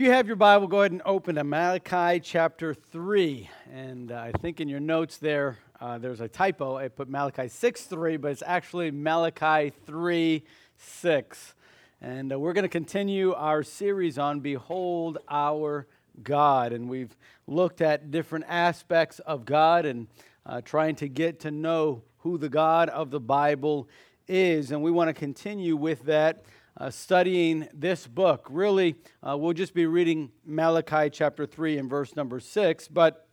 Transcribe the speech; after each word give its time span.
you 0.00 0.12
have 0.12 0.28
your 0.28 0.36
Bible, 0.36 0.68
go 0.68 0.82
ahead 0.82 0.92
and 0.92 1.02
open 1.04 1.34
to 1.34 1.42
Malachi 1.42 2.20
chapter 2.20 2.72
3. 2.72 3.50
And 3.72 4.12
uh, 4.12 4.20
I 4.20 4.30
think 4.30 4.60
in 4.60 4.68
your 4.68 4.78
notes 4.78 5.16
there, 5.16 5.58
uh, 5.80 5.98
there's 5.98 6.20
a 6.20 6.28
typo. 6.28 6.76
I 6.76 6.86
put 6.86 7.08
Malachi 7.08 7.48
6 7.48 7.82
3, 7.82 8.16
but 8.16 8.30
it's 8.30 8.44
actually 8.46 8.92
Malachi 8.92 9.72
3 9.86 10.44
6. 10.76 11.54
And 12.00 12.32
uh, 12.32 12.38
we're 12.38 12.52
going 12.52 12.62
to 12.62 12.68
continue 12.68 13.32
our 13.32 13.64
series 13.64 14.18
on 14.18 14.38
Behold 14.38 15.18
Our 15.28 15.88
God. 16.22 16.72
And 16.72 16.88
we've 16.88 17.16
looked 17.48 17.80
at 17.80 18.12
different 18.12 18.44
aspects 18.46 19.18
of 19.18 19.44
God 19.44 19.84
and 19.84 20.06
uh, 20.46 20.60
trying 20.60 20.94
to 20.94 21.08
get 21.08 21.40
to 21.40 21.50
know 21.50 22.02
who 22.18 22.38
the 22.38 22.48
God 22.48 22.88
of 22.90 23.10
the 23.10 23.18
Bible 23.18 23.88
is. 24.28 24.70
And 24.70 24.80
we 24.80 24.92
want 24.92 25.08
to 25.08 25.14
continue 25.14 25.74
with 25.74 26.04
that 26.04 26.44
uh, 26.78 26.90
studying 26.90 27.68
this 27.74 28.06
book. 28.06 28.46
Really, 28.48 28.94
uh, 29.26 29.36
we'll 29.36 29.52
just 29.52 29.74
be 29.74 29.86
reading 29.86 30.30
Malachi 30.44 31.10
chapter 31.10 31.44
3 31.44 31.78
and 31.78 31.90
verse 31.90 32.14
number 32.14 32.38
6, 32.38 32.88
but 32.88 33.26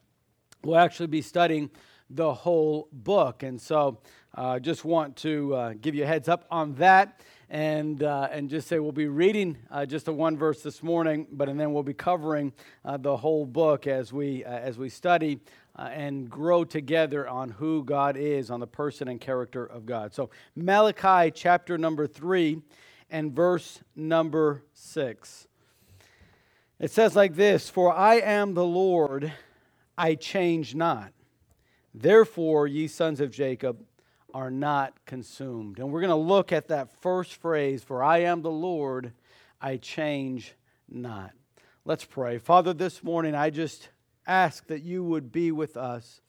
we'll 0.64 0.78
actually 0.78 1.08
be 1.08 1.22
studying 1.22 1.70
the 2.10 2.34
whole 2.34 2.88
book. 2.92 3.44
And 3.44 3.62
so 3.62 4.00
I 4.34 4.56
uh, 4.56 4.60
just 4.60 4.84
want 4.84 5.16
to 5.18 5.56
uh, 5.56 5.74
give 5.80 5.96
you 5.96 6.04
a 6.04 6.08
heads 6.08 6.28
up 6.28 6.46
on 6.50 6.74
that. 6.76 7.22
And, 7.48 8.02
uh, 8.02 8.28
and 8.32 8.50
just 8.50 8.68
say 8.68 8.80
we'll 8.80 8.92
be 8.92 9.08
reading 9.08 9.60
uh, 9.70 9.86
just 9.86 10.08
a 10.08 10.12
one 10.12 10.36
verse 10.36 10.64
this 10.64 10.82
morning, 10.82 11.28
but 11.32 11.48
and 11.48 11.60
then 11.60 11.74
we'll 11.74 11.84
be 11.84 11.94
covering 11.94 12.52
the 12.84 13.16
whole 13.16 13.46
book 13.46 13.86
as 13.86 14.12
we 14.12 14.44
as 14.44 14.80
we 14.80 14.90
study 14.90 15.40
and 15.76 16.28
grow 16.28 16.64
together 16.64 17.28
on 17.28 17.50
who 17.50 17.84
God 17.84 18.18
is, 18.18 18.50
on 18.50 18.60
the 18.60 18.68
person 18.68 19.08
and 19.08 19.22
character 19.22 19.64
of 19.64 19.86
God. 19.86 20.12
So 20.12 20.32
Malachi 20.56 21.30
chapter 21.30 21.78
number 21.78 22.08
three 22.08 22.64
and 23.16 23.32
verse 23.32 23.80
number 23.96 24.62
6. 24.74 25.48
It 26.82 26.92
says 26.92 27.16
like 27.16 27.36
this 27.36 27.70
For 27.70 27.94
I 27.94 28.16
am 28.16 28.56
the 28.56 28.66
Lord, 28.66 29.32
I 29.98 30.16
change 30.16 30.76
not. 30.76 31.14
Therefore, 31.94 32.68
ye 32.68 32.88
sons 32.88 33.22
of 33.22 33.32
Jacob 33.32 33.82
are 34.34 34.52
not 34.52 35.06
consumed. 35.06 35.80
And 35.80 35.94
we're 35.94 36.02
going 36.02 36.10
to 36.10 36.18
look 36.18 36.52
at 36.52 36.68
that 36.68 36.92
first 37.02 37.36
phrase 37.36 37.86
For 37.86 38.04
I 38.04 38.24
am 38.24 38.42
the 38.42 38.52
Lord, 38.52 39.14
I 39.62 39.78
change 39.78 40.54
not. 40.90 41.32
Let's 41.86 42.04
pray. 42.04 42.38
Father, 42.38 42.74
this 42.74 43.02
morning 43.02 43.34
I 43.34 43.50
just 43.50 43.88
ask 44.28 44.68
that 44.68 44.84
you 44.84 45.06
would 45.06 45.32
be 45.32 45.54
with 45.54 45.78
us. 45.78 46.20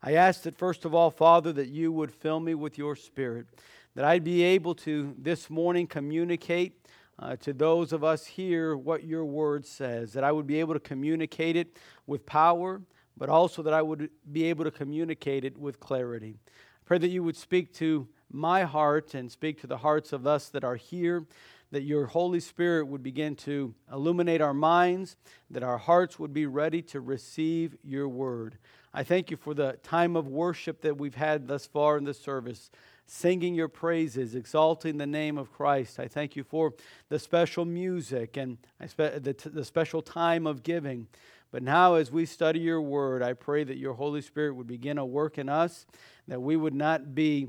I 0.00 0.12
ask 0.12 0.42
that, 0.42 0.56
first 0.56 0.84
of 0.84 0.94
all, 0.94 1.10
Father, 1.10 1.52
that 1.54 1.70
you 1.70 1.90
would 1.90 2.12
fill 2.12 2.38
me 2.38 2.54
with 2.54 2.78
your 2.78 2.94
spirit 2.94 3.48
that 3.96 4.04
I'd 4.04 4.24
be 4.24 4.42
able 4.42 4.74
to 4.74 5.14
this 5.18 5.48
morning 5.48 5.86
communicate 5.86 6.86
uh, 7.18 7.34
to 7.36 7.54
those 7.54 7.94
of 7.94 8.04
us 8.04 8.26
here 8.26 8.76
what 8.76 9.04
your 9.04 9.24
word 9.24 9.64
says, 9.64 10.12
that 10.12 10.22
I 10.22 10.30
would 10.30 10.46
be 10.46 10.60
able 10.60 10.74
to 10.74 10.80
communicate 10.80 11.56
it 11.56 11.78
with 12.06 12.26
power, 12.26 12.82
but 13.16 13.30
also 13.30 13.62
that 13.62 13.72
I 13.72 13.80
would 13.80 14.10
be 14.30 14.44
able 14.44 14.64
to 14.64 14.70
communicate 14.70 15.46
it 15.46 15.56
with 15.56 15.80
clarity. 15.80 16.36
I 16.46 16.82
pray 16.84 16.98
that 16.98 17.08
you 17.08 17.24
would 17.24 17.38
speak 17.38 17.72
to 17.76 18.06
my 18.30 18.64
heart 18.64 19.14
and 19.14 19.32
speak 19.32 19.62
to 19.62 19.66
the 19.66 19.78
hearts 19.78 20.12
of 20.12 20.26
us 20.26 20.50
that 20.50 20.62
are 20.62 20.76
here, 20.76 21.24
that 21.70 21.82
your 21.82 22.04
Holy 22.04 22.40
Spirit 22.40 22.88
would 22.88 23.02
begin 23.02 23.34
to 23.36 23.74
illuminate 23.90 24.42
our 24.42 24.54
minds, 24.54 25.16
that 25.50 25.62
our 25.62 25.78
hearts 25.78 26.18
would 26.18 26.34
be 26.34 26.44
ready 26.44 26.82
to 26.82 27.00
receive 27.00 27.74
your 27.82 28.08
word. 28.08 28.58
I 28.92 29.04
thank 29.04 29.30
you 29.30 29.38
for 29.38 29.54
the 29.54 29.78
time 29.82 30.16
of 30.16 30.28
worship 30.28 30.82
that 30.82 30.98
we've 30.98 31.14
had 31.14 31.48
thus 31.48 31.66
far 31.66 31.96
in 31.96 32.04
this 32.04 32.20
service 32.20 32.70
singing 33.06 33.54
your 33.54 33.68
praises, 33.68 34.34
exalting 34.34 34.98
the 34.98 35.06
name 35.06 35.38
of 35.38 35.52
Christ. 35.52 36.00
I 36.00 36.08
thank 36.08 36.36
you 36.36 36.42
for 36.42 36.74
the 37.08 37.18
special 37.18 37.64
music 37.64 38.36
and 38.36 38.58
the, 38.78 39.64
special 39.64 40.02
time 40.02 40.46
of 40.46 40.62
giving. 40.62 41.06
But 41.52 41.62
now, 41.62 41.94
as 41.94 42.10
we 42.10 42.26
study 42.26 42.60
your 42.60 42.82
word, 42.82 43.22
I 43.22 43.32
pray 43.32 43.64
that 43.64 43.78
your 43.78 43.94
Holy 43.94 44.20
Spirit 44.20 44.54
would 44.56 44.66
begin 44.66 44.98
a 44.98 45.06
work 45.06 45.38
in 45.38 45.48
us, 45.48 45.86
that 46.26 46.42
we 46.42 46.56
would 46.56 46.74
not 46.74 47.14
be, 47.14 47.48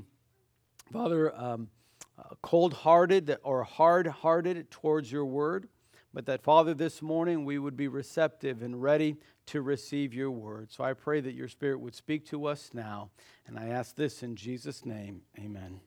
Father, 0.92 1.34
um, 1.36 1.68
uh, 2.18 2.34
cold 2.40 2.72
hearted 2.72 3.36
or 3.42 3.64
hard 3.64 4.06
hearted 4.06 4.70
towards 4.70 5.10
your 5.10 5.24
word, 5.24 5.68
but 6.12 6.26
that, 6.26 6.42
Father, 6.42 6.74
this 6.74 7.02
morning 7.02 7.44
we 7.44 7.58
would 7.58 7.76
be 7.76 7.88
receptive 7.88 8.62
and 8.62 8.82
ready 8.82 9.16
to 9.46 9.62
receive 9.62 10.14
your 10.14 10.30
word. 10.30 10.72
So 10.72 10.84
I 10.84 10.92
pray 10.92 11.20
that 11.20 11.34
your 11.34 11.48
Spirit 11.48 11.80
would 11.80 11.94
speak 11.94 12.26
to 12.26 12.46
us 12.46 12.70
now. 12.72 13.10
And 13.46 13.58
I 13.58 13.68
ask 13.68 13.94
this 13.94 14.22
in 14.22 14.36
Jesus' 14.36 14.84
name. 14.84 15.22
Amen. 15.38 15.80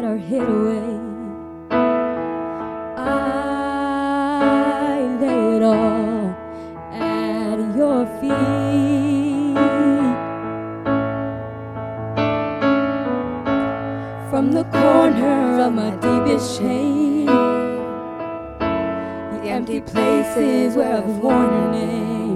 that 0.00 0.06
are 0.06 0.16
hid 0.16 0.42
away. 0.42 1.00
I 2.96 3.18
lay 5.20 5.56
it 5.56 5.62
all 5.62 6.36
at 6.92 7.58
your 7.76 8.06
feet. 8.20 9.58
From 14.30 14.52
the 14.52 14.64
corner 14.64 15.60
of 15.66 15.72
my 15.72 15.90
deepest 15.96 16.58
shame, 16.58 17.26
the 19.34 19.48
empty 19.48 19.80
places 19.80 20.76
where 20.76 20.98
I've 20.98 21.18
worn 21.18 21.50
your 21.50 21.70
name. 21.72 22.27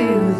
to 0.00 0.39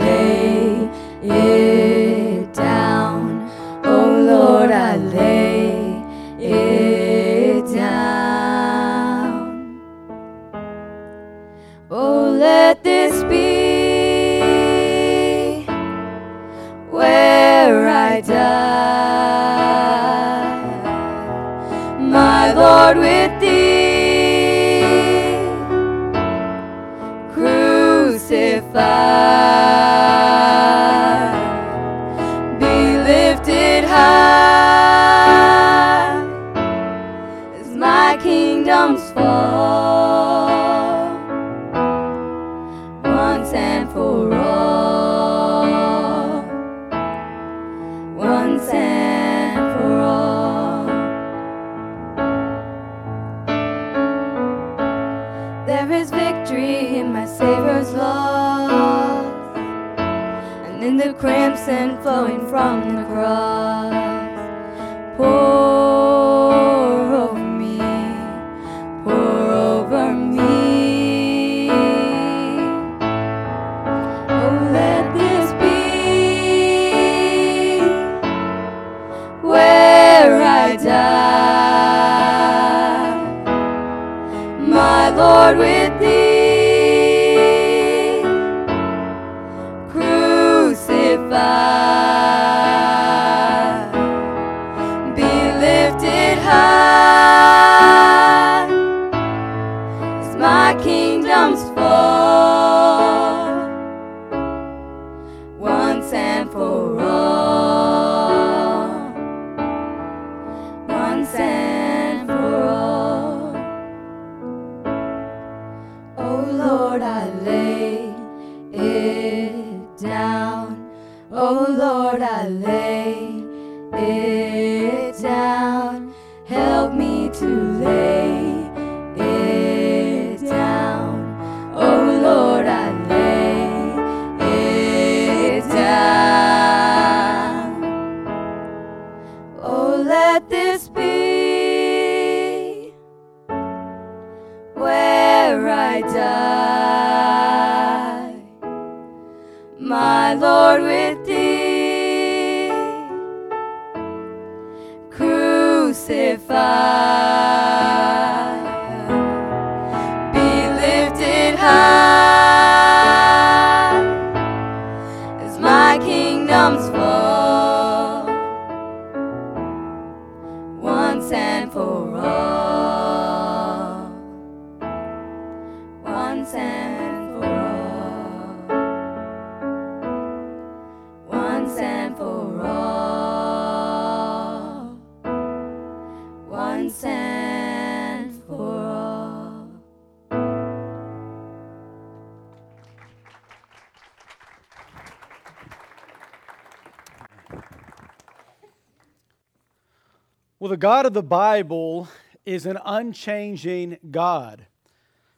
God 200.80 201.04
of 201.04 201.12
the 201.12 201.22
Bible 201.22 202.08
is 202.46 202.64
an 202.64 202.78
unchanging 202.86 203.98
God. 204.10 204.64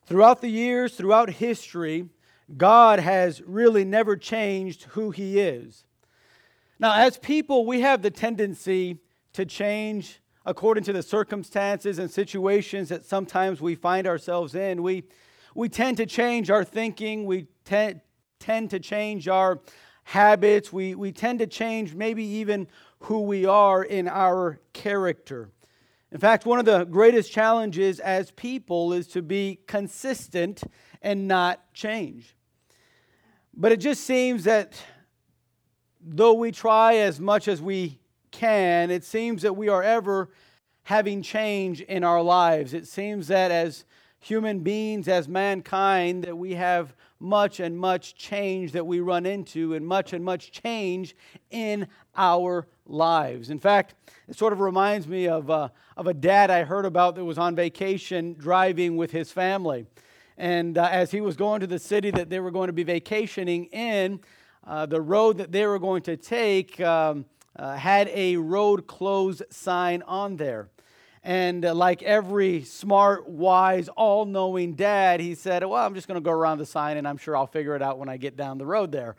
Throughout 0.07 0.41
the 0.41 0.49
years, 0.49 0.95
throughout 0.95 1.31
history, 1.31 2.09
God 2.57 3.01
has 3.01 3.43
really 3.45 3.85
never 3.85 4.17
changed 4.17 4.85
who 4.91 5.11
He 5.11 5.41
is. 5.41 5.85
Now, 6.79 6.95
as 6.95 7.19
people, 7.19 7.67
we 7.67 7.81
have 7.81 8.03
the 8.03 8.11
tendency 8.13 8.99
to 9.33 9.45
change 9.45 10.21
according 10.47 10.85
to 10.85 10.93
the 10.93 11.03
circumstances 11.03 11.99
and 11.99 12.09
situations 12.09 12.89
that 12.91 13.05
sometimes 13.05 13.61
we 13.61 13.75
find 13.75 14.07
ourselves 14.07 14.55
in. 14.55 14.81
We, 14.81 15.03
we 15.57 15.69
tend 15.69 15.97
to 15.97 16.07
change 16.07 16.51
our 16.51 16.63
thinking, 16.63 17.27
we 17.27 17.49
te- 17.65 18.01
tend 18.39 18.71
to 18.71 18.79
change 18.79 19.27
our 19.27 19.61
habits, 20.05 20.73
we, 20.73 20.95
we 20.95 21.11
tend 21.11 21.41
to 21.41 21.49
change 21.49 21.95
maybe 21.95 22.25
even 22.25 22.69
who 23.03 23.23
we 23.23 23.47
are 23.47 23.83
in 23.83 24.09
our 24.09 24.61
character. 24.73 25.51
In 26.11 26.19
fact, 26.19 26.47
one 26.47 26.59
of 26.59 26.65
the 26.65 26.85
greatest 26.85 27.33
challenges 27.33 27.99
as 28.01 28.31
people 28.33 28.93
is 28.93 29.09
to 29.09 29.23
be 29.23 29.61
consistent 29.67 30.63
and 31.01 31.27
not 31.27 31.73
change. 31.73 32.37
But 33.55 33.73
it 33.73 33.79
just 33.79 34.05
seems 34.05 34.45
that 34.45 34.75
though 36.01 36.35
we 36.35 36.53
try 36.53 36.97
as 36.97 37.19
much 37.19 37.49
as 37.49 37.61
we 37.61 37.99
can, 38.31 38.91
it 38.91 39.05
seems 39.05 39.43
that 39.43 39.55
we 39.55 39.69
are 39.69 39.83
ever 39.83 40.31
having 40.85 41.23
change 41.23 41.81
in 41.81 42.05
our 42.05 42.23
lives. 42.23 42.75
It 42.75 42.87
seems 42.87 43.29
that 43.29 43.51
as 43.51 43.85
human 44.23 44.61
beings, 44.61 45.09
as 45.09 45.29
mankind, 45.29 46.25
that 46.25 46.39
we 46.39 46.55
have 46.55 46.95
much 47.19 47.61
and 47.61 47.77
much 47.77 48.15
change 48.15 48.73
that 48.73 48.87
we 48.87 49.01
run 49.01 49.27
into, 49.27 49.75
and 49.75 49.87
much 49.87 50.13
and 50.13 50.25
much 50.25 50.53
change 50.53 51.15
in 51.51 51.87
our 52.17 52.67
lives. 52.87 53.51
In 53.51 53.59
fact, 53.59 53.95
it 54.29 54.37
sort 54.37 54.53
of 54.53 54.61
reminds 54.61 55.07
me 55.07 55.29
of, 55.29 55.51
uh, 55.51 55.69
of 55.97 56.07
a 56.07 56.15
dad 56.15 56.51
I 56.51 56.63
heard 56.63 56.85
about 56.85 57.17
that 57.17 57.25
was 57.25 57.39
on 57.39 57.55
vacation 57.57 58.35
driving 58.39 58.97
with 58.97 59.11
his 59.11 59.33
family. 59.33 59.87
And 60.39 60.79
uh, 60.79 60.89
as 60.91 61.11
he 61.11 61.21
was 61.21 61.37
going 61.37 61.61
to 61.61 61.67
the 61.67 61.79
city 61.79 62.11
that 62.13 62.31
they 62.31 62.41
were 62.41 62.51
going 62.51 62.69
to 62.69 62.73
be 62.73 62.85
vacationing 62.85 63.67
in, 63.67 64.21
uh, 64.65 64.87
the 64.87 65.01
road 65.01 65.39
that 65.39 65.51
they 65.51 65.67
were 65.67 65.79
going 65.79 66.03
to 66.03 66.17
take 66.17 66.81
um, 66.81 67.25
uh, 67.57 67.75
had 67.77 68.09
a 68.09 68.37
road 68.37 68.87
closed 68.87 69.43
sign 69.51 70.03
on 70.03 70.37
there. 70.37 70.69
And 71.25 71.65
uh, 71.65 71.73
like 71.75 72.03
every 72.03 72.65
smart, 72.65 73.29
wise, 73.29 73.89
all 73.89 74.25
knowing 74.25 74.75
dad, 74.75 75.21
he 75.21 75.37
said, 75.37 75.65
Well, 75.65 75.85
I'm 75.85 75.95
just 75.95 76.09
going 76.09 76.21
to 76.21 76.25
go 76.25 76.33
around 76.33 76.59
the 76.59 76.67
sign 76.67 76.97
and 76.97 77.07
I'm 77.07 77.17
sure 77.17 77.37
I'll 77.37 77.47
figure 77.47 77.77
it 77.77 77.83
out 77.83 77.99
when 77.99 78.09
I 78.09 78.17
get 78.17 78.37
down 78.37 78.59
the 78.59 78.67
road 78.67 78.91
there. 78.91 79.15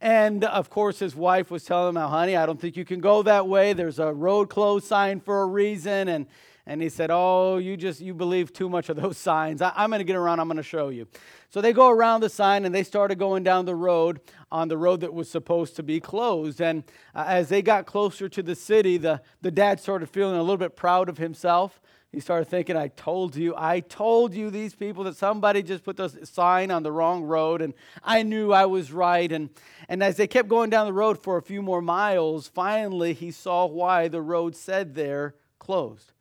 And 0.00 0.44
of 0.44 0.70
course, 0.70 1.00
his 1.00 1.16
wife 1.16 1.50
was 1.50 1.64
telling 1.64 1.88
him, 1.88 1.94
"Now, 1.96 2.08
honey, 2.08 2.36
I 2.36 2.46
don't 2.46 2.60
think 2.60 2.76
you 2.76 2.84
can 2.84 3.00
go 3.00 3.22
that 3.24 3.48
way. 3.48 3.72
There's 3.72 3.98
a 3.98 4.12
road 4.12 4.48
closed 4.48 4.86
sign 4.86 5.18
for 5.18 5.42
a 5.42 5.46
reason. 5.46 6.08
And, 6.08 6.26
and 6.68 6.82
he 6.82 6.90
said, 6.90 7.10
Oh, 7.10 7.56
you 7.56 7.78
just, 7.78 8.00
you 8.02 8.12
believe 8.12 8.52
too 8.52 8.68
much 8.68 8.90
of 8.90 8.96
those 8.96 9.16
signs. 9.30 9.62
I, 9.62 9.72
I'm 9.74 9.88
going 9.88 10.00
to 10.00 10.04
get 10.04 10.16
around, 10.16 10.38
I'm 10.38 10.48
going 10.48 10.58
to 10.58 10.62
show 10.62 10.90
you. 10.90 11.08
So 11.48 11.62
they 11.62 11.72
go 11.72 11.88
around 11.88 12.20
the 12.20 12.28
sign 12.28 12.66
and 12.66 12.74
they 12.74 12.82
started 12.82 13.18
going 13.18 13.42
down 13.42 13.64
the 13.64 13.74
road 13.74 14.20
on 14.52 14.68
the 14.68 14.76
road 14.76 15.00
that 15.00 15.14
was 15.14 15.30
supposed 15.30 15.76
to 15.76 15.82
be 15.82 15.98
closed. 15.98 16.60
And 16.60 16.84
uh, 17.14 17.24
as 17.26 17.48
they 17.48 17.62
got 17.62 17.86
closer 17.86 18.28
to 18.28 18.42
the 18.42 18.54
city, 18.54 18.98
the, 18.98 19.22
the 19.40 19.50
dad 19.50 19.80
started 19.80 20.10
feeling 20.10 20.36
a 20.36 20.42
little 20.42 20.58
bit 20.58 20.76
proud 20.76 21.08
of 21.08 21.16
himself. 21.16 21.80
He 22.12 22.20
started 22.20 22.48
thinking, 22.48 22.76
I 22.76 22.88
told 22.88 23.34
you, 23.34 23.54
I 23.56 23.80
told 23.80 24.34
you 24.34 24.50
these 24.50 24.74
people 24.74 25.04
that 25.04 25.16
somebody 25.16 25.62
just 25.62 25.84
put 25.84 25.96
the 25.96 26.08
sign 26.26 26.70
on 26.70 26.82
the 26.82 26.92
wrong 26.92 27.22
road, 27.22 27.60
and 27.60 27.74
I 28.02 28.22
knew 28.22 28.50
I 28.50 28.64
was 28.64 28.92
right. 28.92 29.30
And, 29.30 29.50
and 29.90 30.02
as 30.02 30.16
they 30.16 30.26
kept 30.26 30.48
going 30.48 30.70
down 30.70 30.86
the 30.86 30.92
road 30.94 31.22
for 31.22 31.36
a 31.36 31.42
few 31.42 31.60
more 31.60 31.82
miles, 31.82 32.48
finally 32.48 33.12
he 33.12 33.30
saw 33.30 33.66
why 33.66 34.08
the 34.08 34.22
road 34.22 34.56
said 34.56 34.94
there 34.94 35.34
closed. 35.58 36.12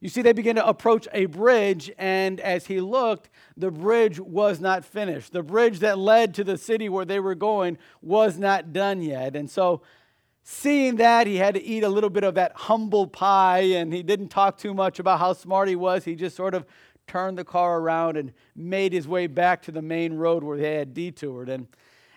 You 0.00 0.08
see, 0.08 0.22
they 0.22 0.32
began 0.32 0.54
to 0.54 0.66
approach 0.66 1.06
a 1.12 1.26
bridge, 1.26 1.90
and 1.98 2.40
as 2.40 2.66
he 2.66 2.80
looked, 2.80 3.28
the 3.54 3.70
bridge 3.70 4.18
was 4.18 4.58
not 4.58 4.82
finished. 4.82 5.32
The 5.32 5.42
bridge 5.42 5.80
that 5.80 5.98
led 5.98 6.32
to 6.34 6.44
the 6.44 6.56
city 6.56 6.88
where 6.88 7.04
they 7.04 7.20
were 7.20 7.34
going 7.34 7.76
was 8.00 8.38
not 8.38 8.72
done 8.72 9.02
yet. 9.02 9.36
And 9.36 9.50
so, 9.50 9.82
seeing 10.42 10.96
that, 10.96 11.26
he 11.26 11.36
had 11.36 11.52
to 11.54 11.62
eat 11.62 11.84
a 11.84 11.88
little 11.90 12.08
bit 12.08 12.24
of 12.24 12.34
that 12.36 12.52
humble 12.54 13.06
pie, 13.06 13.58
and 13.58 13.92
he 13.92 14.02
didn't 14.02 14.28
talk 14.28 14.56
too 14.56 14.72
much 14.72 14.98
about 14.98 15.18
how 15.18 15.34
smart 15.34 15.68
he 15.68 15.76
was. 15.76 16.04
He 16.04 16.14
just 16.14 16.34
sort 16.34 16.54
of 16.54 16.64
turned 17.06 17.36
the 17.36 17.44
car 17.44 17.78
around 17.78 18.16
and 18.16 18.32
made 18.56 18.94
his 18.94 19.06
way 19.06 19.26
back 19.26 19.60
to 19.62 19.72
the 19.72 19.82
main 19.82 20.14
road 20.14 20.42
where 20.42 20.56
they 20.56 20.76
had 20.76 20.94
detoured. 20.94 21.50
And, 21.50 21.66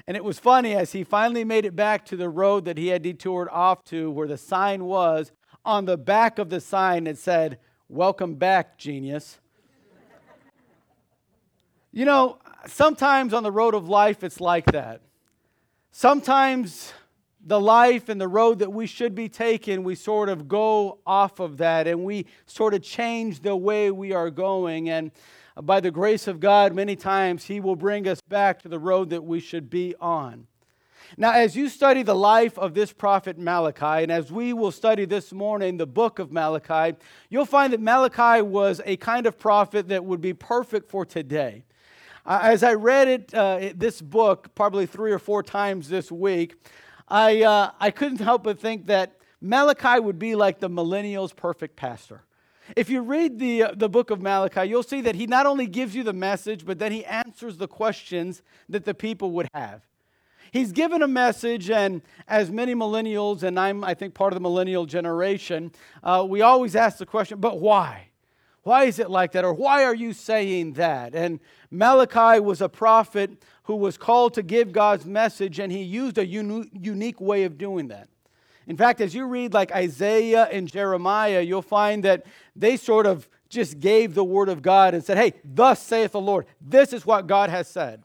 and 0.07 0.15
it 0.15 0.23
was 0.23 0.39
funny 0.39 0.73
as 0.73 0.93
he 0.93 1.03
finally 1.03 1.43
made 1.43 1.65
it 1.65 1.75
back 1.75 2.05
to 2.05 2.15
the 2.15 2.29
road 2.29 2.63
that 2.63 2.77
he 2.77 2.87
had 2.87 3.01
detoured 3.01 3.49
off 3.49 3.83
to, 3.85 4.09
where 4.09 4.27
the 4.27 4.37
sign 4.37 4.85
was. 4.85 5.33
On 5.65 5.83
the 5.83 5.97
back 5.97 6.39
of 6.39 6.49
the 6.49 6.61
sign, 6.61 7.07
it 7.07 7.17
said, 7.17 7.59
Welcome 7.93 8.33
back, 8.33 8.75
genius. 8.79 9.37
you 11.91 12.05
know, 12.05 12.39
sometimes 12.65 13.35
on 13.35 13.43
the 13.43 13.51
road 13.51 13.75
of 13.75 13.87
life, 13.87 14.23
it's 14.23 14.41
like 14.41 14.65
that. 14.71 15.01
Sometimes 15.91 16.91
the 17.45 17.61
life 17.61 18.09
and 18.09 18.19
the 18.19 18.27
road 18.27 18.57
that 18.57 18.73
we 18.73 18.87
should 18.87 19.13
be 19.13 19.29
taking, 19.29 19.83
we 19.83 19.93
sort 19.93 20.29
of 20.29 20.47
go 20.47 21.01
off 21.05 21.39
of 21.39 21.57
that 21.57 21.85
and 21.85 22.03
we 22.03 22.25
sort 22.47 22.73
of 22.73 22.81
change 22.81 23.41
the 23.41 23.55
way 23.55 23.91
we 23.91 24.11
are 24.11 24.31
going. 24.31 24.89
And 24.89 25.11
by 25.61 25.79
the 25.79 25.91
grace 25.91 26.27
of 26.27 26.39
God, 26.39 26.73
many 26.73 26.95
times 26.95 27.45
He 27.45 27.59
will 27.59 27.75
bring 27.75 28.07
us 28.07 28.21
back 28.21 28.63
to 28.63 28.69
the 28.69 28.79
road 28.79 29.11
that 29.11 29.23
we 29.23 29.39
should 29.39 29.69
be 29.69 29.93
on. 30.01 30.47
Now, 31.15 31.31
as 31.33 31.55
you 31.55 31.69
study 31.69 32.01
the 32.01 32.15
life 32.15 32.57
of 32.57 32.73
this 32.73 32.91
prophet 32.91 33.37
Malachi, 33.37 34.03
and 34.03 34.11
as 34.11 34.31
we 34.31 34.51
will 34.51 34.71
study 34.71 35.05
this 35.05 35.31
morning 35.31 35.77
the 35.77 35.85
book 35.85 36.17
of 36.17 36.31
Malachi, 36.31 36.97
you'll 37.29 37.45
find 37.45 37.71
that 37.71 37.79
Malachi 37.79 38.41
was 38.41 38.81
a 38.83 38.97
kind 38.97 39.27
of 39.27 39.37
prophet 39.37 39.89
that 39.89 40.03
would 40.03 40.21
be 40.21 40.33
perfect 40.33 40.89
for 40.89 41.05
today. 41.05 41.65
Uh, 42.25 42.39
as 42.41 42.63
I 42.63 42.73
read 42.73 43.07
it, 43.07 43.33
uh, 43.33 43.73
this 43.75 44.01
book 44.01 44.55
probably 44.55 44.87
three 44.87 45.11
or 45.11 45.19
four 45.19 45.43
times 45.43 45.87
this 45.87 46.11
week, 46.11 46.55
I, 47.07 47.43
uh, 47.43 47.71
I 47.79 47.91
couldn't 47.91 48.21
help 48.21 48.43
but 48.43 48.59
think 48.59 48.87
that 48.87 49.17
Malachi 49.39 49.99
would 49.99 50.17
be 50.17 50.33
like 50.33 50.59
the 50.59 50.69
millennial's 50.69 51.33
perfect 51.33 51.75
pastor. 51.75 52.23
If 52.75 52.89
you 52.89 53.01
read 53.01 53.37
the, 53.37 53.63
uh, 53.63 53.73
the 53.75 53.89
book 53.89 54.09
of 54.09 54.19
Malachi, 54.19 54.67
you'll 54.67 54.81
see 54.81 55.01
that 55.01 55.13
he 55.13 55.27
not 55.27 55.45
only 55.45 55.67
gives 55.67 55.93
you 55.93 56.03
the 56.03 56.13
message, 56.13 56.65
but 56.65 56.79
then 56.79 56.91
he 56.91 57.05
answers 57.05 57.57
the 57.57 57.67
questions 57.67 58.41
that 58.67 58.85
the 58.85 58.95
people 58.95 59.31
would 59.31 59.49
have. 59.53 59.83
He's 60.53 60.71
given 60.71 61.01
a 61.01 61.07
message, 61.07 61.71
and 61.71 62.03
as 62.27 62.51
many 62.51 62.75
millennials, 62.75 63.41
and 63.41 63.59
I'm, 63.59 63.83
I 63.83 63.95
think, 63.95 64.13
part 64.13 64.33
of 64.33 64.35
the 64.35 64.41
millennial 64.41 64.85
generation, 64.85 65.71
uh, 66.03 66.23
we 66.29 66.43
always 66.43 66.75
ask 66.75 66.99
the 66.99 67.07
question, 67.07 67.39
but 67.39 67.59
why? 67.59 68.09
Why 68.61 68.83
is 68.83 68.99
it 68.99 69.09
like 69.09 69.31
that? 69.31 69.45
Or 69.45 69.51
why 69.51 69.83
are 69.83 69.95
you 69.95 70.13
saying 70.13 70.73
that? 70.73 71.15
And 71.15 71.39
Malachi 71.71 72.39
was 72.39 72.61
a 72.61 72.69
prophet 72.69 73.31
who 73.63 73.77
was 73.77 73.97
called 73.97 74.35
to 74.35 74.43
give 74.43 74.71
God's 74.71 75.07
message, 75.07 75.57
and 75.57 75.71
he 75.71 75.81
used 75.81 76.19
a 76.19 76.25
uni- 76.25 76.69
unique 76.71 77.19
way 77.19 77.45
of 77.45 77.57
doing 77.57 77.87
that. 77.87 78.07
In 78.67 78.77
fact, 78.77 79.01
as 79.01 79.15
you 79.15 79.25
read 79.25 79.55
like 79.55 79.71
Isaiah 79.71 80.47
and 80.51 80.71
Jeremiah, 80.71 81.41
you'll 81.41 81.63
find 81.63 82.03
that 82.03 82.27
they 82.55 82.77
sort 82.77 83.07
of 83.07 83.27
just 83.49 83.79
gave 83.79 84.13
the 84.13 84.23
word 84.23 84.49
of 84.49 84.61
God 84.61 84.93
and 84.93 85.03
said, 85.03 85.17
Hey, 85.17 85.33
thus 85.43 85.81
saith 85.81 86.11
the 86.11 86.21
Lord. 86.21 86.45
This 86.61 86.93
is 86.93 87.07
what 87.07 87.25
God 87.25 87.49
has 87.49 87.67
said. 87.67 88.03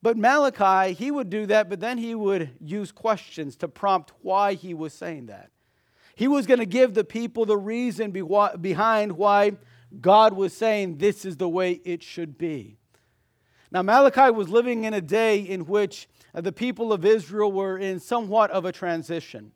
But 0.00 0.16
Malachi, 0.16 0.94
he 0.94 1.10
would 1.10 1.28
do 1.28 1.46
that, 1.46 1.68
but 1.68 1.80
then 1.80 1.98
he 1.98 2.14
would 2.14 2.50
use 2.60 2.92
questions 2.92 3.56
to 3.56 3.68
prompt 3.68 4.12
why 4.22 4.54
he 4.54 4.74
was 4.74 4.92
saying 4.92 5.26
that. 5.26 5.50
He 6.14 6.28
was 6.28 6.46
going 6.46 6.60
to 6.60 6.66
give 6.66 6.94
the 6.94 7.04
people 7.04 7.46
the 7.46 7.56
reason 7.56 8.10
behind 8.10 9.12
why 9.12 9.52
God 10.00 10.34
was 10.34 10.56
saying 10.56 10.98
this 10.98 11.24
is 11.24 11.36
the 11.36 11.48
way 11.48 11.80
it 11.84 12.02
should 12.02 12.38
be. 12.38 12.76
Now, 13.70 13.82
Malachi 13.82 14.30
was 14.30 14.48
living 14.48 14.84
in 14.84 14.94
a 14.94 15.00
day 15.00 15.40
in 15.40 15.66
which 15.66 16.08
the 16.32 16.52
people 16.52 16.92
of 16.92 17.04
Israel 17.04 17.52
were 17.52 17.78
in 17.78 18.00
somewhat 18.00 18.50
of 18.50 18.64
a 18.64 18.72
transition. 18.72 19.52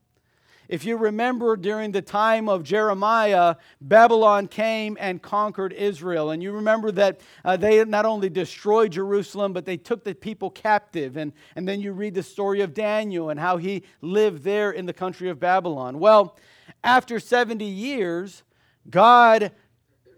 If 0.69 0.85
you 0.85 0.97
remember 0.97 1.57
during 1.57 1.93
the 1.93 2.03
time 2.03 2.49
of 2.49 2.63
Jeremiah, 2.63 3.57
Babylon 3.81 4.47
came 4.47 4.97
and 5.01 5.21
conquered 5.21 5.73
Israel. 5.73 6.31
And 6.31 6.43
you 6.43 6.53
remember 6.53 6.91
that 6.93 7.21
uh, 7.45 7.57
they 7.57 7.85
not 7.85 8.07
only 8.07 8.31
destroyed 8.31 8.93
Jerusalem, 8.93 9.53
but 9.53 9.65
they 9.65 9.77
took 9.77 10.05
the 10.05 10.15
people 10.15 10.51
captive. 10.51 11.17
And, 11.17 11.33
and 11.57 11.67
then 11.67 11.81
you 11.81 11.93
read 11.93 12.15
the 12.15 12.23
story 12.23 12.61
of 12.61 12.75
Daniel 12.75 13.31
and 13.31 13.41
how 13.41 13.57
he 13.57 13.83
lived 14.01 14.45
there 14.45 14.71
in 14.71 14.87
the 14.87 14.93
country 14.93 15.29
of 15.29 15.41
Babylon. 15.41 15.99
Well, 15.99 16.37
after 16.85 17.19
70 17.19 17.65
years, 17.65 18.43
God 18.89 19.53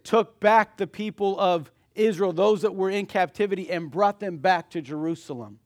took 0.03 0.39
back 0.41 0.77
the 0.77 0.87
people 0.87 1.39
of 1.41 1.71
Israel, 1.95 2.33
those 2.33 2.63
that 2.63 2.75
were 2.75 2.91
in 2.91 3.07
captivity, 3.07 3.71
and 3.71 3.91
brought 3.91 4.21
them 4.21 4.39
back 4.39 4.71
to 4.71 4.83
Jerusalem 4.83 5.59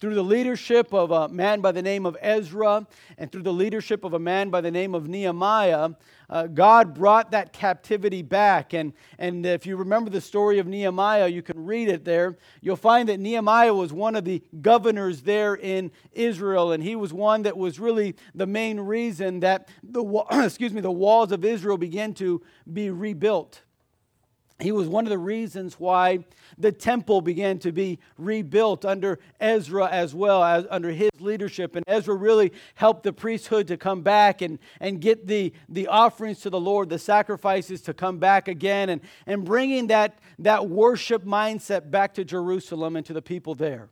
through 0.00 0.14
the 0.14 0.22
leadership 0.22 0.94
of 0.94 1.10
a 1.10 1.28
man 1.28 1.60
by 1.60 1.72
the 1.72 1.82
name 1.82 2.06
of 2.06 2.16
Ezra 2.22 2.86
and 3.18 3.30
through 3.30 3.42
the 3.42 3.52
leadership 3.52 4.02
of 4.02 4.14
a 4.14 4.18
man 4.18 4.48
by 4.48 4.62
the 4.62 4.70
name 4.70 4.94
of 4.94 5.08
Nehemiah, 5.08 5.90
uh, 6.30 6.46
God 6.46 6.94
brought 6.94 7.32
that 7.32 7.52
captivity 7.52 8.22
back. 8.22 8.72
And, 8.72 8.94
and 9.18 9.44
if 9.44 9.66
you 9.66 9.76
remember 9.76 10.08
the 10.08 10.20
story 10.20 10.58
of 10.58 10.66
Nehemiah, 10.66 11.28
you 11.28 11.42
can 11.42 11.66
read 11.66 11.88
it 11.88 12.04
there. 12.04 12.38
You'll 12.62 12.76
find 12.76 13.08
that 13.10 13.20
Nehemiah 13.20 13.74
was 13.74 13.92
one 13.92 14.16
of 14.16 14.24
the 14.24 14.42
governors 14.62 15.20
there 15.22 15.56
in 15.56 15.90
Israel, 16.12 16.72
and 16.72 16.82
he 16.82 16.96
was 16.96 17.12
one 17.12 17.42
that 17.42 17.56
was 17.56 17.78
really 17.78 18.16
the 18.34 18.46
main 18.46 18.80
reason 18.80 19.40
that 19.40 19.68
the, 19.82 20.02
excuse 20.44 20.72
me, 20.72 20.80
the 20.80 20.90
walls 20.90 21.30
of 21.30 21.44
Israel 21.44 21.76
began 21.76 22.14
to 22.14 22.40
be 22.72 22.90
rebuilt. 22.90 23.62
He 24.60 24.72
was 24.72 24.88
one 24.88 25.06
of 25.06 25.10
the 25.10 25.18
reasons 25.18 25.78
why 25.78 26.24
the 26.58 26.72
temple 26.72 27.20
began 27.20 27.58
to 27.60 27.72
be 27.72 27.98
rebuilt 28.18 28.84
under 28.84 29.18
Ezra 29.40 29.88
as 29.88 30.14
well, 30.14 30.42
as 30.44 30.66
under 30.70 30.90
his 30.90 31.10
leadership. 31.18 31.76
And 31.76 31.84
Ezra 31.86 32.14
really 32.14 32.52
helped 32.74 33.02
the 33.02 33.12
priesthood 33.12 33.68
to 33.68 33.76
come 33.76 34.02
back 34.02 34.42
and, 34.42 34.58
and 34.80 35.00
get 35.00 35.26
the, 35.26 35.52
the 35.68 35.86
offerings 35.86 36.40
to 36.40 36.50
the 36.50 36.60
Lord, 36.60 36.88
the 36.88 36.98
sacrifices 36.98 37.80
to 37.82 37.94
come 37.94 38.18
back 38.18 38.48
again, 38.48 38.90
and, 38.90 39.00
and 39.26 39.44
bringing 39.44 39.86
that, 39.88 40.18
that 40.38 40.68
worship 40.68 41.24
mindset 41.24 41.90
back 41.90 42.14
to 42.14 42.24
Jerusalem 42.24 42.96
and 42.96 43.06
to 43.06 43.12
the 43.12 43.22
people 43.22 43.54
there. 43.54 43.88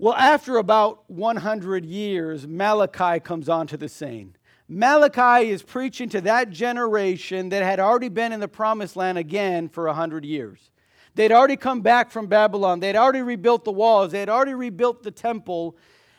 Well, 0.00 0.14
after 0.14 0.58
about 0.58 1.10
100 1.10 1.84
years, 1.84 2.46
Malachi 2.46 3.18
comes 3.18 3.48
onto 3.48 3.76
the 3.76 3.88
scene. 3.88 4.36
Malachi 4.68 5.50
is 5.50 5.62
preaching 5.62 6.10
to 6.10 6.20
that 6.20 6.50
generation 6.50 7.48
that 7.48 7.62
had 7.62 7.80
already 7.80 8.10
been 8.10 8.32
in 8.32 8.40
the 8.40 8.48
promised 8.48 8.96
land 8.96 9.16
again 9.16 9.68
for 9.68 9.86
100 9.86 10.24
years. 10.24 10.70
They'd 11.14 11.32
already 11.32 11.56
come 11.56 11.80
back 11.80 12.10
from 12.10 12.26
Babylon. 12.26 12.80
They'd 12.80 12.94
already 12.94 13.22
rebuilt 13.22 13.64
the 13.64 13.72
walls. 13.72 14.12
They 14.12 14.20
had 14.20 14.28
already 14.28 14.54
rebuilt 14.54 15.02
the 15.02 15.10
temple. 15.10 15.76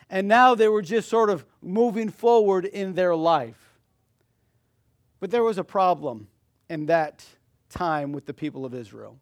And 0.09 0.27
now 0.27 0.55
they 0.55 0.67
were 0.67 0.81
just 0.81 1.07
sort 1.09 1.29
of 1.29 1.45
moving 1.61 2.09
forward 2.09 2.65
in 2.65 2.95
their 2.95 3.15
life. 3.15 3.77
But 5.19 5.29
there 5.29 5.43
was 5.43 5.57
a 5.57 5.63
problem 5.63 6.27
in 6.69 6.87
that 6.87 7.23
time 7.69 8.11
with 8.11 8.25
the 8.25 8.33
people 8.33 8.65
of 8.65 8.73
Israel. 8.73 9.19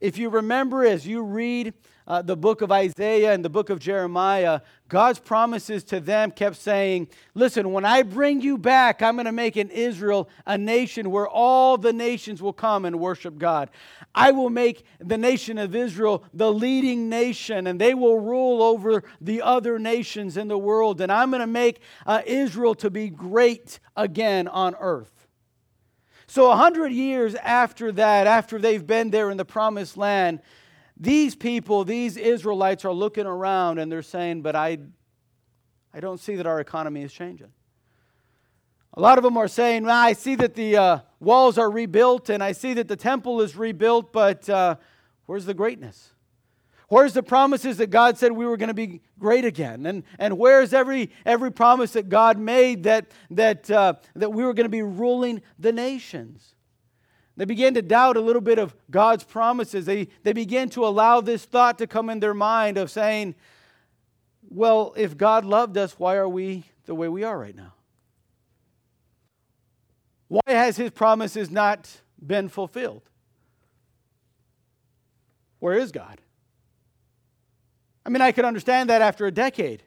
If 0.00 0.18
you 0.18 0.28
remember, 0.28 0.84
as 0.84 1.06
you 1.06 1.22
read 1.22 1.74
uh, 2.06 2.22
the 2.22 2.36
book 2.36 2.60
of 2.60 2.72
Isaiah 2.72 3.32
and 3.32 3.44
the 3.44 3.50
book 3.50 3.70
of 3.70 3.78
Jeremiah, 3.78 4.62
God's 4.88 5.20
promises 5.20 5.84
to 5.84 6.00
them 6.00 6.32
kept 6.32 6.56
saying, 6.56 7.08
Listen, 7.34 7.72
when 7.72 7.84
I 7.84 8.02
bring 8.02 8.40
you 8.40 8.58
back, 8.58 9.00
I'm 9.00 9.14
going 9.14 9.26
to 9.26 9.32
make 9.32 9.56
in 9.56 9.70
Israel 9.70 10.28
a 10.44 10.58
nation 10.58 11.10
where 11.10 11.28
all 11.28 11.78
the 11.78 11.92
nations 11.92 12.42
will 12.42 12.52
come 12.52 12.84
and 12.84 12.98
worship 12.98 13.38
God. 13.38 13.70
I 14.12 14.32
will 14.32 14.50
make 14.50 14.84
the 14.98 15.18
nation 15.18 15.56
of 15.56 15.76
Israel 15.76 16.24
the 16.34 16.52
leading 16.52 17.08
nation, 17.08 17.68
and 17.68 17.80
they 17.80 17.94
will 17.94 18.18
rule 18.18 18.62
over 18.62 19.04
the 19.20 19.42
other 19.42 19.78
nations 19.78 20.36
in 20.36 20.48
the 20.48 20.58
world. 20.58 21.00
And 21.00 21.12
I'm 21.12 21.30
going 21.30 21.40
to 21.40 21.46
make 21.46 21.80
uh, 22.06 22.22
Israel 22.26 22.74
to 22.76 22.90
be 22.90 23.08
great 23.08 23.78
again 23.96 24.48
on 24.48 24.74
earth. 24.80 25.19
So, 26.30 26.48
a 26.48 26.54
hundred 26.54 26.92
years 26.92 27.34
after 27.34 27.90
that, 27.90 28.28
after 28.28 28.60
they've 28.60 28.86
been 28.86 29.10
there 29.10 29.32
in 29.32 29.36
the 29.36 29.44
promised 29.44 29.96
land, 29.96 30.40
these 30.96 31.34
people, 31.34 31.84
these 31.84 32.16
Israelites, 32.16 32.84
are 32.84 32.92
looking 32.92 33.26
around 33.26 33.80
and 33.80 33.90
they're 33.90 34.00
saying, 34.00 34.42
But 34.42 34.54
I, 34.54 34.78
I 35.92 35.98
don't 35.98 36.20
see 36.20 36.36
that 36.36 36.46
our 36.46 36.60
economy 36.60 37.02
is 37.02 37.12
changing. 37.12 37.48
A 38.94 39.00
lot 39.00 39.18
of 39.18 39.24
them 39.24 39.36
are 39.38 39.48
saying, 39.48 39.82
well, 39.82 39.96
I 39.96 40.12
see 40.12 40.36
that 40.36 40.54
the 40.54 40.76
uh, 40.76 40.98
walls 41.18 41.58
are 41.58 41.68
rebuilt 41.68 42.28
and 42.28 42.44
I 42.44 42.52
see 42.52 42.74
that 42.74 42.86
the 42.86 42.94
temple 42.94 43.40
is 43.40 43.56
rebuilt, 43.56 44.12
but 44.12 44.48
uh, 44.48 44.76
where's 45.26 45.46
the 45.46 45.54
greatness? 45.54 46.12
Where's 46.90 47.12
the 47.12 47.22
promises 47.22 47.76
that 47.76 47.90
God 47.90 48.18
said 48.18 48.32
we 48.32 48.44
were 48.44 48.56
going 48.56 48.68
to 48.68 48.74
be 48.74 49.00
great 49.16 49.44
again? 49.44 49.86
And, 49.86 50.02
and 50.18 50.36
where's 50.36 50.74
every, 50.74 51.12
every 51.24 51.52
promise 51.52 51.92
that 51.92 52.08
God 52.08 52.36
made 52.36 52.82
that, 52.82 53.12
that, 53.30 53.70
uh, 53.70 53.94
that 54.16 54.32
we 54.32 54.42
were 54.42 54.52
going 54.52 54.64
to 54.64 54.68
be 54.68 54.82
ruling 54.82 55.40
the 55.56 55.70
nations? 55.70 56.56
They 57.36 57.44
began 57.44 57.74
to 57.74 57.82
doubt 57.82 58.16
a 58.16 58.20
little 58.20 58.42
bit 58.42 58.58
of 58.58 58.74
God's 58.90 59.22
promises. 59.22 59.86
They, 59.86 60.08
they 60.24 60.32
began 60.32 60.68
to 60.70 60.84
allow 60.84 61.20
this 61.20 61.44
thought 61.44 61.78
to 61.78 61.86
come 61.86 62.10
in 62.10 62.18
their 62.18 62.34
mind 62.34 62.76
of 62.76 62.90
saying, 62.90 63.36
well, 64.48 64.92
if 64.96 65.16
God 65.16 65.44
loved 65.44 65.78
us, 65.78 65.96
why 65.96 66.16
are 66.16 66.28
we 66.28 66.64
the 66.86 66.94
way 66.96 67.08
we 67.08 67.22
are 67.22 67.38
right 67.38 67.54
now? 67.54 67.74
Why 70.26 70.40
has 70.48 70.76
his 70.76 70.90
promises 70.90 71.52
not 71.52 71.88
been 72.20 72.48
fulfilled? 72.48 73.02
Where 75.60 75.78
is 75.78 75.92
God? 75.92 76.20
I 78.10 78.12
mean, 78.12 78.22
I 78.22 78.32
could 78.32 78.44
understand 78.44 78.90
that 78.90 79.02
after 79.02 79.26
a 79.26 79.30
decade, 79.30 79.84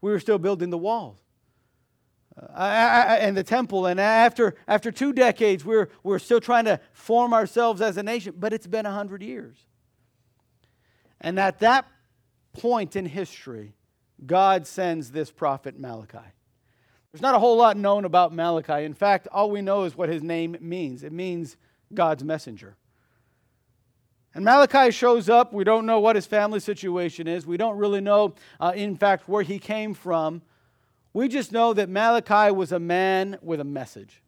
we 0.00 0.10
were 0.10 0.18
still 0.18 0.38
building 0.38 0.70
the 0.70 0.78
walls. 0.78 1.18
Uh, 2.38 3.18
and 3.20 3.36
the 3.36 3.42
temple. 3.42 3.84
And 3.84 4.00
after, 4.00 4.54
after 4.66 4.90
two 4.90 5.12
decades, 5.12 5.62
we're, 5.62 5.90
we're 6.02 6.18
still 6.18 6.40
trying 6.40 6.64
to 6.64 6.80
form 6.94 7.34
ourselves 7.34 7.82
as 7.82 7.98
a 7.98 8.02
nation, 8.02 8.32
but 8.38 8.54
it's 8.54 8.66
been 8.66 8.86
100 8.86 9.22
years. 9.22 9.58
And 11.20 11.38
at 11.38 11.58
that 11.58 11.86
point 12.54 12.96
in 12.96 13.04
history, 13.04 13.74
God 14.24 14.66
sends 14.66 15.10
this 15.10 15.30
prophet 15.30 15.78
Malachi. 15.78 16.32
There's 17.12 17.20
not 17.20 17.34
a 17.34 17.38
whole 17.38 17.58
lot 17.58 17.76
known 17.76 18.06
about 18.06 18.32
Malachi. 18.32 18.84
In 18.84 18.94
fact, 18.94 19.28
all 19.30 19.50
we 19.50 19.60
know 19.60 19.84
is 19.84 19.94
what 19.94 20.08
his 20.08 20.22
name 20.22 20.56
means 20.62 21.02
it 21.02 21.12
means 21.12 21.58
God's 21.92 22.24
messenger. 22.24 22.78
And 24.36 24.44
Malachi 24.44 24.90
shows 24.90 25.30
up. 25.30 25.54
We 25.54 25.64
don't 25.64 25.86
know 25.86 25.98
what 25.98 26.14
his 26.14 26.26
family 26.26 26.60
situation 26.60 27.26
is. 27.26 27.46
We 27.46 27.56
don't 27.56 27.78
really 27.78 28.02
know, 28.02 28.34
uh, 28.60 28.74
in 28.76 28.94
fact, 28.94 29.30
where 29.30 29.42
he 29.42 29.58
came 29.58 29.94
from. 29.94 30.42
We 31.14 31.28
just 31.28 31.52
know 31.52 31.72
that 31.72 31.88
Malachi 31.88 32.52
was 32.52 32.70
a 32.70 32.78
man 32.78 33.38
with 33.40 33.60
a 33.60 33.64
message. 33.64 34.20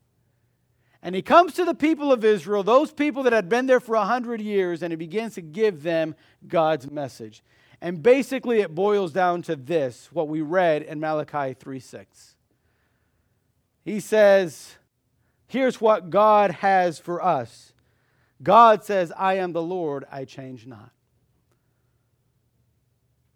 And 1.03 1.15
he 1.15 1.21
comes 1.21 1.53
to 1.55 1.67
the 1.67 1.75
people 1.75 2.11
of 2.11 2.25
Israel, 2.25 2.63
those 2.63 2.91
people 2.91 3.23
that 3.25 3.35
had 3.35 3.51
been 3.51 3.67
there 3.67 3.81
for 3.81 3.97
a 3.97 4.05
hundred 4.07 4.41
years, 4.41 4.83
and 4.83 4.93
he 4.93 4.97
begins 4.97 5.35
to 5.35 5.43
give 5.43 5.83
them 5.83 6.15
God's 6.47 6.91
message. 6.91 7.43
And 7.83 8.03
basically, 8.03 8.61
it 8.61 8.75
boils 8.75 9.13
down 9.13 9.43
to 9.43 9.57
this 9.57 10.09
what 10.11 10.27
we 10.27 10.41
read 10.41 10.85
in 10.85 11.01
Malachi 11.01 11.53
3 11.53 11.81
6. 11.81 12.35
He 13.85 14.01
says, 14.01 14.77
Here's 15.49 15.83
what 15.83 16.09
God 16.09 16.51
has 16.51 16.99
for 16.99 17.23
us 17.23 17.75
God 18.43 18.85
says, 18.85 19.13
I 19.17 19.35
am 19.35 19.53
the 19.53 19.63
Lord, 19.63 20.05
I 20.11 20.25
change 20.25 20.67
not. 20.67 20.91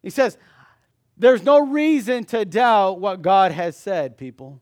He 0.03 0.11
says, 0.11 0.37
There's 1.17 1.43
no 1.43 1.61
reason 1.67 2.25
to 2.27 2.45
doubt 2.45 3.01
what 3.01 3.23
God 3.23 3.53
has 3.53 3.77
said, 3.77 4.17
people. 4.17 4.61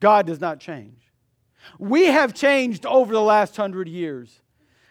God 0.00 0.26
does 0.26 0.40
not 0.40 0.60
change. 0.60 1.00
We 1.78 2.06
have 2.06 2.34
changed 2.34 2.86
over 2.86 3.12
the 3.12 3.20
last 3.20 3.56
hundred 3.56 3.88
years. 3.88 4.40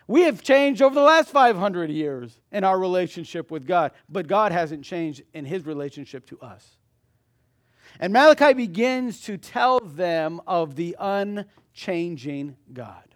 We 0.08 0.22
have 0.22 0.42
changed 0.42 0.82
over 0.82 0.96
the 0.96 1.02
last 1.02 1.30
500 1.30 1.90
years 1.90 2.40
in 2.52 2.64
our 2.64 2.80
relationship 2.80 3.52
with 3.52 3.68
God, 3.68 3.92
but 4.08 4.28
God 4.28 4.54
hasn't 4.54 4.86
changed 4.86 5.22
in 5.34 5.44
his 5.44 5.66
relationship 5.66 6.26
to 6.28 6.40
us. 6.40 6.78
And 8.00 8.14
Malachi 8.14 8.54
begins 8.54 9.22
to 9.22 9.38
tell 9.38 9.80
them 9.80 10.40
of 10.48 10.76
the 10.76 10.96
unchanging 11.00 12.56
God. 12.72 13.16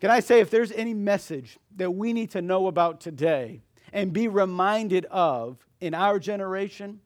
Can 0.00 0.10
I 0.10 0.20
say, 0.20 0.40
if 0.40 0.50
there's 0.50 0.72
any 0.72 0.94
message 0.94 1.58
that 1.76 1.90
we 1.90 2.12
need 2.12 2.30
to 2.32 2.42
know 2.42 2.66
about 2.66 3.00
today 3.00 3.62
and 3.92 4.12
be 4.12 4.28
reminded 4.28 5.06
of 5.06 5.66
in 5.80 5.94
our 5.94 6.18
generation, 6.18 7.00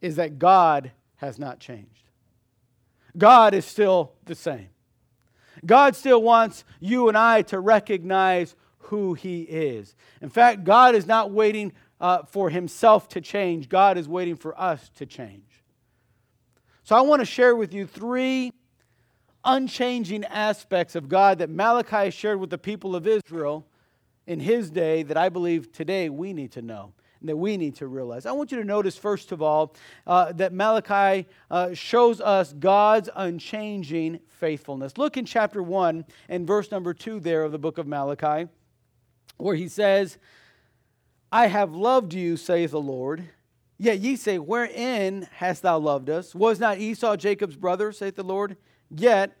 is 0.00 0.16
that 0.16 0.38
God 0.38 0.92
has 1.16 1.38
not 1.38 1.60
changed. 1.60 2.10
God 3.16 3.54
is 3.54 3.64
still 3.64 4.12
the 4.24 4.34
same. 4.34 4.68
God 5.64 5.96
still 5.96 6.22
wants 6.22 6.64
you 6.80 7.08
and 7.08 7.16
I 7.16 7.42
to 7.42 7.60
recognize 7.60 8.54
who 8.78 9.14
He 9.14 9.42
is. 9.42 9.94
In 10.20 10.28
fact, 10.28 10.64
God 10.64 10.94
is 10.94 11.06
not 11.06 11.30
waiting 11.30 11.72
uh, 12.00 12.24
for 12.24 12.50
Himself 12.50 13.08
to 13.10 13.20
change, 13.20 13.68
God 13.68 13.96
is 13.96 14.08
waiting 14.08 14.36
for 14.36 14.58
us 14.60 14.90
to 14.96 15.06
change. 15.06 15.62
So 16.82 16.94
I 16.94 17.00
want 17.00 17.20
to 17.20 17.26
share 17.26 17.56
with 17.56 17.72
you 17.72 17.86
three 17.86 18.52
unchanging 19.44 20.24
aspects 20.24 20.94
of 20.94 21.08
God 21.08 21.38
that 21.38 21.50
Malachi 21.50 22.10
shared 22.10 22.40
with 22.40 22.50
the 22.50 22.58
people 22.58 22.96
of 22.96 23.06
Israel 23.06 23.66
in 24.26 24.40
his 24.40 24.70
day 24.70 25.02
that 25.02 25.16
I 25.16 25.28
believe 25.28 25.72
today 25.72 26.08
we 26.08 26.32
need 26.32 26.52
to 26.52 26.62
know 26.62 26.92
and 27.20 27.28
that 27.28 27.36
we 27.36 27.56
need 27.56 27.74
to 27.76 27.86
realize. 27.86 28.26
I 28.26 28.32
want 28.32 28.52
you 28.52 28.58
to 28.58 28.64
notice, 28.64 28.98
first 28.98 29.32
of 29.32 29.40
all, 29.40 29.74
uh, 30.06 30.32
that 30.32 30.52
Malachi 30.52 31.26
uh, 31.50 31.72
shows 31.72 32.20
us 32.20 32.52
God's 32.52 33.08
unchanging 33.16 34.20
faithfulness. 34.28 34.98
Look 34.98 35.16
in 35.16 35.24
chapter 35.24 35.62
1 35.62 36.04
and 36.28 36.46
verse 36.46 36.70
number 36.70 36.92
2 36.92 37.20
there 37.20 37.42
of 37.42 37.52
the 37.52 37.58
book 37.58 37.78
of 37.78 37.86
Malachi, 37.86 38.50
where 39.38 39.54
he 39.54 39.68
says, 39.68 40.18
I 41.32 41.46
have 41.46 41.74
loved 41.74 42.12
you, 42.12 42.36
saith 42.36 42.72
the 42.72 42.80
Lord. 42.80 43.28
Yet 43.78 44.00
ye 44.00 44.16
say, 44.16 44.38
Wherein 44.38 45.26
hast 45.32 45.62
thou 45.62 45.78
loved 45.78 46.10
us? 46.10 46.34
Was 46.34 46.60
not 46.60 46.78
Esau 46.78 47.16
Jacob's 47.16 47.56
brother, 47.56 47.90
saith 47.90 48.16
the 48.16 48.22
Lord? 48.22 48.56
Yet 48.90 49.36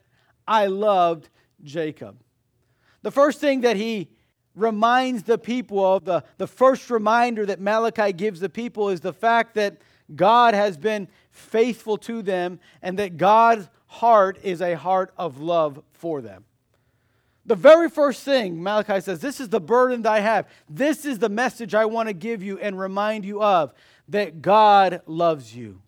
I 0.46 0.66
loved 0.66 1.28
Jacob. 1.62 2.16
The 3.02 3.10
first 3.10 3.40
thing 3.40 3.62
that 3.62 3.76
he 3.76 4.08
reminds 4.54 5.24
the 5.24 5.38
people 5.38 5.84
of, 5.84 6.04
the, 6.04 6.24
the 6.38 6.46
first 6.46 6.90
reminder 6.90 7.44
that 7.46 7.60
Malachi 7.60 8.12
gives 8.12 8.40
the 8.40 8.48
people 8.48 8.88
is 8.88 9.00
the 9.00 9.12
fact 9.12 9.54
that 9.54 9.78
God 10.14 10.54
has 10.54 10.76
been 10.76 11.08
faithful 11.30 11.96
to 11.98 12.22
them 12.22 12.60
and 12.82 12.98
that 12.98 13.16
God's 13.16 13.68
heart 13.86 14.38
is 14.42 14.60
a 14.60 14.74
heart 14.74 15.12
of 15.16 15.40
love 15.40 15.82
for 15.92 16.20
them. 16.20 16.44
The 17.46 17.54
very 17.54 17.90
first 17.90 18.22
thing 18.22 18.62
Malachi 18.62 19.00
says, 19.00 19.20
This 19.20 19.40
is 19.40 19.50
the 19.50 19.60
burden 19.60 20.02
that 20.02 20.12
I 20.12 20.20
have. 20.20 20.48
This 20.68 21.04
is 21.04 21.18
the 21.18 21.28
message 21.28 21.74
I 21.74 21.84
want 21.84 22.08
to 22.08 22.14
give 22.14 22.42
you 22.42 22.58
and 22.58 22.78
remind 22.78 23.24
you 23.24 23.42
of 23.42 23.74
that 24.08 24.40
God 24.40 25.02
loves 25.06 25.54
you. 25.54 25.80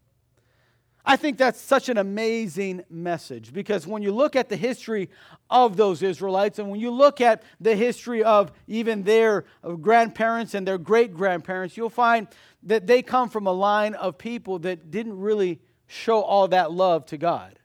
I 1.08 1.14
think 1.14 1.38
that's 1.38 1.60
such 1.60 1.88
an 1.88 1.98
amazing 1.98 2.84
message 2.90 3.52
because 3.52 3.86
when 3.86 4.02
you 4.02 4.10
look 4.10 4.34
at 4.34 4.48
the 4.48 4.56
history 4.56 5.08
of 5.48 5.76
those 5.76 6.02
Israelites 6.02 6.58
and 6.58 6.68
when 6.68 6.80
you 6.80 6.90
look 6.90 7.20
at 7.20 7.44
the 7.60 7.76
history 7.76 8.24
of 8.24 8.50
even 8.66 9.04
their 9.04 9.44
grandparents 9.80 10.54
and 10.54 10.66
their 10.66 10.78
great 10.78 11.14
grandparents, 11.14 11.76
you'll 11.76 11.90
find 11.90 12.26
that 12.64 12.88
they 12.88 13.02
come 13.02 13.28
from 13.28 13.46
a 13.46 13.52
line 13.52 13.94
of 13.94 14.18
people 14.18 14.58
that 14.60 14.90
didn't 14.90 15.16
really 15.16 15.60
show 15.86 16.22
all 16.22 16.48
that 16.48 16.72
love 16.72 17.06
to 17.06 17.16
God. 17.16 17.56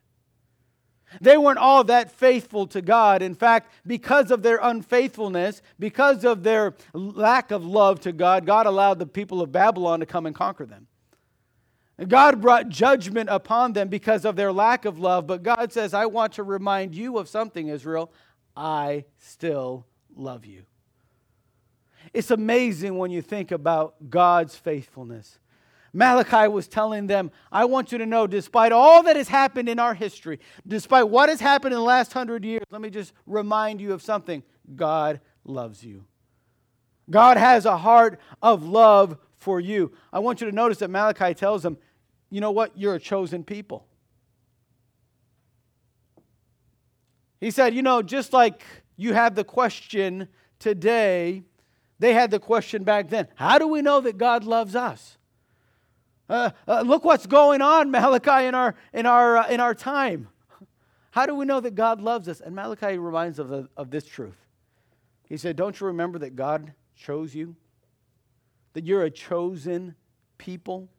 They 1.20 1.36
weren't 1.36 1.58
all 1.58 1.84
that 1.86 2.12
faithful 2.12 2.68
to 2.68 2.82
God. 2.82 3.24
In 3.24 3.34
fact, 3.34 3.72
because 3.88 4.30
of 4.30 4.44
their 4.44 4.60
unfaithfulness, 4.62 5.64
because 5.80 6.24
of 6.24 6.44
their 6.44 6.76
lack 6.94 7.50
of 7.50 7.66
love 7.66 8.02
to 8.02 8.14
God, 8.14 8.46
God 8.46 8.68
allowed 8.68 9.00
the 9.00 9.08
people 9.08 9.42
of 9.42 9.52
Babylon 9.52 10.00
to 10.00 10.06
come 10.06 10.28
and 10.28 10.36
conquer 10.36 10.68
them. 10.68 10.88
God 12.08 12.42
brought 12.42 12.70
judgment 12.70 13.30
upon 13.30 13.74
them 13.74 13.88
because 13.88 14.26
of 14.26 14.36
their 14.36 14.52
lack 14.52 14.86
of 14.86 14.98
love, 14.98 15.28
but 15.28 15.44
God 15.44 15.72
says, 15.72 15.94
I 15.94 16.08
want 16.08 16.34
to 16.34 16.44
remind 16.44 16.96
you 16.96 17.18
of 17.18 17.30
something, 17.30 17.68
Israel. 17.68 18.12
I 18.56 19.06
still 19.18 19.86
love 20.16 20.46
you. 20.46 20.64
It's 22.14 22.32
amazing 22.32 22.98
when 22.98 23.12
you 23.12 23.22
think 23.22 23.52
about 23.52 24.10
God's 24.10 24.56
faithfulness. 24.56 25.40
Malachi 25.94 26.48
was 26.48 26.68
telling 26.68 27.08
them, 27.08 27.32
I 27.52 27.66
want 27.66 27.92
you 27.92 27.98
to 27.98 28.06
know, 28.06 28.26
despite 28.26 28.72
all 28.72 29.04
that 29.04 29.18
has 29.18 29.28
happened 29.28 29.68
in 29.68 29.78
our 29.78 29.94
history, 29.94 30.40
despite 30.66 31.10
what 31.10 31.30
has 31.30 31.42
happened 31.42 31.74
in 31.74 31.80
the 31.80 31.86
last 31.86 32.14
hundred 32.14 32.46
years, 32.46 32.64
let 32.72 32.82
me 32.82 32.90
just 32.90 33.14
remind 33.26 33.82
you 33.82 33.94
of 33.94 34.02
something 34.02 34.42
God 34.76 35.20
loves 35.44 35.84
you. 35.84 36.06
God 37.10 37.38
has 37.38 37.66
a 37.66 37.78
heart 37.78 38.20
of 38.42 38.64
love 38.64 39.18
for 39.42 39.60
you. 39.60 39.92
I 40.14 40.20
want 40.20 40.40
you 40.40 40.50
to 40.50 40.56
notice 40.56 40.78
that 40.78 40.90
Malachi 40.90 41.34
tells 41.34 41.64
them, 41.64 41.78
you 42.30 42.40
know 42.40 42.52
what? 42.52 42.78
You're 42.78 42.96
a 42.96 43.00
chosen 43.00 43.44
people. 43.44 43.86
He 47.40 47.50
said, 47.50 47.74
you 47.74 47.82
know, 47.82 48.04
just 48.04 48.34
like 48.34 48.62
you 48.98 49.14
have 49.14 49.34
the 49.34 49.44
question 49.44 50.28
today, 50.60 51.42
they 51.98 52.14
had 52.14 52.30
the 52.30 52.40
question 52.40 52.84
back 52.84 53.10
then. 53.10 53.28
How 53.36 53.58
do 53.58 53.68
we 53.68 53.82
know 53.82 54.00
that 54.02 54.20
God 54.20 54.44
loves 54.44 54.76
us? 54.76 55.18
Uh, 56.30 56.52
uh, 56.68 56.82
look 56.82 57.04
what's 57.04 57.26
going 57.26 57.62
on, 57.62 57.90
Malachi, 57.92 58.46
in 58.46 58.54
our, 58.54 58.76
in, 58.94 59.08
our, 59.08 59.38
uh, 59.38 59.48
in 59.48 59.60
our 59.60 59.74
time. 59.74 60.28
How 61.10 61.26
do 61.26 61.34
we 61.34 61.46
know 61.46 61.60
that 61.60 61.74
God 61.74 62.00
loves 62.00 62.30
us? 62.30 62.42
And 62.42 62.56
Malachi 62.56 62.98
reminds 63.00 63.40
of, 63.40 63.50
the, 63.50 63.68
of 63.76 63.90
this 63.90 64.06
truth. 64.06 64.38
He 65.28 65.36
said, 65.36 65.56
Don't 65.56 65.78
you 65.80 65.88
remember 65.88 66.20
that 66.20 66.36
God 66.36 66.74
chose 66.96 67.34
you? 67.34 67.56
That 68.74 68.86
you're 68.86 69.04
a 69.04 69.12
chosen 69.12 69.96
people? 70.38 70.90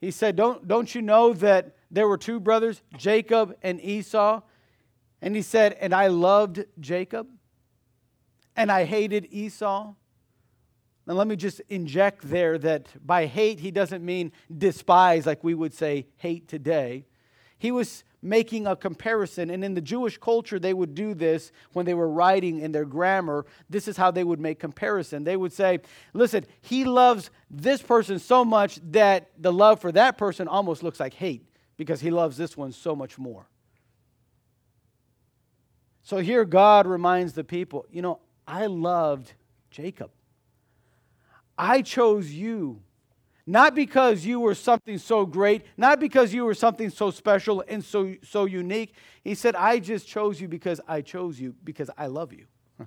He 0.00 0.10
said, 0.10 0.36
Don't, 0.36 0.68
don't 0.68 0.94
you 0.94 1.02
know 1.02 1.32
that 1.34 1.76
there 1.90 2.06
were 2.06 2.18
two 2.18 2.38
brothers, 2.38 2.82
Jacob 2.96 3.56
and 3.62 3.80
Esau? 3.80 4.42
And 5.22 5.34
he 5.34 5.42
said, 5.42 5.72
And 5.80 5.94
I 5.94 6.08
loved 6.08 6.64
Jacob, 6.78 7.28
and 8.54 8.70
I 8.70 8.84
hated 8.84 9.26
Esau. 9.30 9.94
Now, 11.06 11.14
let 11.14 11.26
me 11.26 11.36
just 11.36 11.60
inject 11.68 12.28
there 12.28 12.56
that 12.58 12.88
by 13.06 13.26
hate, 13.26 13.60
he 13.60 13.70
doesn't 13.70 14.04
mean 14.04 14.32
despise 14.56 15.26
like 15.26 15.44
we 15.44 15.54
would 15.54 15.74
say 15.74 16.06
hate 16.16 16.48
today. 16.48 17.06
He 17.58 17.70
was 17.70 18.04
making 18.24 18.66
a 18.66 18.74
comparison. 18.74 19.50
And 19.50 19.62
in 19.62 19.74
the 19.74 19.82
Jewish 19.82 20.16
culture, 20.16 20.58
they 20.58 20.72
would 20.72 20.94
do 20.94 21.12
this 21.12 21.52
when 21.74 21.84
they 21.84 21.92
were 21.92 22.08
writing 22.08 22.58
in 22.58 22.72
their 22.72 22.86
grammar. 22.86 23.44
This 23.68 23.86
is 23.86 23.98
how 23.98 24.10
they 24.10 24.24
would 24.24 24.40
make 24.40 24.58
comparison. 24.58 25.24
They 25.24 25.36
would 25.36 25.52
say, 25.52 25.80
listen, 26.14 26.46
he 26.62 26.84
loves 26.84 27.30
this 27.50 27.82
person 27.82 28.18
so 28.18 28.42
much 28.42 28.80
that 28.92 29.30
the 29.38 29.52
love 29.52 29.80
for 29.80 29.92
that 29.92 30.16
person 30.16 30.48
almost 30.48 30.82
looks 30.82 30.98
like 30.98 31.12
hate 31.12 31.46
because 31.76 32.00
he 32.00 32.10
loves 32.10 32.38
this 32.38 32.56
one 32.56 32.72
so 32.72 32.96
much 32.96 33.18
more. 33.18 33.46
So 36.02 36.18
here 36.18 36.46
God 36.46 36.86
reminds 36.86 37.34
the 37.34 37.44
people, 37.44 37.84
you 37.90 38.00
know, 38.00 38.20
I 38.48 38.66
loved 38.66 39.34
Jacob. 39.70 40.10
I 41.58 41.82
chose 41.82 42.30
you 42.30 42.82
not 43.46 43.74
because 43.74 44.24
you 44.24 44.40
were 44.40 44.54
something 44.54 44.96
so 44.96 45.26
great, 45.26 45.64
not 45.76 46.00
because 46.00 46.32
you 46.32 46.44
were 46.44 46.54
something 46.54 46.88
so 46.88 47.10
special 47.10 47.62
and 47.68 47.84
so, 47.84 48.14
so 48.22 48.46
unique. 48.46 48.94
He 49.22 49.34
said, 49.34 49.54
I 49.54 49.80
just 49.80 50.08
chose 50.08 50.40
you 50.40 50.48
because 50.48 50.80
I 50.88 51.02
chose 51.02 51.38
you, 51.38 51.54
because 51.62 51.90
I 51.98 52.06
love 52.06 52.32
you. 52.32 52.46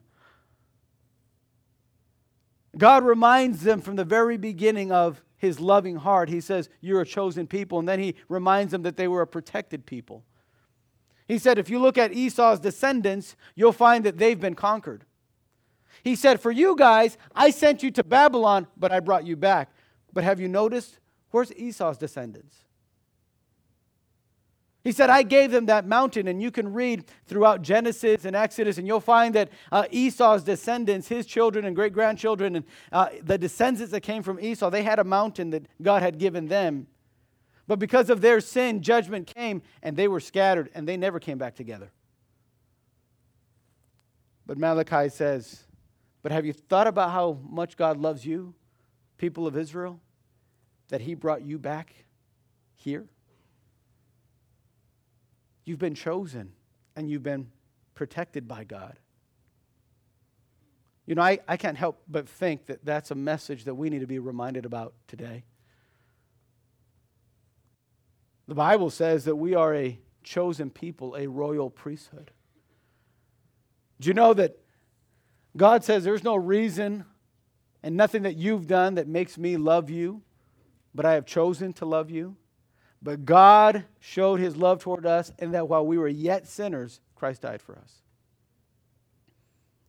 God 2.77 3.03
reminds 3.03 3.61
them 3.61 3.81
from 3.81 3.97
the 3.97 4.05
very 4.05 4.37
beginning 4.37 4.91
of 4.91 5.21
his 5.37 5.59
loving 5.59 5.97
heart. 5.97 6.27
He 6.29 6.41
says, 6.41 6.69
You're 6.81 7.01
a 7.01 7.05
chosen 7.05 7.45
people. 7.45 7.77
And 7.77 7.87
then 7.87 7.99
he 7.99 8.15
reminds 8.27 8.71
them 8.71 8.81
that 8.81 8.97
they 8.97 9.07
were 9.07 9.21
a 9.21 9.27
protected 9.27 9.85
people. 9.85 10.23
He 11.27 11.37
said, 11.37 11.59
If 11.59 11.69
you 11.69 11.77
look 11.77 11.99
at 11.99 12.13
Esau's 12.13 12.59
descendants, 12.59 13.35
you'll 13.55 13.71
find 13.73 14.03
that 14.05 14.17
they've 14.17 14.39
been 14.39 14.55
conquered. 14.55 15.05
He 16.03 16.15
said, 16.15 16.41
For 16.41 16.51
you 16.51 16.75
guys, 16.75 17.17
I 17.35 17.51
sent 17.51 17.83
you 17.83 17.91
to 17.91 18.03
Babylon, 18.03 18.65
but 18.75 18.91
I 18.91 18.99
brought 18.99 19.27
you 19.27 19.35
back. 19.35 19.71
But 20.17 20.23
have 20.23 20.39
you 20.39 20.47
noticed? 20.47 20.97
Where's 21.30 21.53
Esau's 21.53 21.95
descendants? 21.95 22.56
He 24.84 24.91
said, 24.91 25.12
I 25.12 25.21
gave 25.21 25.51
them 25.51 25.67
that 25.67 25.86
mountain, 25.86 26.27
and 26.27 26.41
you 26.41 26.49
can 26.49 26.73
read 26.73 27.06
throughout 27.27 27.62
Genesis 27.62 28.25
and 28.25 28.36
Exodus, 28.36 28.80
and 28.80 28.88
you'll 28.88 28.99
find 28.99 29.36
that 29.36 29.49
uh, 29.71 29.86
Esau's 29.91 30.41
descendants, 30.41 31.08
his 31.08 31.27
children 31.27 31.65
and 31.65 31.75
great 31.75 31.93
grandchildren, 31.93 32.56
and 32.56 32.65
uh, 32.91 33.10
the 33.21 33.38
descendants 33.38 33.91
that 33.91 34.01
came 34.01 34.23
from 34.23 34.39
Esau, 34.39 34.71
they 34.71 34.82
had 34.82 34.97
a 34.97 35.03
mountain 35.03 35.51
that 35.51 35.67
God 35.84 36.01
had 36.01 36.17
given 36.17 36.47
them. 36.47 36.88
But 37.67 37.77
because 37.77 38.10
of 38.10 38.21
their 38.21 38.41
sin, 38.41 38.82
judgment 38.82 39.27
came, 39.27 39.62
and 39.84 39.95
they 39.95 40.08
were 40.08 40.19
scattered, 40.19 40.71
and 40.73 40.88
they 40.88 40.97
never 40.97 41.19
came 41.19 41.38
back 41.38 41.53
together. 41.53 41.91
But 44.47 44.58
Malachi 44.58 45.10
says, 45.10 45.65
But 46.23 46.32
have 46.32 46.43
you 46.43 46.53
thought 46.53 46.88
about 46.88 47.12
how 47.12 47.38
much 47.47 47.77
God 47.77 47.99
loves 47.99 48.25
you? 48.25 48.56
people 49.17 49.47
of 49.47 49.58
Israel, 49.58 49.99
that 50.89 51.02
He 51.02 51.13
brought 51.13 51.41
you 51.43 51.58
back 51.58 51.93
here? 52.76 53.06
You've 55.65 55.80
been 55.80 55.95
chosen 55.95 56.54
and 56.95 57.10
you've 57.10 57.23
been 57.23 57.47
protected 57.93 58.47
by 58.47 58.63
God. 58.63 58.97
You 61.06 61.15
know, 61.15 61.21
I, 61.21 61.39
I 61.47 61.58
can't 61.58 61.78
help 61.78 62.02
but 62.08 62.28
think 62.28 62.65
that 62.67 62.84
that's 62.84 63.12
a 63.12 63.15
message 63.15 63.63
that 63.63 63.76
we 63.76 63.89
need 63.89 64.00
to 64.00 64.08
be 64.08 64.19
reminded 64.19 64.65
about 64.65 64.93
today. 65.08 65.43
The 68.47 68.56
Bible 68.56 68.89
says 68.89 69.26
that 69.26 69.36
we 69.36 69.56
are 69.56 69.73
a 69.76 70.00
chosen 70.23 70.69
people, 70.69 71.15
a 71.15 71.28
royal 71.28 71.69
priesthood. 71.69 72.32
Do 74.00 74.08
you 74.08 74.13
know 74.13 74.34
that 74.34 74.58
God 75.56 75.84
says 75.84 76.04
there's 76.04 76.23
no 76.23 76.36
reason 76.36 77.06
and 77.84 77.95
nothing 77.95 78.23
that 78.23 78.36
you've 78.36 78.67
done 78.67 78.95
that 78.95 79.08
makes 79.08 79.38
me 79.38 79.58
love 79.58 79.89
you, 79.89 80.21
but 80.97 81.05
I 81.05 81.13
have 81.13 81.27
chosen 81.27 81.73
to 81.73 81.86
love 81.86 82.10
you. 82.10 82.36
But 83.03 83.23
God 83.23 83.86
showed 83.99 84.39
his 84.39 84.57
love 84.57 84.81
toward 84.81 85.05
us, 85.05 85.31
and 85.38 85.53
that 85.53 85.69
while 85.69 85.86
we 85.86 85.99
were 85.99 86.07
yet 86.07 86.47
sinners, 86.47 86.99
Christ 87.15 87.43
died 87.43 87.62
for 87.62 87.77
us. 87.77 88.01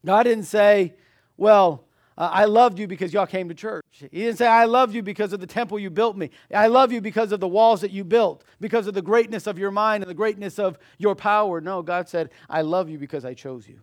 God 0.05 0.25
didn't 0.25 0.45
say, 0.45 0.95
Well, 1.39 1.87
uh, 2.19 2.29
I 2.31 2.45
loved 2.45 2.79
you 2.79 2.87
because 2.87 3.15
y'all 3.15 3.27
came 3.27 3.49
to 3.49 3.55
church. 3.55 3.85
He 3.91 4.09
didn't 4.09 4.37
say, 4.37 4.47
I 4.47 4.67
loved 4.67 4.95
you 4.95 5.03
because 5.03 5.33
of 5.33 5.41
the 5.41 5.47
temple 5.47 5.79
you 5.79 5.89
built 5.89 6.17
me. 6.17 6.31
I 6.55 6.67
love 6.67 6.93
you 6.93 7.01
because 7.01 7.33
of 7.33 7.41
the 7.41 7.49
walls 7.49 7.81
that 7.81 7.91
you 7.91 8.05
built, 8.05 8.45
because 8.61 8.87
of 8.87 8.93
the 8.93 9.03
greatness 9.03 9.47
of 9.47 9.59
your 9.59 9.71
mind 9.71 10.03
and 10.03 10.11
the 10.11 10.15
greatness 10.15 10.59
of 10.59 10.79
your 10.99 11.15
power. 11.15 11.63
No, 11.63 11.81
God 11.81 12.07
said, 12.09 12.31
I 12.51 12.61
love 12.61 12.91
you 12.91 12.99
because 12.99 13.25
I 13.25 13.33
chose 13.33 13.67
you. 13.67 13.81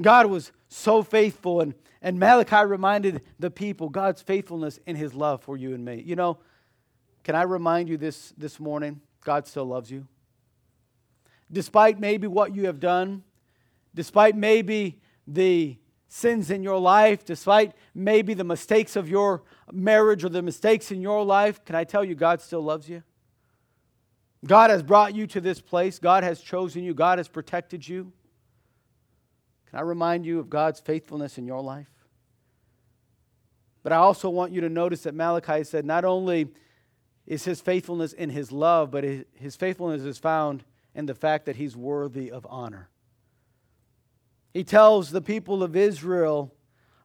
God 0.00 0.26
was 0.26 0.52
so 0.68 1.02
faithful, 1.02 1.60
and, 1.60 1.74
and 2.00 2.18
Malachi 2.18 2.64
reminded 2.66 3.22
the 3.38 3.50
people 3.50 3.88
God's 3.88 4.22
faithfulness 4.22 4.78
in 4.86 4.96
his 4.96 5.12
love 5.14 5.42
for 5.42 5.56
you 5.56 5.74
and 5.74 5.84
me. 5.84 6.02
You 6.04 6.16
know, 6.16 6.38
can 7.24 7.34
I 7.34 7.42
remind 7.42 7.88
you 7.88 7.96
this 7.96 8.32
this 8.36 8.58
morning? 8.58 9.00
God 9.24 9.46
still 9.46 9.66
loves 9.66 9.90
you. 9.90 10.06
Despite 11.50 12.00
maybe 12.00 12.26
what 12.26 12.54
you 12.54 12.66
have 12.66 12.80
done, 12.80 13.22
despite 13.94 14.34
maybe 14.34 14.98
the 15.26 15.76
sins 16.08 16.50
in 16.50 16.62
your 16.62 16.78
life, 16.78 17.24
despite 17.24 17.72
maybe 17.94 18.34
the 18.34 18.44
mistakes 18.44 18.96
of 18.96 19.08
your 19.08 19.42
marriage 19.70 20.24
or 20.24 20.30
the 20.30 20.42
mistakes 20.42 20.90
in 20.90 21.00
your 21.00 21.24
life, 21.24 21.64
can 21.64 21.76
I 21.76 21.84
tell 21.84 22.04
you, 22.04 22.14
God 22.14 22.40
still 22.40 22.62
loves 22.62 22.88
you? 22.88 23.02
God 24.44 24.70
has 24.70 24.82
brought 24.82 25.14
you 25.14 25.26
to 25.28 25.40
this 25.40 25.60
place. 25.60 25.98
God 25.98 26.24
has 26.24 26.40
chosen 26.40 26.82
you. 26.82 26.94
God 26.94 27.18
has 27.18 27.28
protected 27.28 27.86
you. 27.86 28.12
Can 29.72 29.78
I 29.78 29.82
remind 29.82 30.26
you 30.26 30.38
of 30.38 30.50
God's 30.50 30.80
faithfulness 30.80 31.38
in 31.38 31.46
your 31.46 31.62
life? 31.62 31.88
But 33.82 33.92
I 33.92 33.96
also 33.96 34.28
want 34.28 34.52
you 34.52 34.60
to 34.60 34.68
notice 34.68 35.04
that 35.04 35.14
Malachi 35.14 35.64
said 35.64 35.86
not 35.86 36.04
only 36.04 36.48
is 37.26 37.46
his 37.46 37.62
faithfulness 37.62 38.12
in 38.12 38.28
his 38.28 38.52
love, 38.52 38.90
but 38.90 39.02
his 39.02 39.56
faithfulness 39.56 40.02
is 40.02 40.18
found 40.18 40.62
in 40.94 41.06
the 41.06 41.14
fact 41.14 41.46
that 41.46 41.56
he's 41.56 41.74
worthy 41.74 42.30
of 42.30 42.46
honor. 42.50 42.90
He 44.52 44.62
tells 44.62 45.10
the 45.10 45.22
people 45.22 45.62
of 45.62 45.74
Israel 45.74 46.54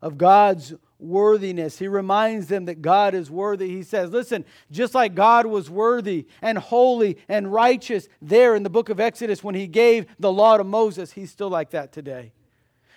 of 0.02 0.18
God's 0.18 0.74
worthiness. 1.00 1.80
He 1.80 1.88
reminds 1.88 2.48
them 2.48 2.66
that 2.66 2.82
God 2.82 3.14
is 3.14 3.32
worthy. 3.32 3.70
He 3.70 3.84
says, 3.84 4.12
Listen, 4.12 4.44
just 4.70 4.94
like 4.94 5.16
God 5.16 5.46
was 5.46 5.70
worthy 5.70 6.28
and 6.42 6.58
holy 6.58 7.18
and 7.30 7.50
righteous 7.50 8.10
there 8.22 8.56
in 8.56 8.64
the 8.64 8.70
book 8.70 8.90
of 8.90 9.00
Exodus 9.00 9.42
when 9.42 9.56
he 9.56 9.68
gave 9.68 10.06
the 10.20 10.32
law 10.32 10.58
to 10.58 10.66
Moses, 10.66 11.14
he's 11.14 11.32
still 11.32 11.50
like 11.50 11.70
that 11.70 11.94
today. 11.94 12.34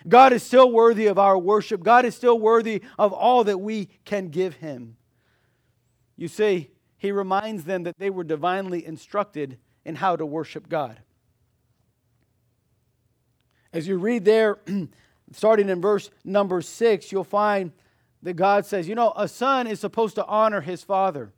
God 0.09 0.33
is 0.33 0.43
still 0.43 0.71
worthy 0.71 1.07
of 1.07 1.19
our 1.19 1.39
worship. 1.39 1.83
God 1.83 2.05
is 2.05 2.15
still 2.15 2.39
worthy 2.39 2.83
of 2.99 3.13
all 3.13 3.45
that 3.45 3.61
we 3.61 3.89
can 4.05 4.29
give 4.29 4.57
him. 4.57 4.97
You 6.17 6.29
see, 6.29 6.71
he 6.99 7.13
reminds 7.13 7.65
them 7.65 7.85
that 7.85 7.99
they 7.99 8.11
were 8.11 8.25
divinely 8.25 8.85
instructed 8.85 9.59
in 9.85 9.97
how 9.97 10.17
to 10.17 10.27
worship 10.27 10.69
God. 10.69 11.01
As 13.73 13.87
you 13.87 13.99
read 13.99 14.25
there, 14.25 14.59
starting 15.33 15.69
in 15.69 15.81
verse 15.81 16.11
number 16.25 16.61
six, 16.61 17.13
you'll 17.13 17.25
find 17.25 17.73
that 18.23 18.35
God 18.35 18.67
says, 18.67 18.89
you 18.89 18.95
know, 18.95 19.13
a 19.17 19.29
son 19.29 19.67
is 19.67 19.81
supposed 19.81 20.15
to 20.17 20.27
honor 20.27 20.61
his 20.61 20.83
father. 20.83 21.33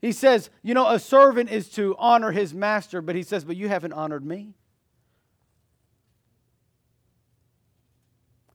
He 0.00 0.12
says, 0.12 0.48
you 0.62 0.72
know, 0.72 0.88
a 0.88 0.98
servant 0.98 1.50
is 1.50 1.68
to 1.70 1.94
honor 1.98 2.32
his 2.32 2.54
master, 2.54 3.02
but 3.02 3.16
he 3.16 3.22
says, 3.22 3.44
but 3.44 3.56
you 3.56 3.68
haven't 3.68 3.92
honored 3.92 4.24
me. 4.24 4.54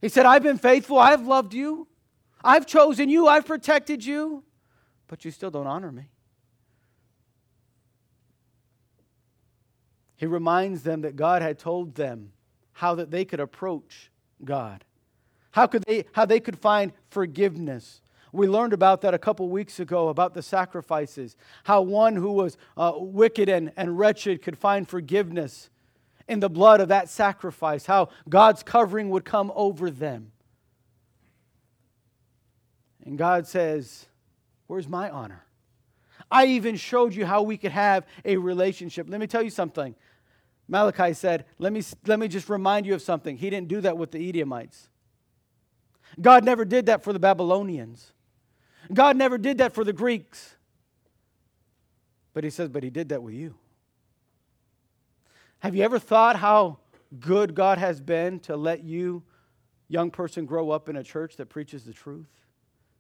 He 0.06 0.10
said, 0.10 0.28
I've 0.28 0.44
been 0.44 0.60
faithful, 0.60 1.00
I've 1.00 1.26
loved 1.26 1.56
you, 1.56 1.88
I've 2.44 2.68
chosen 2.68 3.10
you, 3.10 3.28
I've 3.28 3.48
protected 3.48 4.06
you, 4.06 4.44
but 5.08 5.26
you 5.26 5.32
still 5.32 5.50
don't 5.50 5.66
honor 5.66 5.92
me. 5.92 6.12
He 10.16 10.28
reminds 10.28 10.84
them 10.84 11.02
that 11.02 11.16
God 11.16 11.42
had 11.42 11.58
told 11.58 11.96
them 11.96 12.34
how 12.74 12.94
that 12.94 13.10
they 13.10 13.26
could 13.26 13.40
approach 13.40 14.12
God. 14.44 14.86
How 15.50 15.66
could 15.66 15.82
they 15.88 16.06
how 16.12 16.26
they 16.26 16.40
could 16.40 16.60
find 16.60 16.94
forgiveness. 17.10 18.02
We 18.32 18.48
learned 18.48 18.74
about 18.74 19.02
that 19.02 19.16
a 19.16 19.18
couple 19.18 19.50
weeks 19.50 19.80
ago 19.80 20.10
about 20.10 20.36
the 20.36 20.44
sacrifices. 20.44 21.36
How 21.64 21.82
one 21.82 22.16
who 22.16 22.32
was 22.32 22.58
uh, 22.78 22.94
wicked 22.98 23.50
and, 23.50 23.72
and 23.76 23.98
wretched 23.98 24.44
could 24.44 24.60
find 24.60 24.88
forgiveness 24.88 25.72
in 26.28 26.40
the 26.40 26.50
blood 26.50 26.82
of 26.82 26.90
that 26.90 27.10
sacrifice. 27.10 27.86
How 27.86 28.10
God's 28.28 28.64
covering 28.64 29.10
would 29.10 29.26
come 29.26 29.52
over 29.56 29.90
them. 29.90 30.32
And 33.04 33.18
God 33.18 33.48
says, 33.48 34.08
Where's 34.68 34.88
my 34.88 35.10
honor? 35.10 35.46
I 36.32 36.46
even 36.48 36.76
showed 36.76 37.14
you 37.14 37.26
how 37.26 37.44
we 37.44 37.58
could 37.58 37.72
have 37.72 38.06
a 38.24 38.38
relationship. 38.38 39.08
Let 39.10 39.20
me 39.20 39.28
tell 39.28 39.44
you 39.44 39.50
something. 39.50 39.96
Malachi 40.68 41.14
said, 41.14 41.46
let 41.60 41.72
me, 41.72 41.84
let 42.08 42.20
me 42.20 42.28
just 42.28 42.50
remind 42.50 42.86
you 42.86 42.96
of 42.96 43.02
something. 43.02 43.38
He 43.38 43.50
didn't 43.50 43.68
do 43.68 43.82
that 43.82 43.98
with 43.98 44.12
the 44.12 44.30
Edomites. 44.30 44.90
God 46.20 46.44
never 46.44 46.66
did 46.66 46.88
that 46.88 47.04
for 47.04 47.14
the 47.14 47.20
Babylonians. 47.20 48.12
God 48.94 49.18
never 49.18 49.38
did 49.38 49.60
that 49.60 49.74
for 49.74 49.84
the 49.84 49.94
Greeks. 49.94 50.56
But 52.34 52.44
he 52.44 52.50
says, 52.50 52.70
but 52.70 52.84
he 52.84 52.90
did 52.90 53.10
that 53.10 53.22
with 53.22 53.34
you. 53.34 53.56
Have 55.66 55.76
you 55.76 55.82
ever 55.82 55.98
thought 55.98 56.36
how 56.36 56.78
good 57.20 57.56
God 57.56 57.80
has 57.80 58.00
been 58.00 58.40
to 58.42 58.56
let 58.56 58.84
you, 58.84 59.24
young 59.88 60.12
person, 60.12 60.46
grow 60.46 60.70
up 60.70 60.90
in 60.90 60.96
a 60.96 61.02
church 61.02 61.38
that 61.38 61.48
preaches 61.48 61.86
the 61.86 61.92
truth, 61.92 62.30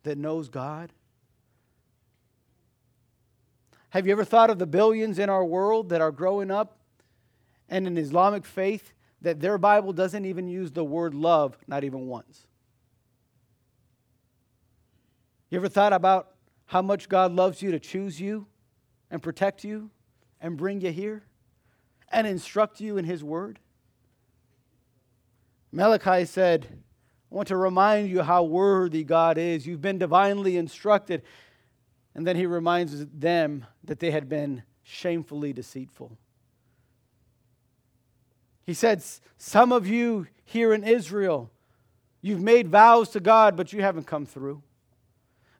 that 0.01 0.17
knows 0.17 0.49
God? 0.49 0.91
Have 3.89 4.08
you 4.08 4.13
ever 4.13 4.25
thought 4.25 4.49
of 4.49 4.58
the 4.58 4.65
billions 4.65 5.19
in 5.19 5.30
our 5.30 5.45
world 5.45 5.89
that 5.89 6.01
are 6.01 6.12
growing 6.12 6.49
up 6.49 6.80
and 7.69 7.86
in 7.86 7.99
Islamic 7.99 8.47
faith 8.47 8.93
that 9.21 9.41
their 9.41 9.60
Bible 9.60 9.93
doesn't 9.93 10.25
even 10.25 10.47
use 10.47 10.71
the 10.71 10.84
word 10.84 11.13
love, 11.13 11.56
not 11.67 11.84
even 11.84 12.08
once. 12.08 12.47
You 15.51 15.60
ever 15.60 15.69
thought 15.69 15.93
about 15.93 16.32
how 16.65 16.82
much 16.82 17.10
God 17.10 17.32
loves 17.32 17.62
you 17.62 17.69
to 17.69 17.80
choose 17.80 18.19
you 18.19 18.47
and 19.12 19.21
protect 19.21 19.63
you 19.63 19.91
and 20.41 20.58
bring 20.58 20.82
you 20.82 20.91
here 20.91 21.25
and 22.11 22.25
instruct 22.27 22.79
you 22.79 22.97
in 22.97 23.05
His 23.05 23.23
Word? 23.23 23.59
Malachi 25.71 26.25
said, 26.25 26.67
I 27.31 27.35
want 27.35 27.49
to 27.49 27.57
remind 27.57 28.09
you 28.09 28.21
how 28.21 28.43
worthy 28.43 29.03
God 29.03 29.37
is. 29.37 29.67
You've 29.67 29.81
been 29.81 29.97
divinely 29.97 30.55
instructed. 30.57 31.21
And 32.15 32.25
then 32.25 32.37
he 32.37 32.45
reminds 32.45 33.05
them 33.07 33.65
that 33.83 33.99
they 33.99 34.11
had 34.11 34.29
been 34.29 34.63
shamefully 34.83 35.51
deceitful. 35.51 36.17
He 38.65 38.73
said, 38.73 39.03
Some 39.37 39.73
of 39.73 39.85
you 39.85 40.27
here 40.45 40.73
in 40.73 40.85
Israel, 40.85 41.51
you've 42.21 42.41
made 42.41 42.69
vows 42.69 43.09
to 43.09 43.19
God, 43.19 43.57
but 43.57 43.73
you 43.73 43.81
haven't 43.81 44.07
come 44.07 44.25
through. 44.25 44.63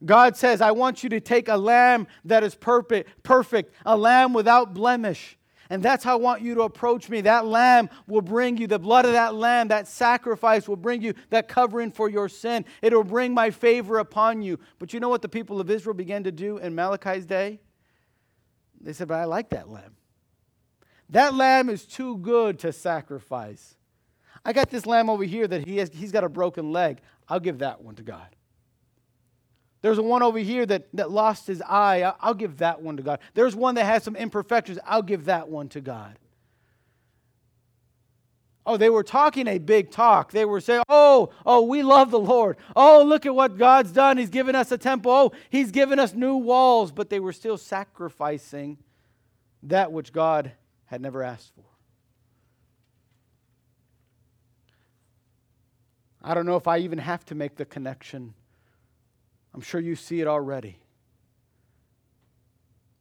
God 0.06 0.38
says, 0.38 0.62
I 0.62 0.72
want 0.72 1.04
you 1.04 1.10
to 1.10 1.20
take 1.20 1.50
a 1.50 1.58
lamb 1.58 2.08
that 2.24 2.44
is 2.44 2.56
perfect, 2.56 3.10
perfect, 3.24 3.74
a 3.86 3.98
lamb 3.98 4.34
without 4.34 4.74
blemish. 4.74 5.38
And 5.70 5.82
that's 5.82 6.04
how 6.04 6.14
I 6.14 6.22
want 6.22 6.42
you 6.42 6.56
to 6.56 6.62
approach 6.62 7.10
me. 7.10 7.22
That 7.22 7.46
lamb 7.46 7.90
will 8.08 8.22
bring 8.22 8.58
you, 8.58 8.68
the 8.68 8.80
blood 8.80 9.06
of 9.06 9.14
that 9.14 9.34
lamb, 9.34 9.70
that 9.70 9.88
sacrifice 9.88 10.68
will 10.68 10.76
bring 10.76 11.02
you 11.02 11.14
that 11.32 11.48
covering 11.48 11.92
for 11.92 12.10
your 12.10 12.30
sin. 12.30 12.66
It 12.82 12.94
will 12.94 13.04
bring 13.04 13.34
my 13.34 13.50
favor 13.50 13.98
upon 13.98 14.42
you. 14.42 14.60
But 14.78 14.94
you 14.94 15.00
know 15.00 15.10
what 15.10 15.22
the 15.22 15.30
people 15.30 15.60
of 15.60 15.70
Israel 15.70 15.96
began 15.96 16.24
to 16.26 16.32
do 16.32 16.58
in 16.58 16.76
Malachi's 16.76 17.26
day? 17.26 17.60
They 18.80 18.94
said, 18.94 19.08
But 19.08 19.16
I 19.16 19.26
like 19.26 19.50
that 19.50 19.70
lamb. 19.70 19.96
That 21.10 21.34
lamb 21.34 21.70
is 21.70 21.86
too 21.86 22.18
good 22.18 22.60
to 22.60 22.72
sacrifice. 22.72 23.76
I 24.44 24.54
got 24.54 24.70
this 24.70 24.86
lamb 24.86 25.10
over 25.10 25.24
here 25.24 25.48
that 25.48 25.68
he 25.68 25.78
has, 25.78 25.90
he's 25.94 26.12
got 26.12 26.24
a 26.24 26.30
broken 26.30 26.72
leg. 26.72 27.00
I'll 27.28 27.40
give 27.40 27.60
that 27.60 27.82
one 27.82 27.96
to 27.96 28.04
God. 28.04 28.35
There's 29.86 30.00
one 30.00 30.24
over 30.24 30.40
here 30.40 30.66
that, 30.66 30.88
that 30.96 31.12
lost 31.12 31.46
his 31.46 31.62
eye. 31.62 32.02
I'll, 32.02 32.18
I'll 32.20 32.34
give 32.34 32.58
that 32.58 32.82
one 32.82 32.98
to 32.98 33.04
God. 33.04 33.20
There's 33.36 33.56
one 33.56 33.76
that 33.76 33.86
has 33.86 34.02
some 34.02 34.16
imperfections. 34.16 34.80
I'll 34.84 35.04
give 35.04 35.26
that 35.26 35.48
one 35.48 35.70
to 35.70 35.80
God. 35.80 36.18
Oh, 38.66 38.78
they 38.78 38.90
were 38.90 39.04
talking 39.04 39.48
a 39.48 39.60
big 39.60 39.92
talk. 39.92 40.32
They 40.32 40.44
were 40.44 40.60
saying, 40.60 40.82
Oh, 40.90 41.30
oh, 41.46 41.62
we 41.62 41.84
love 41.84 42.10
the 42.10 42.18
Lord. 42.18 42.58
Oh, 42.76 43.04
look 43.04 43.28
at 43.28 43.36
what 43.36 43.60
God's 43.60 43.92
done. 43.92 44.18
He's 44.18 44.32
given 44.32 44.56
us 44.56 44.72
a 44.72 44.78
temple. 44.80 45.12
Oh, 45.12 45.32
He's 45.52 45.70
given 45.70 46.00
us 46.00 46.16
new 46.16 46.38
walls. 46.38 46.92
But 46.92 47.12
they 47.12 47.20
were 47.20 47.32
still 47.32 47.60
sacrificing 47.60 48.80
that 49.62 49.92
which 49.92 50.12
God 50.12 50.52
had 50.86 51.00
never 51.00 51.22
asked 51.22 51.52
for. 51.54 51.66
I 56.24 56.34
don't 56.34 56.48
know 56.48 56.56
if 56.56 56.68
I 56.68 56.80
even 56.80 56.98
have 56.98 57.24
to 57.26 57.36
make 57.36 57.56
the 57.56 57.66
connection. 57.66 58.34
I'm 59.56 59.62
sure 59.62 59.80
you 59.80 59.96
see 59.96 60.20
it 60.20 60.28
already. 60.28 60.78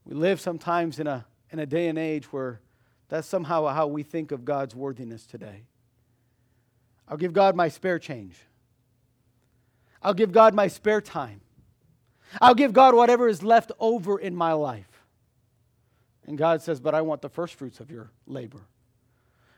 We 0.05 0.14
live 0.14 0.40
sometimes 0.40 1.01
in 1.01 1.09
a, 1.09 1.27
in 1.51 1.59
a 1.59 1.67
day 1.67 1.88
and 1.88 1.99
age 1.99 2.33
where 2.33 2.61
that's 3.09 3.27
somehow 3.27 3.67
how 3.67 3.88
we 3.88 4.05
think 4.05 4.31
of 4.31 4.45
God's 4.45 4.73
worthiness 4.73 5.27
today. 5.27 5.64
I'll 7.09 7.17
give 7.17 7.33
God 7.33 7.57
my 7.57 7.69
spare 7.69 7.99
change. 7.99 8.37
I'll 10.01 10.14
give 10.14 10.31
God 10.31 10.55
my 10.55 10.69
spare 10.69 11.01
time. 11.01 11.40
I'll 12.40 12.55
give 12.55 12.73
God 12.73 12.95
whatever 12.95 13.27
is 13.27 13.43
left 13.43 13.73
over 13.81 14.17
in 14.17 14.37
my 14.37 14.53
life. 14.53 15.03
And 16.27 16.38
God 16.38 16.62
says, 16.62 16.79
But 16.79 16.95
I 16.95 17.03
want 17.03 17.21
the 17.21 17.29
first 17.29 17.55
fruits 17.55 17.81
of 17.81 17.90
your 17.90 18.11
labor. 18.29 18.61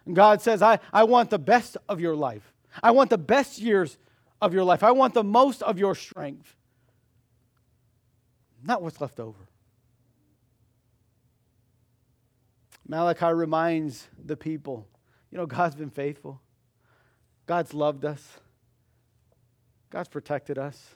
And 0.07 0.17
God 0.17 0.41
says, 0.41 0.63
I, 0.63 0.79
I 0.95 1.05
want 1.05 1.29
the 1.29 1.39
best 1.39 1.77
of 1.91 2.01
your 2.01 2.17
life. 2.17 2.55
I 2.83 2.93
want 2.93 3.11
the 3.11 3.19
best 3.19 3.59
years 3.59 3.99
of 4.41 4.55
your 4.55 4.65
life. 4.65 4.83
I 4.83 4.93
want 4.93 5.15
the 5.15 5.25
most 5.25 5.63
of 5.63 5.79
your 5.79 5.95
strength, 5.95 6.56
not 8.67 8.83
what's 8.83 9.01
left 9.01 9.21
over. 9.21 9.49
Malachi 12.89 13.33
reminds 13.33 14.07
the 14.25 14.37
people 14.37 14.87
you 15.31 15.39
know, 15.39 15.47
God's 15.47 15.75
been 15.75 15.91
faithful, 15.91 16.41
God's 17.47 17.75
loved 17.75 18.05
us, 18.05 18.39
God's 19.91 20.09
protected 20.09 20.57
us. 20.57 20.95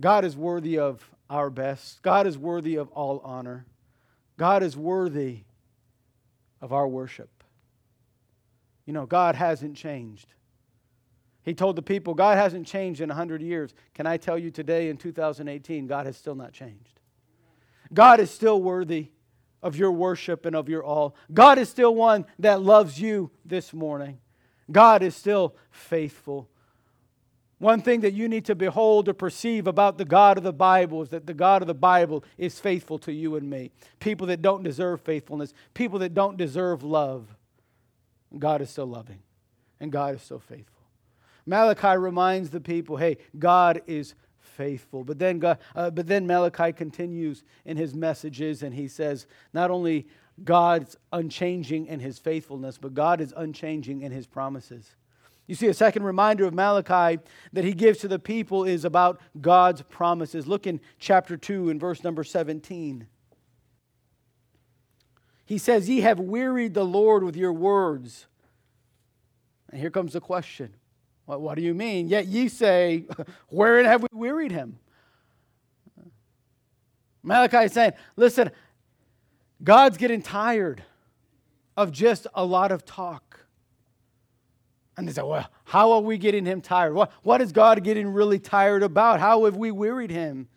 God 0.00 0.24
is 0.24 0.36
worthy 0.36 0.78
of 0.78 1.08
our 1.28 1.50
best. 1.50 2.02
God 2.02 2.26
is 2.26 2.36
worthy 2.36 2.76
of 2.76 2.88
all 2.88 3.20
honor. 3.22 3.66
God 4.38 4.62
is 4.62 4.76
worthy 4.76 5.44
of 6.60 6.72
our 6.72 6.88
worship. 6.88 7.44
You 8.86 8.92
know, 8.92 9.06
God 9.06 9.36
hasn't 9.36 9.76
changed. 9.76 10.34
He 11.44 11.54
told 11.54 11.76
the 11.76 11.82
people, 11.82 12.14
God 12.14 12.38
hasn't 12.38 12.66
changed 12.66 13.00
in 13.00 13.08
100 13.08 13.42
years. 13.42 13.74
Can 13.94 14.06
I 14.06 14.16
tell 14.16 14.38
you 14.38 14.50
today 14.50 14.88
in 14.88 14.96
2018, 14.96 15.86
God 15.86 16.06
has 16.06 16.16
still 16.16 16.34
not 16.34 16.52
changed? 16.52 17.00
God 17.92 18.20
is 18.20 18.30
still 18.30 18.62
worthy 18.62 19.08
of 19.62 19.76
your 19.76 19.92
worship 19.92 20.46
and 20.46 20.56
of 20.56 20.68
your 20.68 20.84
all. 20.84 21.16
God 21.32 21.58
is 21.58 21.68
still 21.68 21.94
one 21.94 22.26
that 22.38 22.62
loves 22.62 23.00
you 23.00 23.30
this 23.44 23.72
morning. 23.72 24.18
God 24.70 25.02
is 25.02 25.16
still 25.16 25.56
faithful. 25.70 26.48
One 27.58 27.80
thing 27.80 28.00
that 28.00 28.12
you 28.12 28.28
need 28.28 28.46
to 28.46 28.56
behold 28.56 29.08
or 29.08 29.14
perceive 29.14 29.68
about 29.68 29.98
the 29.98 30.04
God 30.04 30.36
of 30.36 30.42
the 30.42 30.52
Bible 30.52 31.02
is 31.02 31.10
that 31.10 31.26
the 31.26 31.34
God 31.34 31.62
of 31.62 31.68
the 31.68 31.74
Bible 31.74 32.24
is 32.36 32.58
faithful 32.58 32.98
to 33.00 33.12
you 33.12 33.36
and 33.36 33.48
me. 33.48 33.70
People 34.00 34.26
that 34.28 34.42
don't 34.42 34.64
deserve 34.64 35.00
faithfulness, 35.00 35.54
people 35.72 36.00
that 36.00 36.12
don't 36.12 36.36
deserve 36.36 36.82
love, 36.82 37.36
God 38.36 38.62
is 38.62 38.70
still 38.70 38.86
loving 38.86 39.20
and 39.78 39.92
God 39.92 40.16
is 40.16 40.22
still 40.22 40.40
faithful. 40.40 40.71
Malachi 41.46 41.96
reminds 41.98 42.50
the 42.50 42.60
people 42.60 42.96
hey, 42.96 43.18
God 43.38 43.82
is 43.86 44.14
faithful. 44.38 45.04
But 45.04 45.18
then, 45.18 45.38
God, 45.38 45.58
uh, 45.74 45.90
but 45.90 46.06
then 46.06 46.26
Malachi 46.26 46.72
continues 46.72 47.42
in 47.64 47.76
his 47.76 47.94
messages 47.94 48.62
and 48.62 48.74
he 48.74 48.88
says, 48.88 49.26
not 49.52 49.70
only 49.70 50.06
God's 50.44 50.96
unchanging 51.12 51.86
in 51.86 52.00
his 52.00 52.18
faithfulness, 52.18 52.78
but 52.78 52.94
God 52.94 53.20
is 53.20 53.32
unchanging 53.36 54.02
in 54.02 54.12
his 54.12 54.26
promises. 54.26 54.94
You 55.46 55.54
see, 55.54 55.66
a 55.66 55.74
second 55.74 56.04
reminder 56.04 56.44
of 56.44 56.54
Malachi 56.54 57.20
that 57.52 57.64
he 57.64 57.72
gives 57.72 57.98
to 58.00 58.08
the 58.08 58.18
people 58.18 58.64
is 58.64 58.84
about 58.84 59.20
God's 59.40 59.82
promises. 59.82 60.46
Look 60.46 60.66
in 60.66 60.80
chapter 60.98 61.36
2 61.36 61.68
and 61.68 61.80
verse 61.80 62.04
number 62.04 62.24
17. 62.24 63.06
He 65.44 65.58
says, 65.58 65.88
Ye 65.88 66.00
have 66.02 66.20
wearied 66.20 66.74
the 66.74 66.84
Lord 66.84 67.24
with 67.24 67.36
your 67.36 67.52
words. 67.52 68.26
And 69.70 69.80
here 69.80 69.90
comes 69.90 70.12
the 70.12 70.20
question 70.20 70.74
What, 71.26 71.40
what 71.40 71.54
do 71.56 71.62
you 71.62 71.74
mean? 71.74 72.08
Yet 72.08 72.26
ye 72.26 72.48
say, 72.48 73.04
Wherein 73.48 73.84
have 73.84 74.02
we 74.02 74.08
wearied 74.12 74.52
him? 74.52 74.78
Malachi 77.22 77.58
is 77.58 77.72
saying, 77.72 77.92
Listen, 78.16 78.50
God's 79.62 79.96
getting 79.96 80.22
tired 80.22 80.82
of 81.76 81.92
just 81.92 82.26
a 82.34 82.44
lot 82.44 82.72
of 82.72 82.84
talk. 82.84 83.40
And 84.96 85.08
they 85.08 85.12
say, 85.12 85.22
well, 85.22 85.48
how 85.64 85.92
are 85.92 86.00
we 86.00 86.18
getting 86.18 86.44
him 86.44 86.60
tired? 86.60 86.94
What, 86.94 87.12
what 87.22 87.40
is 87.40 87.52
God 87.52 87.82
getting 87.82 88.08
really 88.08 88.38
tired 88.38 88.82
about? 88.82 89.20
How 89.20 89.44
have 89.46 89.56
we 89.56 89.70
wearied 89.70 90.10
him? 90.10 90.48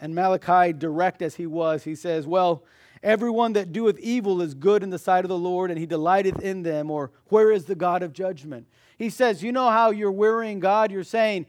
And 0.00 0.14
Malachi, 0.14 0.72
direct 0.72 1.20
as 1.20 1.34
he 1.34 1.46
was, 1.46 1.84
he 1.84 1.94
says, 1.94 2.26
Well, 2.26 2.64
everyone 3.02 3.52
that 3.52 3.72
doeth 3.72 3.98
evil 3.98 4.40
is 4.40 4.54
good 4.54 4.82
in 4.82 4.88
the 4.88 4.98
sight 4.98 5.26
of 5.26 5.28
the 5.28 5.36
Lord, 5.36 5.70
and 5.70 5.78
he 5.78 5.84
delighteth 5.84 6.40
in 6.40 6.62
them. 6.62 6.90
Or 6.90 7.10
where 7.26 7.52
is 7.52 7.66
the 7.66 7.74
God 7.74 8.02
of 8.02 8.14
judgment? 8.14 8.66
He 9.00 9.08
says, 9.08 9.42
You 9.42 9.50
know 9.50 9.70
how 9.70 9.92
you're 9.92 10.12
wearying 10.12 10.60
God? 10.60 10.92
You're 10.92 11.04
saying 11.04 11.46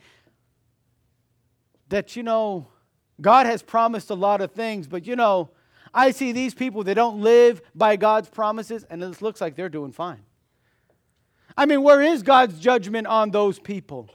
that, 1.89 2.15
you 2.15 2.23
know, 2.23 2.69
God 3.19 3.45
has 3.45 3.61
promised 3.61 4.09
a 4.09 4.15
lot 4.15 4.39
of 4.39 4.53
things, 4.53 4.87
but, 4.87 5.05
you 5.05 5.17
know, 5.17 5.49
I 5.93 6.11
see 6.11 6.31
these 6.31 6.53
people 6.53 6.85
that 6.85 6.93
don't 6.93 7.19
live 7.19 7.61
by 7.75 7.97
God's 7.97 8.29
promises, 8.29 8.85
and 8.89 9.03
it 9.03 9.21
looks 9.21 9.41
like 9.41 9.57
they're 9.57 9.67
doing 9.67 9.91
fine. 9.91 10.21
I 11.57 11.65
mean, 11.65 11.83
where 11.83 12.01
is 12.01 12.23
God's 12.23 12.57
judgment 12.57 13.07
on 13.07 13.31
those 13.31 13.59
people? 13.59 14.09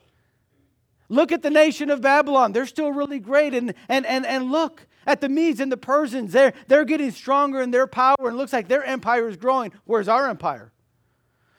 Look 1.11 1.31
at 1.31 1.43
the 1.43 1.51
nation 1.51 1.91
of 1.91 2.01
Babylon. 2.01 2.53
They're 2.53 2.65
still 2.65 2.91
really 2.91 3.19
great. 3.19 3.53
And, 3.53 3.75
and, 3.91 4.07
and, 4.07 4.25
and 4.25 4.51
look 4.51 4.87
at 5.07 5.21
the 5.21 5.29
Medes 5.29 5.61
and 5.61 5.71
the 5.71 5.77
Persians. 5.77 6.33
They're, 6.33 6.55
they're 6.69 6.87
getting 6.87 7.11
stronger 7.11 7.61
in 7.61 7.71
their 7.71 7.87
power, 7.87 8.17
and 8.21 8.29
it 8.29 8.37
looks 8.37 8.55
like 8.55 8.69
their 8.69 8.83
empire 8.83 9.29
is 9.29 9.37
growing. 9.37 9.75
Where's 9.85 10.09
our 10.09 10.27
empire? 10.27 10.73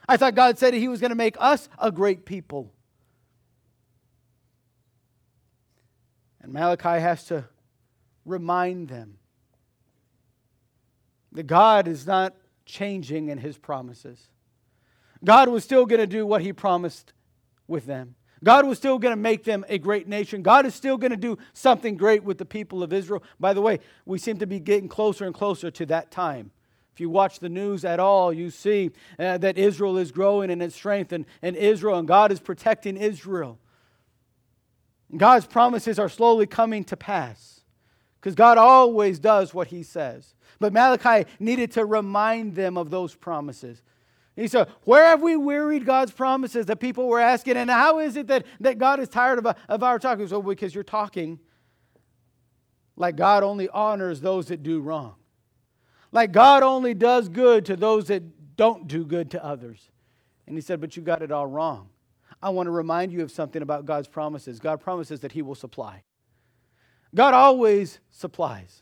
I 0.08 0.18
thought 0.18 0.36
God 0.36 0.58
said 0.58 0.74
He 0.74 0.88
was 0.88 1.00
going 1.02 1.10
to 1.10 1.16
make 1.16 1.36
us 1.40 1.70
a 1.80 1.92
great 1.92 2.26
people. 2.26 2.74
And 6.42 6.54
Malachi 6.54 7.02
has 7.02 7.26
to 7.26 7.46
remind 8.26 8.88
them 8.88 9.18
that 11.34 11.48
God 11.48 11.88
is 11.88 12.08
not 12.08 12.34
changing 12.66 13.30
in 13.30 13.38
His 13.38 13.58
promises. 13.58 14.28
God 15.24 15.50
was 15.50 15.64
still 15.64 15.86
going 15.86 16.00
to 16.00 16.08
do 16.08 16.26
what 16.26 16.42
he 16.42 16.54
promised 16.54 17.14
with 17.68 17.86
them. 17.86 18.16
God 18.44 18.68
was 18.68 18.78
still 18.78 19.00
going 19.00 19.14
to 19.14 19.22
make 19.22 19.44
them 19.44 19.66
a 19.68 19.80
great 19.80 20.08
nation. 20.08 20.44
God 20.44 20.66
is 20.66 20.76
still 20.76 20.98
going 20.98 21.12
to 21.12 21.18
do 21.18 21.40
something 21.54 21.98
great 21.98 22.24
with 22.24 22.38
the 22.38 22.46
people 22.46 22.84
of 22.84 22.94
Israel. 22.94 23.24
By 23.40 23.54
the 23.54 23.62
way, 23.62 23.80
we 24.06 24.20
seem 24.20 24.38
to 24.38 24.48
be 24.48 24.60
getting 24.60 24.88
closer 24.88 25.26
and 25.26 25.34
closer 25.34 25.72
to 25.72 25.86
that 25.88 26.12
time. 26.12 26.52
If 26.98 27.02
you 27.02 27.12
watch 27.12 27.40
the 27.40 27.48
news 27.48 27.86
at 27.86 28.00
all, 28.00 28.34
you 28.34 28.50
see 28.50 28.90
uh, 29.20 29.38
that 29.38 29.56
Israel 29.56 30.00
is 30.00 30.12
growing 30.12 30.50
in 30.50 30.64
its 30.64 30.74
strength 30.74 31.12
and, 31.12 31.28
and 31.44 31.56
Israel, 31.56 32.00
and 32.00 32.08
God 32.08 32.32
is 32.32 32.40
protecting 32.40 32.98
Israel. 32.98 33.60
God's 35.16 35.46
promises 35.46 36.00
are 36.00 36.10
slowly 36.10 36.48
coming 36.48 36.84
to 36.86 36.98
pass 36.98 37.62
because 38.20 38.34
God 38.34 38.58
always 38.58 39.20
does 39.20 39.54
what 39.54 39.68
he 39.68 39.84
says. 39.84 40.34
But 40.60 40.74
Malachi 40.74 41.30
needed 41.40 41.72
to 41.74 41.86
remind 41.86 42.56
them 42.56 42.80
of 42.80 42.90
those 42.90 43.14
promises. 43.14 43.84
He 44.36 44.48
said, 44.48 44.68
Where 44.82 45.06
have 45.06 45.22
we 45.22 45.38
wearied 45.38 45.86
God's 45.86 46.14
promises? 46.14 46.66
That 46.66 46.78
people 46.78 47.08
were 47.08 47.20
asking, 47.20 47.58
and 47.58 47.70
how 47.70 48.00
is 48.00 48.16
it 48.16 48.26
that, 48.26 48.44
that 48.60 48.80
God 48.80 49.00
is 49.00 49.08
tired 49.08 49.38
of, 49.38 49.56
of 49.70 49.84
our 49.84 50.00
talking? 50.00 50.28
So, 50.28 50.42
because 50.42 50.74
you're 50.74 50.84
talking 50.84 51.40
like 52.96 53.16
God 53.16 53.44
only 53.44 53.70
honors 53.70 54.20
those 54.20 54.48
that 54.48 54.64
do 54.64 54.82
wrong, 54.82 55.14
like 56.18 56.32
God 56.32 56.64
only 56.64 56.96
does 56.96 57.30
good 57.30 57.64
to 57.68 57.76
those 57.76 58.08
that 58.08 58.58
don't 58.58 58.88
do 58.88 59.06
good 59.06 59.30
to 59.32 59.46
others. 59.46 59.92
And 60.48 60.58
he 60.58 60.62
said, 60.62 60.82
But 60.82 60.98
you 60.98 61.04
got 61.04 61.22
it 61.22 61.32
all 61.32 61.46
wrong. 61.46 61.90
I 62.42 62.50
want 62.50 62.66
to 62.66 62.72
remind 62.72 63.12
you 63.12 63.22
of 63.22 63.30
something 63.30 63.62
about 63.62 63.86
God's 63.86 64.08
promises. 64.08 64.60
God 64.60 64.82
promises 64.82 65.20
that 65.20 65.32
He 65.32 65.44
will 65.44 65.54
supply. 65.54 66.02
God 67.14 67.36
always 67.36 68.00
supplies. 68.10 68.82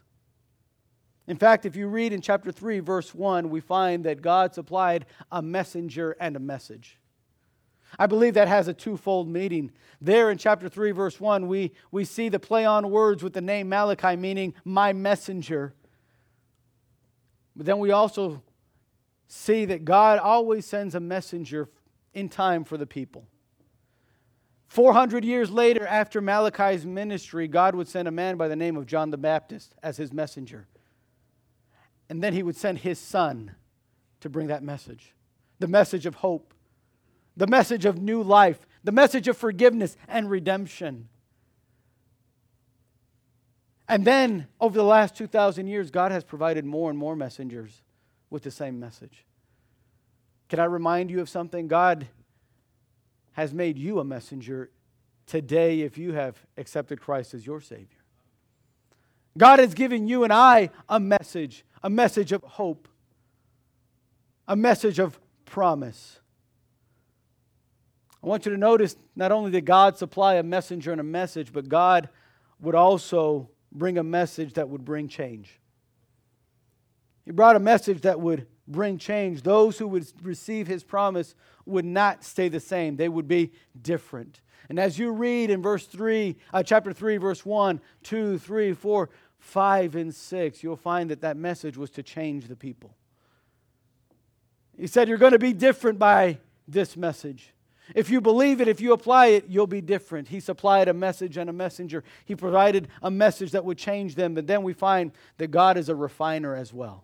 In 1.28 1.36
fact, 1.36 1.66
if 1.66 1.76
you 1.76 1.88
read 1.88 2.14
in 2.14 2.22
chapter 2.22 2.54
3, 2.54 2.80
verse 2.80 3.14
1, 3.14 3.50
we 3.50 3.60
find 3.60 4.06
that 4.06 4.22
God 4.22 4.56
supplied 4.56 5.06
a 5.30 5.42
messenger 5.42 6.16
and 6.22 6.38
a 6.38 6.40
message. 6.40 7.00
I 8.00 8.06
believe 8.06 8.36
that 8.36 8.48
has 8.48 8.70
a 8.70 8.74
twofold 8.74 9.28
meaning. 9.28 9.74
There 10.00 10.32
in 10.32 10.38
chapter 10.38 10.70
3, 10.70 10.92
verse 10.92 11.20
1, 11.20 11.50
we, 11.50 11.74
we 11.92 12.06
see 12.06 12.30
the 12.30 12.40
play 12.40 12.64
on 12.64 12.92
words 12.92 13.24
with 13.24 13.34
the 13.34 13.42
name 13.42 13.68
Malachi, 13.68 14.16
meaning 14.16 14.54
my 14.64 14.94
messenger. 14.94 15.74
But 17.56 17.66
then 17.66 17.80
we 17.80 17.92
also 17.92 18.42
see 19.28 19.66
that 19.66 19.86
God 19.86 20.20
always 20.20 20.66
sends 20.66 20.96
a 20.96 21.00
messenger 21.00 21.70
in 22.14 22.30
time 22.30 22.64
for 22.64 22.78
the 22.78 22.86
people. 22.86 23.28
400 24.68 25.24
years 25.24 25.52
later, 25.52 25.86
after 25.88 26.22
Malachi's 26.22 26.86
ministry, 26.86 27.48
God 27.48 27.76
would 27.76 27.88
send 27.88 28.08
a 28.08 28.12
man 28.12 28.36
by 28.36 28.48
the 28.48 28.56
name 28.56 28.76
of 28.76 28.86
John 28.86 29.10
the 29.10 29.18
Baptist 29.18 29.74
as 29.82 29.98
his 29.98 30.12
messenger. 30.12 30.68
And 32.10 32.22
then 32.24 32.34
he 32.34 32.44
would 32.44 32.58
send 32.58 32.80
his 32.80 33.00
son 33.00 33.56
to 34.20 34.30
bring 34.30 34.48
that 34.48 34.64
message 34.64 35.14
the 35.60 35.68
message 35.68 36.06
of 36.06 36.16
hope, 36.16 36.54
the 37.38 37.48
message 37.48 37.86
of 37.86 37.98
new 38.02 38.22
life, 38.22 38.68
the 38.84 38.92
message 38.92 39.30
of 39.30 39.38
forgiveness 39.38 39.96
and 40.08 40.30
redemption. 40.30 41.08
And 43.88 44.06
then, 44.06 44.48
over 44.60 44.76
the 44.76 44.84
last 44.84 45.16
2,000 45.16 45.68
years, 45.68 45.92
God 45.92 46.12
has 46.12 46.24
provided 46.24 46.66
more 46.66 46.90
and 46.90 46.98
more 46.98 47.16
messengers 47.16 47.84
with 48.30 48.44
the 48.44 48.52
same 48.52 48.80
message. 48.80 49.26
Can 50.50 50.60
I 50.60 50.66
remind 50.66 51.12
you 51.12 51.22
of 51.22 51.30
something? 51.30 51.68
God 51.68 52.08
has 53.34 53.54
made 53.54 53.78
you 53.78 54.00
a 54.00 54.04
messenger 54.04 54.72
today 55.28 55.82
if 55.82 55.98
you 55.98 56.14
have 56.14 56.38
accepted 56.58 57.00
Christ 57.00 57.34
as 57.34 57.46
your 57.46 57.62
Savior. 57.62 57.88
God 59.38 59.60
has 59.60 59.74
given 59.74 60.08
you 60.08 60.24
and 60.24 60.32
I 60.32 60.70
a 60.88 61.00
message 61.00 61.66
a 61.86 61.90
message 61.90 62.32
of 62.32 62.42
hope, 62.42 62.88
a 64.48 64.56
message 64.56 64.98
of 64.98 65.20
promise. 65.46 66.20
I 68.24 68.26
want 68.26 68.48
you 68.48 68.52
to 68.54 68.58
notice 68.58 68.96
not 69.16 69.32
only 69.32 69.52
did 69.52 69.66
God 69.66 69.96
supply 69.96 70.34
a 70.34 70.42
messenger 70.44 70.92
and 70.92 71.00
a 71.00 71.04
message, 71.04 71.54
but 71.54 71.70
God 71.70 72.10
would 72.60 72.74
also 72.74 73.50
bring 73.76 73.98
a 73.98 74.04
message 74.04 74.54
that 74.54 74.70
would 74.70 74.84
bring 74.84 75.08
change. 75.08 75.60
He 77.26 77.32
brought 77.32 77.56
a 77.56 77.60
message 77.60 78.02
that 78.02 78.20
would 78.20 78.48
bring 78.68 78.98
change. 78.98 79.42
Those 79.42 79.78
who 79.78 79.88
would 79.88 80.08
receive 80.24 80.68
his 80.68 80.84
promise 80.84 81.36
would 81.66 81.86
not 81.86 82.24
stay 82.24 82.48
the 82.48 82.60
same, 82.60 82.96
they 82.96 83.10
would 83.10 83.28
be 83.28 83.52
different. 83.82 84.42
And 84.70 84.80
as 84.80 84.98
you 84.98 85.12
read 85.12 85.50
in 85.50 85.62
verse 85.62 85.86
3, 85.86 86.36
uh, 86.54 86.64
chapter 86.64 86.92
3, 86.92 87.18
verse 87.18 87.46
1, 87.46 87.80
2, 88.04 88.40
3, 88.40 88.74
4, 88.74 89.10
5, 89.40 89.96
and 89.96 90.14
6, 90.16 90.64
you'll 90.64 90.76
find 90.76 91.10
that 91.12 91.22
that 91.22 91.38
message 91.38 91.78
was 91.78 91.92
to 91.92 92.04
change 92.04 92.48
the 92.48 92.56
people. 92.56 92.96
He 94.78 94.88
said, 94.88 95.08
You're 95.08 95.18
going 95.18 95.34
to 95.34 95.40
be 95.40 95.54
different 95.54 96.00
by 96.00 96.40
this 96.68 96.98
message. 96.98 97.55
If 97.94 98.10
you 98.10 98.20
believe 98.20 98.62
it, 98.62 98.68
if 98.68 98.82
you 98.82 98.94
apply 98.94 99.28
it, 99.28 99.46
you'll 99.48 99.68
be 99.68 99.82
different. 99.82 100.30
He 100.30 100.40
supplied 100.40 100.88
a 100.88 100.94
message 100.94 101.38
and 101.38 101.50
a 101.50 101.54
messenger. 101.54 102.04
He 102.24 102.36
provided 102.36 102.88
a 103.02 103.12
message 103.12 103.52
that 103.52 103.64
would 103.64 103.78
change 103.78 104.16
them. 104.16 104.34
But 104.34 104.48
then 104.48 104.64
we 104.64 104.74
find 104.74 105.12
that 105.38 105.52
God 105.52 105.78
is 105.78 105.90
a 105.90 105.96
refiner 105.96 106.56
as 106.56 106.74
well. 106.74 107.04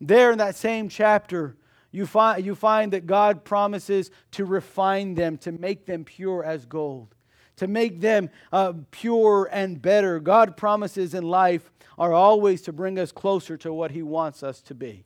There 0.00 0.32
in 0.32 0.38
that 0.38 0.56
same 0.56 0.88
chapter, 0.88 1.56
you 1.90 2.06
find, 2.06 2.44
you 2.44 2.54
find 2.54 2.92
that 2.92 3.06
God 3.06 3.44
promises 3.44 4.10
to 4.32 4.44
refine 4.44 5.14
them, 5.14 5.38
to 5.38 5.52
make 5.52 5.86
them 5.86 6.04
pure 6.04 6.42
as 6.44 6.66
gold, 6.66 7.14
to 7.56 7.66
make 7.66 8.00
them 8.00 8.30
uh, 8.52 8.74
pure 8.90 9.48
and 9.52 9.80
better. 9.80 10.20
God 10.20 10.56
promises 10.56 11.14
in 11.14 11.24
life 11.24 11.70
are 11.98 12.12
always 12.12 12.62
to 12.62 12.72
bring 12.72 12.98
us 12.98 13.12
closer 13.12 13.56
to 13.58 13.72
what 13.72 13.90
He 13.90 14.02
wants 14.02 14.42
us 14.42 14.60
to 14.62 14.74
be. 14.74 15.04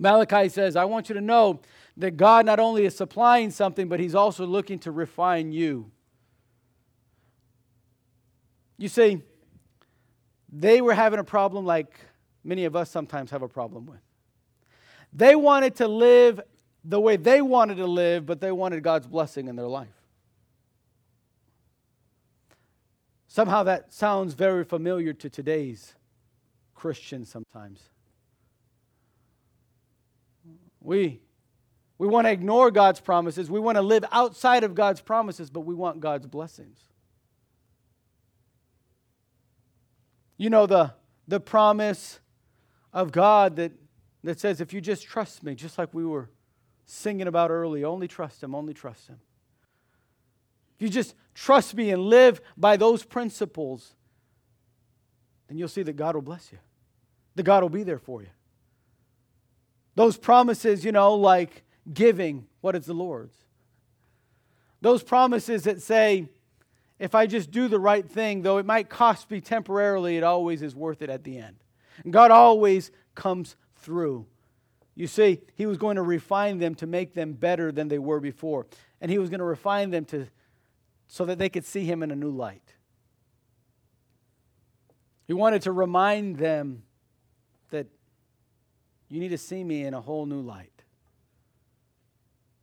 Malachi 0.00 0.48
says, 0.48 0.76
I 0.76 0.86
want 0.86 1.08
you 1.10 1.14
to 1.14 1.20
know 1.20 1.60
that 2.00 2.16
God 2.16 2.46
not 2.46 2.58
only 2.58 2.84
is 2.84 2.96
supplying 2.96 3.50
something, 3.50 3.88
but 3.88 4.00
He's 4.00 4.14
also 4.14 4.46
looking 4.46 4.78
to 4.80 4.90
refine 4.90 5.52
you. 5.52 5.90
You 8.78 8.88
see, 8.88 9.22
they 10.50 10.80
were 10.80 10.94
having 10.94 11.20
a 11.20 11.24
problem 11.24 11.64
like 11.64 11.94
many 12.42 12.64
of 12.64 12.74
us 12.74 12.90
sometimes 12.90 13.30
have 13.30 13.42
a 13.42 13.48
problem 13.48 13.86
with. 13.86 14.00
They 15.12 15.34
wanted 15.34 15.76
to 15.76 15.88
live 15.88 16.40
the 16.84 17.00
way 17.00 17.16
they 17.16 17.42
wanted 17.42 17.76
to 17.76 17.86
live, 17.86 18.24
but 18.24 18.40
they 18.40 18.52
wanted 18.52 18.82
God's 18.82 19.06
blessing 19.06 19.48
in 19.48 19.56
their 19.56 19.66
life. 19.66 19.88
Somehow 23.28 23.64
that 23.64 23.92
sounds 23.92 24.34
very 24.34 24.64
familiar 24.64 25.12
to 25.12 25.28
today's 25.28 25.94
Christians 26.74 27.28
sometimes. 27.28 27.80
We, 30.80 31.20
we 32.00 32.08
want 32.08 32.26
to 32.26 32.30
ignore 32.30 32.70
God's 32.70 32.98
promises. 32.98 33.50
We 33.50 33.60
want 33.60 33.76
to 33.76 33.82
live 33.82 34.06
outside 34.10 34.64
of 34.64 34.74
God's 34.74 35.02
promises, 35.02 35.50
but 35.50 35.60
we 35.60 35.74
want 35.74 36.00
God's 36.00 36.26
blessings. 36.26 36.78
You 40.38 40.48
know, 40.48 40.64
the, 40.64 40.94
the 41.28 41.40
promise 41.40 42.18
of 42.94 43.12
God 43.12 43.56
that, 43.56 43.72
that 44.24 44.40
says, 44.40 44.62
if 44.62 44.72
you 44.72 44.80
just 44.80 45.06
trust 45.06 45.42
me, 45.42 45.54
just 45.54 45.76
like 45.76 45.92
we 45.92 46.06
were 46.06 46.30
singing 46.86 47.26
about 47.26 47.50
early, 47.50 47.84
only 47.84 48.08
trust 48.08 48.42
Him, 48.42 48.54
only 48.54 48.72
trust 48.72 49.08
Him. 49.08 49.20
If 50.76 50.82
you 50.84 50.88
just 50.88 51.14
trust 51.34 51.74
me 51.74 51.90
and 51.90 52.00
live 52.00 52.40
by 52.56 52.78
those 52.78 53.04
principles, 53.04 53.92
then 55.48 55.58
you'll 55.58 55.68
see 55.68 55.82
that 55.82 55.96
God 55.96 56.14
will 56.14 56.22
bless 56.22 56.50
you, 56.50 56.60
that 57.34 57.42
God 57.42 57.62
will 57.62 57.68
be 57.68 57.82
there 57.82 57.98
for 57.98 58.22
you. 58.22 58.30
Those 59.96 60.16
promises, 60.16 60.82
you 60.82 60.92
know, 60.92 61.12
like 61.12 61.62
giving, 61.92 62.46
what 62.60 62.76
is 62.76 62.86
the 62.86 62.94
Lord's? 62.94 63.36
Those 64.80 65.02
promises 65.02 65.64
that 65.64 65.82
say, 65.82 66.28
if 66.98 67.14
I 67.14 67.26
just 67.26 67.50
do 67.50 67.68
the 67.68 67.78
right 67.78 68.08
thing, 68.08 68.42
though 68.42 68.58
it 68.58 68.66
might 68.66 68.88
cost 68.88 69.30
me 69.30 69.40
temporarily, 69.40 70.16
it 70.16 70.22
always 70.22 70.62
is 70.62 70.74
worth 70.74 71.02
it 71.02 71.10
at 71.10 71.24
the 71.24 71.38
end. 71.38 71.56
And 72.04 72.12
God 72.12 72.30
always 72.30 72.90
comes 73.14 73.56
through. 73.76 74.26
You 74.94 75.06
see, 75.06 75.40
He 75.54 75.66
was 75.66 75.78
going 75.78 75.96
to 75.96 76.02
refine 76.02 76.58
them 76.58 76.74
to 76.76 76.86
make 76.86 77.14
them 77.14 77.32
better 77.32 77.72
than 77.72 77.88
they 77.88 77.98
were 77.98 78.20
before. 78.20 78.66
And 79.00 79.10
He 79.10 79.18
was 79.18 79.30
going 79.30 79.38
to 79.38 79.44
refine 79.44 79.90
them 79.90 80.04
to, 80.06 80.26
so 81.08 81.24
that 81.24 81.38
they 81.38 81.48
could 81.48 81.64
see 81.64 81.84
Him 81.84 82.02
in 82.02 82.10
a 82.10 82.16
new 82.16 82.30
light. 82.30 82.74
He 85.26 85.32
wanted 85.32 85.62
to 85.62 85.72
remind 85.72 86.36
them 86.36 86.82
that 87.70 87.86
you 89.08 89.20
need 89.20 89.28
to 89.28 89.38
see 89.38 89.62
me 89.62 89.84
in 89.84 89.94
a 89.94 90.00
whole 90.00 90.26
new 90.26 90.40
light. 90.40 90.69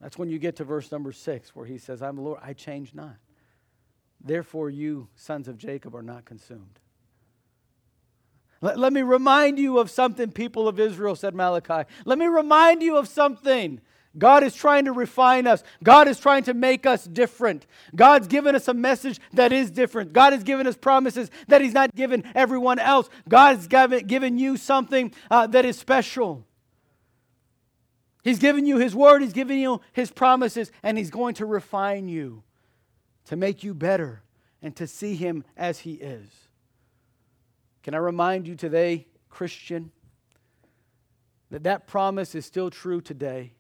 That's 0.02 0.18
when 0.18 0.30
you 0.30 0.40
get 0.40 0.58
to 0.58 0.64
verse 0.64 0.92
number 0.92 1.12
six, 1.12 1.56
where 1.56 1.66
he 1.66 1.78
says, 1.78 2.02
I'm 2.02 2.18
the 2.18 2.22
Lord, 2.22 2.40
I 2.44 2.54
change 2.54 2.94
not. 2.94 3.16
Therefore, 4.24 4.70
you, 4.70 5.08
sons 5.16 5.48
of 5.48 5.58
Jacob, 5.58 5.96
are 5.96 6.04
not 6.04 6.26
consumed. 6.26 6.80
Let, 8.62 8.80
let 8.80 8.94
me 8.94 9.02
remind 9.02 9.60
you 9.60 9.78
of 9.78 9.90
something, 9.90 10.32
people 10.32 10.68
of 10.68 10.80
Israel, 10.80 11.16
said 11.16 11.36
Malachi. 11.36 11.88
Let 12.06 12.18
me 12.18 12.26
remind 12.26 12.82
you 12.82 12.98
of 12.98 13.08
something. 13.08 13.82
God 14.18 14.44
is 14.44 14.56
trying 14.56 14.86
to 14.86 14.92
refine 14.92 15.46
us. 15.46 15.64
God 15.84 16.08
is 16.08 16.20
trying 16.20 16.44
to 16.44 16.56
make 16.56 16.88
us 16.88 17.06
different. 17.06 17.68
God's 17.96 18.28
given 18.28 18.56
us 18.56 18.68
a 18.68 18.74
message 18.74 19.20
that 19.34 19.52
is 19.54 19.70
different. 19.70 20.12
God 20.12 20.34
has 20.34 20.44
given 20.44 20.66
us 20.66 20.76
promises 20.76 21.30
that 21.48 21.62
He's 21.62 21.74
not 21.74 21.94
given 21.94 22.24
everyone 22.34 22.80
else. 22.80 23.10
God 23.30 23.58
has 23.58 23.68
given, 23.68 24.08
given 24.08 24.40
you 24.40 24.58
something 24.58 25.14
uh, 25.30 25.46
that 25.48 25.66
is 25.66 25.78
special. 25.78 26.47
He's 28.28 28.40
given 28.40 28.66
you 28.66 28.78
His 28.78 28.94
word, 28.94 29.22
He's 29.22 29.32
given 29.32 29.58
you 29.58 29.80
His 29.94 30.12
promises, 30.12 30.70
and 30.84 30.98
He's 30.98 31.10
going 31.10 31.36
to 31.36 31.46
refine 31.46 32.10
you 32.10 32.44
to 33.28 33.38
make 33.38 33.64
you 33.64 33.74
better 33.74 34.22
and 34.62 34.76
to 34.76 34.86
see 34.86 35.16
Him 35.16 35.46
as 35.56 35.80
He 35.80 35.94
is. 35.94 36.28
Can 37.84 37.94
I 37.94 38.00
remind 38.00 38.46
you 38.46 38.56
today, 38.56 39.08
Christian, 39.30 39.94
that 41.52 41.64
that 41.64 41.88
promise 41.88 42.36
is 42.36 42.46
still 42.46 42.70
true 42.70 43.00
today 43.00 43.54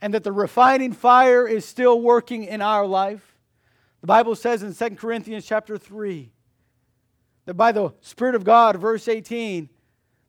and 0.00 0.12
that 0.14 0.24
the 0.24 0.32
refining 0.32 0.92
fire 0.92 1.46
is 1.46 1.64
still 1.64 2.00
working 2.00 2.42
in 2.42 2.60
our 2.60 2.84
life? 2.84 3.36
The 4.00 4.08
Bible 4.08 4.34
says 4.34 4.64
in 4.64 4.74
2 4.74 4.96
Corinthians 4.96 5.46
chapter 5.46 5.78
3 5.78 6.32
that 7.44 7.54
by 7.54 7.70
the 7.70 7.94
Spirit 8.00 8.34
of 8.34 8.42
God, 8.42 8.74
verse 8.78 9.06
18, 9.06 9.68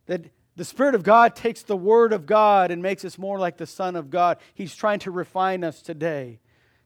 that 0.06 0.26
the 0.56 0.66
Spirit 0.66 0.96
of 0.96 1.04
God 1.04 1.36
takes 1.36 1.64
the 1.64 1.76
Word 1.76 2.14
of 2.14 2.26
God 2.26 2.72
and 2.72 2.82
makes 2.82 3.04
us 3.04 3.18
more 3.18 3.38
like 3.38 3.58
the 3.58 3.66
Son 3.66 3.96
of 3.96 4.10
God. 4.10 4.38
He's 4.54 4.76
trying 4.76 5.00
to 5.00 5.12
refine 5.12 5.64
us 5.64 5.82
today 5.82 6.40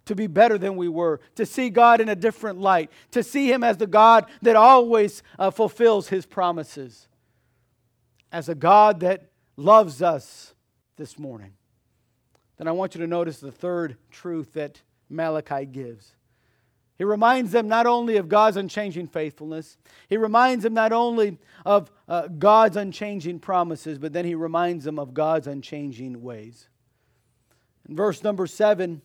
to 0.05 0.15
be 0.15 0.25
better 0.25 0.57
than 0.57 0.75
we 0.75 0.87
were, 0.87 1.19
to 1.35 1.45
see 1.45 1.69
God 1.69 2.01
in 2.01 2.09
a 2.09 2.15
different 2.15 2.59
light, 2.59 2.89
to 3.11 3.21
see 3.21 3.51
Him 3.51 3.63
as 3.63 3.77
the 3.77 3.85
God 3.85 4.25
that 4.41 4.55
always 4.55 5.21
uh, 5.37 5.51
fulfills 5.51 6.07
His 6.07 6.25
promises, 6.25 7.07
as 8.31 8.49
a 8.49 8.55
God 8.55 9.01
that 9.01 9.29
loves 9.55 10.01
us 10.01 10.55
this 10.97 11.19
morning. 11.19 11.53
Then 12.57 12.67
I 12.67 12.71
want 12.71 12.95
you 12.95 13.01
to 13.01 13.07
notice 13.07 13.39
the 13.39 13.51
third 13.51 13.97
truth 14.09 14.53
that 14.53 14.81
Malachi 15.09 15.65
gives. 15.65 16.13
He 16.99 17.05
reminds 17.05 17.53
them 17.53 17.69
not 17.69 17.87
only 17.87 18.17
of 18.17 18.27
God's 18.27 18.57
unchanging 18.57 19.07
faithfulness, 19.07 19.77
he 20.09 20.17
reminds 20.17 20.63
them 20.63 20.73
not 20.73 20.91
only 20.91 21.37
of 21.65 21.89
uh, 22.09 22.27
God's 22.27 22.75
unchanging 22.75 23.39
promises, 23.39 23.97
but 23.97 24.11
then 24.11 24.25
he 24.25 24.35
reminds 24.35 24.83
them 24.83 24.99
of 24.99 25.13
God's 25.13 25.47
unchanging 25.47 26.21
ways. 26.21 26.67
In 27.87 27.95
verse 27.95 28.21
number 28.21 28.45
seven, 28.45 29.01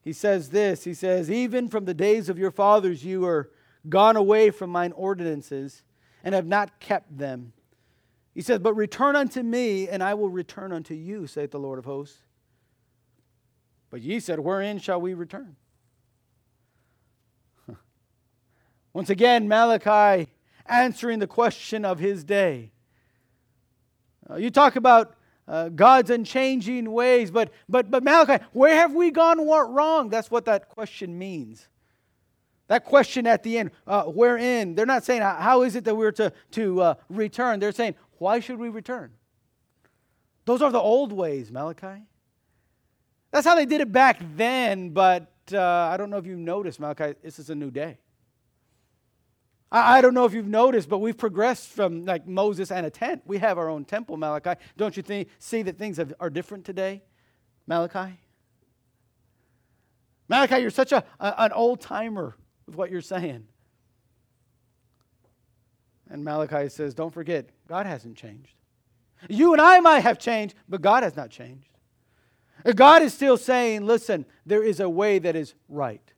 he 0.00 0.14
says 0.14 0.48
this 0.48 0.84
He 0.84 0.94
says, 0.94 1.30
Even 1.30 1.68
from 1.68 1.84
the 1.84 1.92
days 1.92 2.30
of 2.30 2.38
your 2.38 2.50
fathers 2.50 3.04
you 3.04 3.26
are 3.26 3.50
gone 3.86 4.16
away 4.16 4.50
from 4.50 4.70
mine 4.70 4.92
ordinances 4.92 5.82
and 6.24 6.34
have 6.34 6.46
not 6.46 6.80
kept 6.80 7.18
them. 7.18 7.52
He 8.34 8.40
says, 8.40 8.60
But 8.60 8.72
return 8.72 9.16
unto 9.16 9.42
me, 9.42 9.86
and 9.86 10.02
I 10.02 10.14
will 10.14 10.30
return 10.30 10.72
unto 10.72 10.94
you, 10.94 11.26
saith 11.26 11.50
the 11.50 11.58
Lord 11.58 11.78
of 11.78 11.84
hosts. 11.84 12.22
But 13.90 14.00
ye 14.00 14.18
said, 14.18 14.38
Wherein 14.38 14.78
shall 14.78 15.00
we 15.00 15.12
return? 15.12 15.56
Once 18.96 19.10
again, 19.10 19.46
Malachi 19.46 20.26
answering 20.64 21.18
the 21.18 21.26
question 21.26 21.84
of 21.84 21.98
his 21.98 22.24
day. 22.24 22.72
Uh, 24.30 24.36
you 24.36 24.48
talk 24.48 24.76
about 24.76 25.14
uh, 25.46 25.68
God's 25.68 26.08
unchanging 26.08 26.90
ways. 26.90 27.30
But, 27.30 27.52
but, 27.68 27.90
but 27.90 28.02
Malachi, 28.02 28.42
where 28.54 28.74
have 28.74 28.94
we 28.94 29.10
gone 29.10 29.46
wrong? 29.46 30.08
That's 30.08 30.30
what 30.30 30.46
that 30.46 30.70
question 30.70 31.18
means. 31.18 31.68
That 32.68 32.86
question 32.86 33.26
at 33.26 33.42
the 33.42 33.58
end, 33.58 33.72
uh, 33.86 34.04
wherein? 34.04 34.74
They're 34.74 34.86
not 34.86 35.04
saying, 35.04 35.20
how 35.20 35.60
is 35.60 35.76
it 35.76 35.84
that 35.84 35.94
we're 35.94 36.12
to, 36.12 36.32
to 36.52 36.80
uh, 36.80 36.94
return? 37.10 37.60
They're 37.60 37.72
saying, 37.72 37.96
why 38.16 38.40
should 38.40 38.58
we 38.58 38.70
return? 38.70 39.12
Those 40.46 40.62
are 40.62 40.72
the 40.72 40.80
old 40.80 41.12
ways, 41.12 41.52
Malachi. 41.52 42.02
That's 43.30 43.46
how 43.46 43.56
they 43.56 43.66
did 43.66 43.82
it 43.82 43.92
back 43.92 44.22
then, 44.36 44.88
but 44.88 45.30
uh, 45.52 45.60
I 45.60 45.98
don't 45.98 46.08
know 46.08 46.16
if 46.16 46.24
you've 46.24 46.38
noticed, 46.38 46.80
Malachi, 46.80 47.12
this 47.22 47.38
is 47.38 47.50
a 47.50 47.54
new 47.54 47.70
day. 47.70 47.98
I, 49.70 49.98
I 49.98 50.00
don't 50.00 50.14
know 50.14 50.24
if 50.24 50.32
you've 50.32 50.46
noticed, 50.46 50.88
but 50.88 50.98
we've 50.98 51.16
progressed 51.16 51.68
from 51.68 52.04
like 52.04 52.26
Moses 52.26 52.70
and 52.70 52.86
a 52.86 52.90
tent. 52.90 53.22
We 53.24 53.38
have 53.38 53.58
our 53.58 53.68
own 53.68 53.84
temple, 53.84 54.16
Malachi. 54.16 54.60
Don't 54.76 54.96
you 54.96 55.02
think, 55.02 55.28
see 55.38 55.62
that 55.62 55.78
things 55.78 55.96
have, 55.96 56.14
are 56.20 56.30
different 56.30 56.64
today, 56.64 57.02
Malachi? 57.66 58.18
Malachi, 60.28 60.58
you're 60.58 60.70
such 60.70 60.92
a, 60.92 61.04
a 61.20 61.34
an 61.42 61.52
old 61.52 61.80
timer 61.80 62.36
with 62.66 62.74
what 62.74 62.90
you're 62.90 63.00
saying. 63.00 63.46
And 66.08 66.24
Malachi 66.24 66.68
says, 66.68 66.94
Don't 66.94 67.12
forget, 67.12 67.48
God 67.68 67.86
hasn't 67.86 68.16
changed. 68.16 68.54
You 69.28 69.52
and 69.52 69.62
I 69.62 69.80
might 69.80 70.00
have 70.00 70.18
changed, 70.18 70.54
but 70.68 70.82
God 70.82 71.02
has 71.02 71.16
not 71.16 71.30
changed. 71.30 71.68
God 72.74 73.02
is 73.02 73.14
still 73.14 73.36
saying, 73.36 73.86
listen, 73.86 74.26
there 74.44 74.62
is 74.62 74.80
a 74.80 74.88
way 74.88 75.18
that 75.18 75.36
is 75.36 75.54
right. 75.68 76.12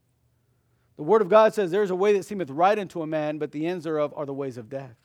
The 0.99 1.05
Word 1.05 1.21
of 1.21 1.29
God 1.29 1.53
says, 1.53 1.71
There's 1.71 1.91
a 1.91 1.95
way 1.95 2.11
that 2.11 2.25
seemeth 2.25 2.49
right 2.49 2.77
unto 2.77 3.01
a 3.01 3.07
man, 3.07 3.37
but 3.37 3.53
the 3.53 3.65
ends 3.65 3.85
thereof 3.85 4.13
are 4.17 4.25
the 4.25 4.33
ways 4.33 4.57
of 4.57 4.69
death. 4.69 4.97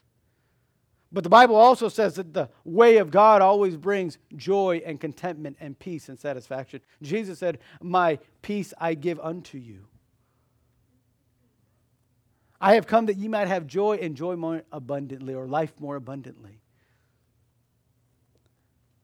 But 1.13 1.23
the 1.23 1.31
Bible 1.31 1.55
also 1.55 1.89
says 1.89 2.17
that 2.17 2.35
the 2.35 2.49
way 2.65 2.97
of 2.97 3.13
God 3.13 3.41
always 3.41 3.77
brings 3.77 4.19
joy 4.35 4.83
and 4.85 5.01
contentment 5.01 5.57
and 5.61 5.79
peace 5.79 6.09
and 6.09 6.19
satisfaction. 6.19 6.81
Jesus 7.01 7.39
said, 7.39 7.61
My 7.81 8.19
peace 8.43 8.75
I 8.77 8.95
give 8.95 9.21
unto 9.21 9.57
you. 9.57 9.87
I 12.61 12.75
have 12.75 12.89
come 12.89 13.07
that 13.07 13.17
ye 13.17 13.29
might 13.29 13.47
have 13.47 13.69
joy 13.69 13.99
and 14.03 14.17
joy 14.17 14.35
more 14.35 14.65
abundantly, 14.73 15.33
or 15.33 15.47
life 15.47 15.75
more 15.79 15.95
abundantly. 15.95 16.59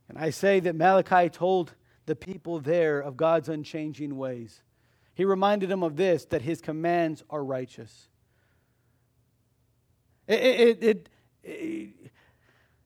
And 0.08 0.18
I 0.18 0.30
say 0.30 0.58
that 0.58 0.74
Malachi 0.74 1.28
told 1.28 1.72
the 2.06 2.16
people 2.16 2.58
there 2.58 2.98
of 2.98 3.16
God's 3.16 3.48
unchanging 3.48 4.16
ways. 4.16 4.64
He 5.20 5.26
reminded 5.26 5.70
him 5.70 5.82
of 5.82 5.96
this 5.96 6.24
that 6.30 6.40
his 6.40 6.62
commands 6.62 7.22
are 7.28 7.44
righteous. 7.44 8.08
It, 10.26 10.40
it, 10.40 10.82
it, 10.82 11.08
it, 11.44 11.90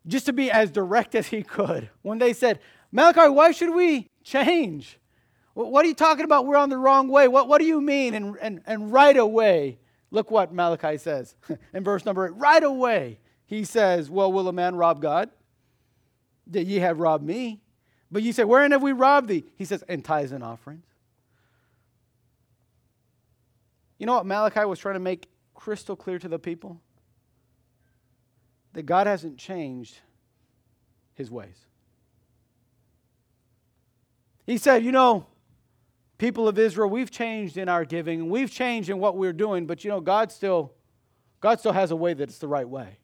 just 0.04 0.26
to 0.26 0.32
be 0.32 0.50
as 0.50 0.72
direct 0.72 1.14
as 1.14 1.28
he 1.28 1.44
could, 1.44 1.90
when 2.02 2.18
they 2.18 2.32
said, 2.32 2.58
Malachi, 2.90 3.28
why 3.28 3.52
should 3.52 3.72
we 3.72 4.08
change? 4.24 4.98
What 5.52 5.84
are 5.84 5.88
you 5.88 5.94
talking 5.94 6.24
about? 6.24 6.44
We're 6.44 6.56
on 6.56 6.70
the 6.70 6.76
wrong 6.76 7.06
way. 7.06 7.28
What, 7.28 7.46
what 7.46 7.60
do 7.60 7.66
you 7.66 7.80
mean? 7.80 8.14
And, 8.14 8.36
and, 8.42 8.62
and 8.66 8.92
right 8.92 9.16
away, 9.16 9.78
look 10.10 10.32
what 10.32 10.52
Malachi 10.52 10.98
says 10.98 11.36
in 11.72 11.84
verse 11.84 12.04
number 12.04 12.26
eight. 12.26 12.34
Right 12.34 12.64
away, 12.64 13.20
he 13.46 13.62
says, 13.62 14.10
Well, 14.10 14.32
will 14.32 14.48
a 14.48 14.52
man 14.52 14.74
rob 14.74 15.00
God? 15.00 15.30
That 16.48 16.66
ye 16.66 16.80
have 16.80 16.98
robbed 16.98 17.24
me. 17.24 17.60
But 18.10 18.24
you 18.24 18.32
say, 18.32 18.42
Wherein 18.42 18.72
have 18.72 18.82
we 18.82 18.90
robbed 18.90 19.28
thee? 19.28 19.44
He 19.54 19.64
says, 19.64 19.84
In 19.88 20.02
tithes 20.02 20.32
and 20.32 20.42
offerings. 20.42 20.84
You 24.04 24.06
know 24.06 24.16
what 24.16 24.26
Malachi 24.26 24.66
was 24.66 24.78
trying 24.78 24.96
to 24.96 25.00
make 25.00 25.30
crystal 25.54 25.96
clear 25.96 26.18
to 26.18 26.28
the 26.28 26.38
people? 26.38 26.78
That 28.74 28.82
God 28.82 29.06
hasn't 29.06 29.38
changed 29.38 29.98
his 31.14 31.30
ways. 31.30 31.56
He 34.44 34.58
said, 34.58 34.84
You 34.84 34.92
know, 34.92 35.24
people 36.18 36.48
of 36.48 36.58
Israel, 36.58 36.90
we've 36.90 37.10
changed 37.10 37.56
in 37.56 37.70
our 37.70 37.86
giving 37.86 38.28
we've 38.28 38.50
changed 38.50 38.90
in 38.90 38.98
what 38.98 39.16
we're 39.16 39.32
doing, 39.32 39.64
but 39.64 39.84
you 39.84 39.90
know, 39.90 40.02
God 40.02 40.30
still, 40.30 40.74
God 41.40 41.60
still 41.60 41.72
has 41.72 41.90
a 41.90 41.96
way 41.96 42.12
that 42.12 42.24
it's 42.24 42.36
the 42.36 42.46
right 42.46 42.68
way. 42.68 42.98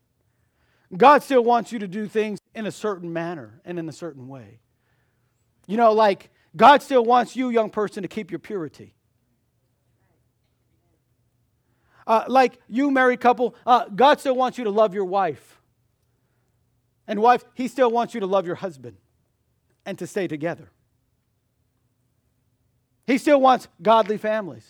God 0.95 1.23
still 1.23 1.43
wants 1.43 1.73
you 1.73 1.79
to 1.79 1.89
do 1.89 2.09
things 2.09 2.41
in 2.55 2.67
a 2.67 2.71
certain 2.71 3.11
manner 3.11 3.63
and 3.65 3.79
in 3.79 3.89
a 3.89 3.93
certain 3.93 4.29
way. 4.29 4.61
You 5.67 5.79
know, 5.79 5.93
like 5.93 6.29
God 6.55 6.83
still 6.83 7.07
wants 7.07 7.37
you, 7.37 7.49
young 7.49 7.71
person, 7.71 8.03
to 8.03 8.09
keep 8.09 8.31
your 8.31 8.39
purity. 8.39 8.97
Uh, 12.11 12.25
like 12.27 12.59
you, 12.69 12.91
married 12.91 13.21
couple, 13.21 13.55
uh, 13.65 13.85
God 13.85 14.19
still 14.19 14.35
wants 14.35 14.59
you 14.59 14.65
to 14.65 14.71
love 14.71 14.95
your 14.95 15.05
wife. 15.05 15.61
And 17.07 17.23
wife, 17.23 17.45
He 17.55 17.69
still 17.69 17.89
wants 17.89 18.15
you 18.15 18.21
to 18.21 18.27
love 18.27 18.47
your 18.47 18.57
husband 18.57 18.97
and 19.87 19.97
to 20.01 20.09
stay 20.09 20.27
together. 20.27 20.73
He 23.07 23.17
still 23.17 23.41
wants 23.41 23.69
godly 23.81 24.19
families. 24.19 24.69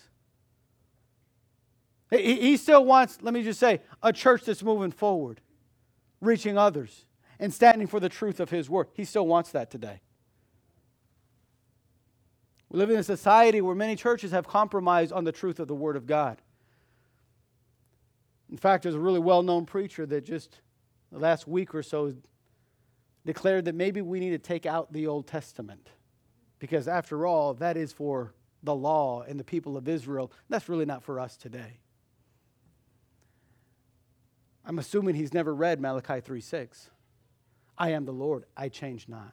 He, 2.10 2.40
he 2.42 2.56
still 2.58 2.84
wants, 2.84 3.16
let 3.22 3.32
me 3.32 3.42
just 3.42 3.58
say, 3.58 3.80
a 4.02 4.12
church 4.12 4.44
that's 4.44 4.62
moving 4.62 4.92
forward, 4.92 5.40
reaching 6.20 6.58
others, 6.58 7.06
and 7.38 7.54
standing 7.54 7.86
for 7.86 8.00
the 8.00 8.10
truth 8.10 8.38
of 8.38 8.50
His 8.50 8.68
word. 8.68 8.88
He 8.92 9.06
still 9.06 9.26
wants 9.26 9.50
that 9.52 9.70
today. 9.70 10.02
We 12.68 12.78
live 12.78 12.90
in 12.90 12.98
a 12.98 13.02
society 13.02 13.62
where 13.62 13.74
many 13.74 13.96
churches 13.96 14.30
have 14.32 14.46
compromised 14.46 15.10
on 15.10 15.24
the 15.24 15.32
truth 15.32 15.58
of 15.58 15.68
the 15.68 15.74
Word 15.74 15.96
of 15.96 16.06
God. 16.06 16.42
In 18.50 18.56
fact, 18.56 18.82
there's 18.82 18.94
a 18.94 19.00
really 19.00 19.20
well 19.20 19.42
known 19.42 19.64
preacher 19.64 20.06
that 20.06 20.24
just 20.24 20.60
the 21.12 21.18
last 21.18 21.46
week 21.46 21.74
or 21.74 21.82
so 21.82 22.14
declared 23.24 23.66
that 23.66 23.74
maybe 23.74 24.02
we 24.02 24.18
need 24.18 24.30
to 24.30 24.38
take 24.38 24.66
out 24.66 24.92
the 24.92 25.06
Old 25.06 25.26
Testament. 25.26 25.88
Because 26.58 26.88
after 26.88 27.26
all, 27.26 27.54
that 27.54 27.76
is 27.76 27.92
for 27.92 28.34
the 28.62 28.74
law 28.74 29.22
and 29.22 29.38
the 29.38 29.44
people 29.44 29.76
of 29.76 29.88
Israel. 29.88 30.32
That's 30.48 30.68
really 30.68 30.84
not 30.84 31.02
for 31.02 31.20
us 31.20 31.36
today. 31.36 31.78
I'm 34.64 34.78
assuming 34.78 35.14
he's 35.14 35.32
never 35.32 35.54
read 35.54 35.80
Malachi 35.80 36.20
3 36.20 36.40
6. 36.40 36.90
I 37.78 37.90
am 37.90 38.04
the 38.04 38.12
Lord, 38.12 38.44
I 38.56 38.68
change 38.68 39.08
not. 39.08 39.32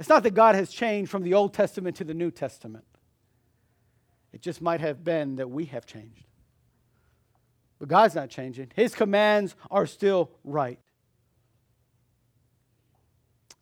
It's 0.00 0.08
not 0.08 0.24
that 0.24 0.34
God 0.34 0.56
has 0.56 0.70
changed 0.70 1.10
from 1.10 1.22
the 1.22 1.34
Old 1.34 1.54
Testament 1.54 1.96
to 1.96 2.04
the 2.04 2.14
New 2.14 2.32
Testament. 2.32 2.84
It 4.32 4.42
just 4.42 4.60
might 4.60 4.80
have 4.80 5.04
been 5.04 5.36
that 5.36 5.48
we 5.48 5.66
have 5.66 5.86
changed. 5.86 6.26
But 7.84 7.90
God's 7.90 8.14
not 8.14 8.30
changing. 8.30 8.70
His 8.74 8.94
commands 8.94 9.54
are 9.70 9.84
still 9.84 10.30
right. 10.42 10.78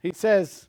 He 0.00 0.12
says, 0.12 0.68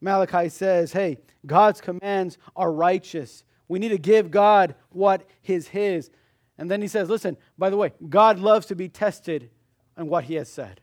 Malachi 0.00 0.48
says, 0.48 0.90
hey, 0.90 1.18
God's 1.44 1.82
commands 1.82 2.38
are 2.56 2.72
righteous. 2.72 3.44
We 3.68 3.78
need 3.78 3.90
to 3.90 3.98
give 3.98 4.30
God 4.30 4.74
what 4.88 5.28
is 5.44 5.68
His. 5.68 6.08
And 6.56 6.70
then 6.70 6.80
he 6.80 6.88
says, 6.88 7.10
listen, 7.10 7.36
by 7.58 7.68
the 7.68 7.76
way, 7.76 7.92
God 8.08 8.38
loves 8.38 8.64
to 8.68 8.74
be 8.74 8.88
tested 8.88 9.50
on 9.98 10.08
what 10.08 10.24
He 10.24 10.36
has 10.36 10.48
said. 10.48 10.80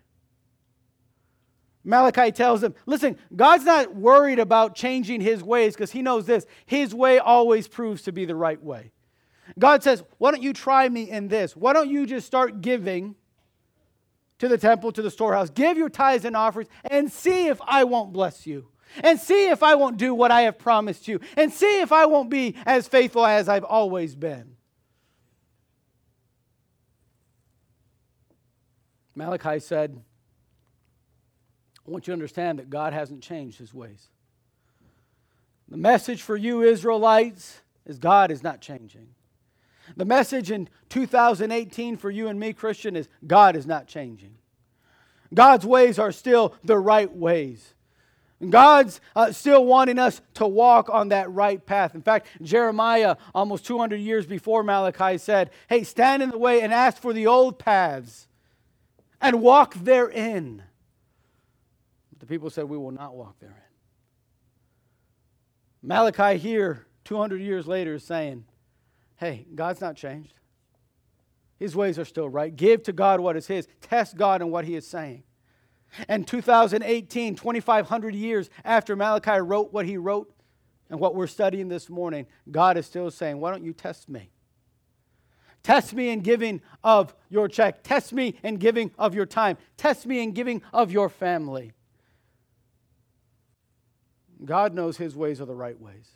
Malachi 1.83 2.31
tells 2.31 2.61
them, 2.61 2.75
listen, 2.85 3.17
God's 3.35 3.65
not 3.65 3.95
worried 3.95 4.37
about 4.37 4.75
changing 4.75 5.21
his 5.21 5.41
ways 5.41 5.73
because 5.73 5.89
he 5.89 6.03
knows 6.03 6.27
this. 6.27 6.45
His 6.67 6.93
way 6.93 7.17
always 7.17 7.67
proves 7.67 8.03
to 8.03 8.11
be 8.11 8.25
the 8.25 8.35
right 8.35 8.61
way. 8.63 8.91
God 9.57 9.83
says, 9.83 10.03
why 10.17 10.31
don't 10.31 10.43
you 10.43 10.53
try 10.53 10.87
me 10.87 11.09
in 11.09 11.27
this? 11.27 11.55
Why 11.55 11.73
don't 11.73 11.89
you 11.89 12.05
just 12.05 12.27
start 12.27 12.61
giving 12.61 13.15
to 14.37 14.47
the 14.47 14.57
temple, 14.57 14.91
to 14.91 15.01
the 15.01 15.11
storehouse? 15.11 15.49
Give 15.49 15.77
your 15.77 15.89
tithes 15.89 16.25
and 16.25 16.35
offerings 16.35 16.69
and 16.89 17.11
see 17.11 17.47
if 17.47 17.59
I 17.65 17.83
won't 17.83 18.13
bless 18.13 18.45
you. 18.45 18.67
And 19.03 19.19
see 19.19 19.49
if 19.49 19.61
I 19.61 19.75
won't 19.75 19.97
do 19.97 20.15
what 20.15 20.31
I 20.31 20.41
have 20.41 20.57
promised 20.57 21.07
you. 21.07 21.19
And 21.37 21.53
see 21.53 21.79
if 21.79 21.91
I 21.91 22.07
won't 22.07 22.31
be 22.31 22.55
as 22.65 22.87
faithful 22.87 23.23
as 23.25 23.47
I've 23.47 23.63
always 23.63 24.15
been. 24.15 24.55
Malachi 29.15 29.59
said, 29.59 30.01
I 31.87 31.91
want 31.91 32.07
you 32.07 32.11
to 32.11 32.13
understand 32.13 32.57
that 32.59 32.69
God 32.69 32.93
hasn't 32.93 33.21
changed 33.21 33.59
his 33.59 33.73
ways. 33.73 34.07
The 35.67 35.77
message 35.77 36.23
for 36.23 36.35
you, 36.35 36.63
Israelites, 36.63 37.61
is 37.85 37.99
God 37.99 38.31
is 38.31 38.41
not 38.41 38.59
changing. 38.59 39.09
The 39.97 40.05
message 40.05 40.51
in 40.51 40.69
2018 40.89 41.97
for 41.97 42.09
you 42.09 42.27
and 42.27 42.39
me, 42.39 42.53
Christian, 42.53 42.95
is 42.95 43.07
God 43.25 43.55
is 43.55 43.65
not 43.65 43.87
changing. 43.87 44.35
God's 45.33 45.65
ways 45.65 45.99
are 45.99 46.11
still 46.11 46.55
the 46.63 46.77
right 46.77 47.13
ways. 47.13 47.73
God's 48.47 49.01
uh, 49.15 49.33
still 49.33 49.65
wanting 49.65 49.99
us 49.99 50.21
to 50.35 50.47
walk 50.47 50.89
on 50.89 51.09
that 51.09 51.29
right 51.29 51.63
path. 51.63 51.93
In 51.93 52.01
fact, 52.01 52.27
Jeremiah, 52.41 53.17
almost 53.35 53.65
200 53.65 53.97
years 53.97 54.25
before 54.25 54.63
Malachi, 54.63 55.17
said, 55.17 55.49
Hey, 55.67 55.83
stand 55.83 56.23
in 56.23 56.29
the 56.29 56.37
way 56.37 56.61
and 56.61 56.73
ask 56.73 57.01
for 57.01 57.11
the 57.11 57.27
old 57.27 57.59
paths 57.59 58.27
and 59.19 59.41
walk 59.41 59.73
therein 59.75 60.63
The 62.19 62.25
people 62.25 62.49
said, 62.49 62.65
We 62.65 62.77
will 62.77 62.91
not 62.91 63.13
walk 63.13 63.37
therein. 63.39 63.55
Malachi 65.81 66.37
here, 66.37 66.87
200 67.03 67.41
years 67.41 67.67
later, 67.67 67.95
is 67.95 68.03
saying, 68.03 68.45
Hey, 69.19 69.45
God's 69.53 69.81
not 69.81 69.97
changed. 69.97 70.33
His 71.57 71.75
ways 71.75 71.99
are 71.99 72.05
still 72.05 72.29
right. 72.29 72.55
Give 72.55 72.81
to 72.83 72.93
God 72.93 73.19
what 73.19 73.35
is 73.35 73.47
His. 73.47 73.67
Test 73.81 74.15
God 74.15 74.41
in 74.41 74.49
what 74.49 74.63
He 74.63 74.75
is 74.75 74.87
saying. 74.87 75.23
And 76.07 76.27
2018, 76.27 77.35
2,500 77.35 78.15
years 78.15 78.49
after 78.63 78.95
Malachi 78.95 79.41
wrote 79.41 79.73
what 79.73 79.85
he 79.85 79.97
wrote 79.97 80.31
and 80.89 80.99
what 80.99 81.15
we're 81.15 81.27
studying 81.27 81.67
this 81.67 81.89
morning, 81.89 82.27
God 82.49 82.77
is 82.77 82.85
still 82.85 83.09
saying, 83.11 83.39
Why 83.39 83.51
don't 83.51 83.63
you 83.63 83.73
test 83.73 84.07
me? 84.07 84.31
Test 85.63 85.93
me 85.93 86.09
in 86.09 86.21
giving 86.21 86.61
of 86.83 87.13
your 87.29 87.47
check. 87.47 87.83
Test 87.83 88.13
me 88.13 88.35
in 88.43 88.55
giving 88.55 88.91
of 88.97 89.13
your 89.13 89.25
time. 89.25 89.57
Test 89.75 90.05
me 90.05 90.23
in 90.23 90.31
giving 90.31 90.61
of 90.71 90.91
your 90.91 91.09
family. 91.09 91.73
God 94.45 94.73
knows 94.73 94.95
his 94.95 95.17
ways 95.17 95.41
are 95.41 95.45
the 95.45 95.55
right 95.55 95.79
ways. 95.79 96.11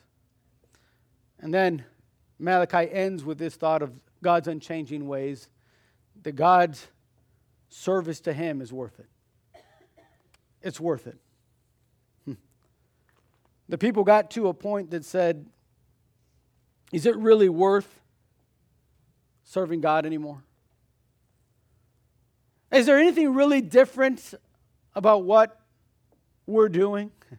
And 1.39 1.53
then 1.53 1.83
Malachi 2.43 2.91
ends 2.91 3.23
with 3.23 3.37
this 3.37 3.55
thought 3.55 3.81
of 3.81 3.91
God's 4.21 4.47
unchanging 4.47 5.07
ways, 5.07 5.47
that 6.23 6.33
God's 6.33 6.87
service 7.69 8.19
to 8.21 8.33
him 8.33 8.61
is 8.61 8.71
worth 8.71 8.99
it. 8.99 9.07
It's 10.61 10.79
worth 10.79 11.07
it. 11.07 11.17
Hmm. 12.25 12.33
The 13.67 13.77
people 13.77 14.03
got 14.03 14.31
to 14.31 14.47
a 14.47 14.53
point 14.53 14.91
that 14.91 15.03
said, 15.03 15.45
Is 16.91 17.05
it 17.05 17.15
really 17.17 17.49
worth 17.49 17.99
serving 19.43 19.81
God 19.81 20.05
anymore? 20.05 20.43
Is 22.71 22.85
there 22.85 22.97
anything 22.97 23.33
really 23.33 23.61
different 23.61 24.33
about 24.95 25.23
what 25.23 25.59
we're 26.45 26.69
doing. 26.69 27.11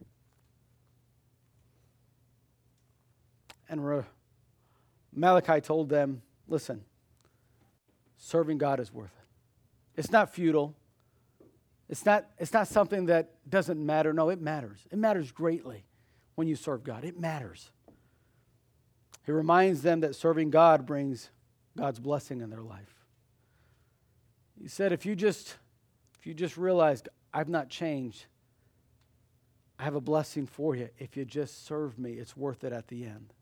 And 3.67 3.85
Re- 3.85 4.05
Malachi 5.15 5.61
told 5.61 5.89
them, 5.89 6.23
listen, 6.49 6.83
serving 8.17 8.59
God 8.59 8.81
is 8.81 8.93
worth 8.93 9.13
it. 9.19 10.01
It's 10.01 10.11
not 10.11 10.35
futile. 10.35 10.75
It's 11.89 12.05
not, 12.05 12.27
it's 12.39 12.53
not 12.53 12.67
something 12.67 13.07
that 13.07 13.31
doesn't 13.49 13.85
matter. 13.85 14.13
No, 14.13 14.31
it 14.31 14.41
matters. 14.41 14.81
It 14.91 14.99
matters 14.99 15.31
greatly 15.31 15.85
when 16.35 16.49
you 16.49 16.57
serve 16.57 16.83
God. 16.83 17.05
It 17.05 17.19
matters. 17.19 17.71
He 19.25 19.33
reminds 19.33 19.83
them 19.83 20.01
that 20.01 20.15
serving 20.15 20.51
God 20.51 20.87
brings 20.87 21.31
God's 21.77 22.01
blessing 22.01 22.41
in 22.41 22.51
their 22.51 22.63
life. 22.63 23.05
He 24.61 24.69
said, 24.69 24.93
if 24.93 25.05
you 25.05 25.15
just 25.15 25.57
if 26.19 26.27
you 26.27 26.35
just 26.35 26.57
realize 26.57 27.03
I've 27.33 27.49
not 27.49 27.69
changed, 27.69 28.27
I 29.79 29.85
have 29.85 29.95
a 29.95 30.01
blessing 30.01 30.47
for 30.47 30.75
you. 30.75 30.89
If 30.99 31.17
you 31.17 31.25
just 31.25 31.67
serve 31.67 31.99
me, 31.99 32.13
it's 32.13 32.37
worth 32.37 32.65
it 32.65 32.73
at 32.73 32.89
the 32.89 33.05
end. 33.05 33.35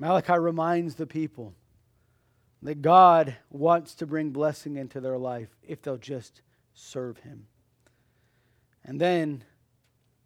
Malachi 0.00 0.38
reminds 0.38 0.96
the 0.96 1.06
people 1.06 1.54
that 2.62 2.82
God 2.82 3.36
wants 3.50 3.94
to 3.96 4.06
bring 4.06 4.30
blessing 4.30 4.76
into 4.76 5.00
their 5.00 5.18
life 5.18 5.50
if 5.62 5.82
they'll 5.82 5.98
just 5.98 6.42
serve 6.74 7.18
Him. 7.18 7.46
And 8.82 9.00
then 9.00 9.44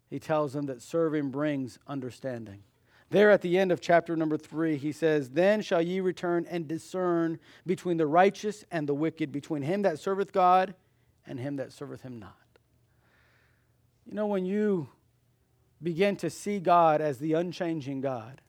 he 0.09 0.19
tells 0.19 0.53
them 0.53 0.67
that 0.67 0.81
serving 0.81 1.29
brings 1.29 1.77
understanding. 1.87 2.63
There 3.09 3.29
at 3.31 3.41
the 3.41 3.57
end 3.57 3.71
of 3.71 3.81
chapter 3.81 4.15
number 4.15 4.37
three, 4.37 4.77
he 4.77 4.91
says, 4.91 5.31
Then 5.31 5.61
shall 5.61 5.81
ye 5.81 5.99
return 5.99 6.45
and 6.49 6.67
discern 6.67 7.39
between 7.65 7.97
the 7.97 8.07
righteous 8.07 8.63
and 8.71 8.87
the 8.87 8.93
wicked, 8.93 9.31
between 9.31 9.61
him 9.61 9.81
that 9.81 9.99
serveth 9.99 10.31
God 10.31 10.73
and 11.27 11.39
him 11.39 11.57
that 11.57 11.73
serveth 11.73 12.01
him 12.01 12.17
not. 12.17 12.37
You 14.05 14.13
know, 14.13 14.27
when 14.27 14.45
you 14.45 14.87
begin 15.81 16.15
to 16.17 16.29
see 16.29 16.59
God 16.59 17.01
as 17.01 17.17
the 17.17 17.33
unchanging 17.33 18.01
God, 18.01 18.41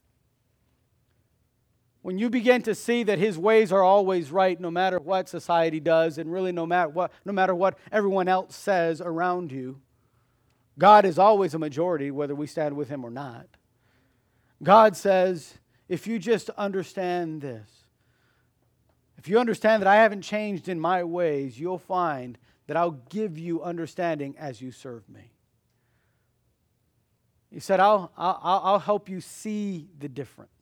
when 2.07 2.19
you 2.19 2.31
begin 2.31 2.63
to 2.63 2.73
see 2.73 3.03
that 3.03 3.19
his 3.19 3.37
ways 3.37 3.73
are 3.73 3.83
always 3.83 4.31
right 4.31 4.61
no 4.61 4.71
matter 4.71 5.01
what 5.01 5.29
society 5.29 5.81
does 5.81 6.19
and 6.19 6.31
really 6.31 6.53
no 6.53 6.65
matter 6.65 6.89
what 6.89 7.11
no 7.25 7.33
matter 7.33 7.53
what 7.53 7.77
everyone 7.91 8.29
else 8.29 8.55
says 8.55 9.01
around 9.01 9.51
you 9.51 9.81
god 10.79 11.05
is 11.05 11.19
always 11.19 11.53
a 11.53 11.59
majority 11.59 12.13
whether 12.13 12.33
we 12.33 12.47
stand 12.47 12.77
with 12.77 12.89
him 12.89 13.05
or 13.05 13.11
not. 13.11 13.49
God 14.63 14.97
says 14.97 15.59
if 15.89 16.07
you 16.07 16.21
just 16.21 16.49
understand 16.51 17.43
this 17.43 17.69
if 19.19 19.29
you 19.29 19.41
understand 19.41 19.83
that 19.83 19.89
i 19.89 19.97
haven't 19.97 20.23
changed 20.23 20.69
in 20.69 20.79
my 20.79 21.03
ways 21.03 21.59
you'll 21.59 21.77
find 21.77 22.39
that 22.69 22.77
i'll 22.77 23.03
give 23.11 23.37
you 23.37 23.65
understanding 23.65 24.37
as 24.39 24.63
you 24.63 24.71
serve 24.71 25.09
me. 25.09 25.33
He 27.51 27.59
said 27.59 27.81
i'll, 27.81 28.13
I'll, 28.17 28.61
I'll 28.63 28.79
help 28.79 29.09
you 29.09 29.21
see 29.21 29.89
the 29.99 30.09
difference 30.09 30.56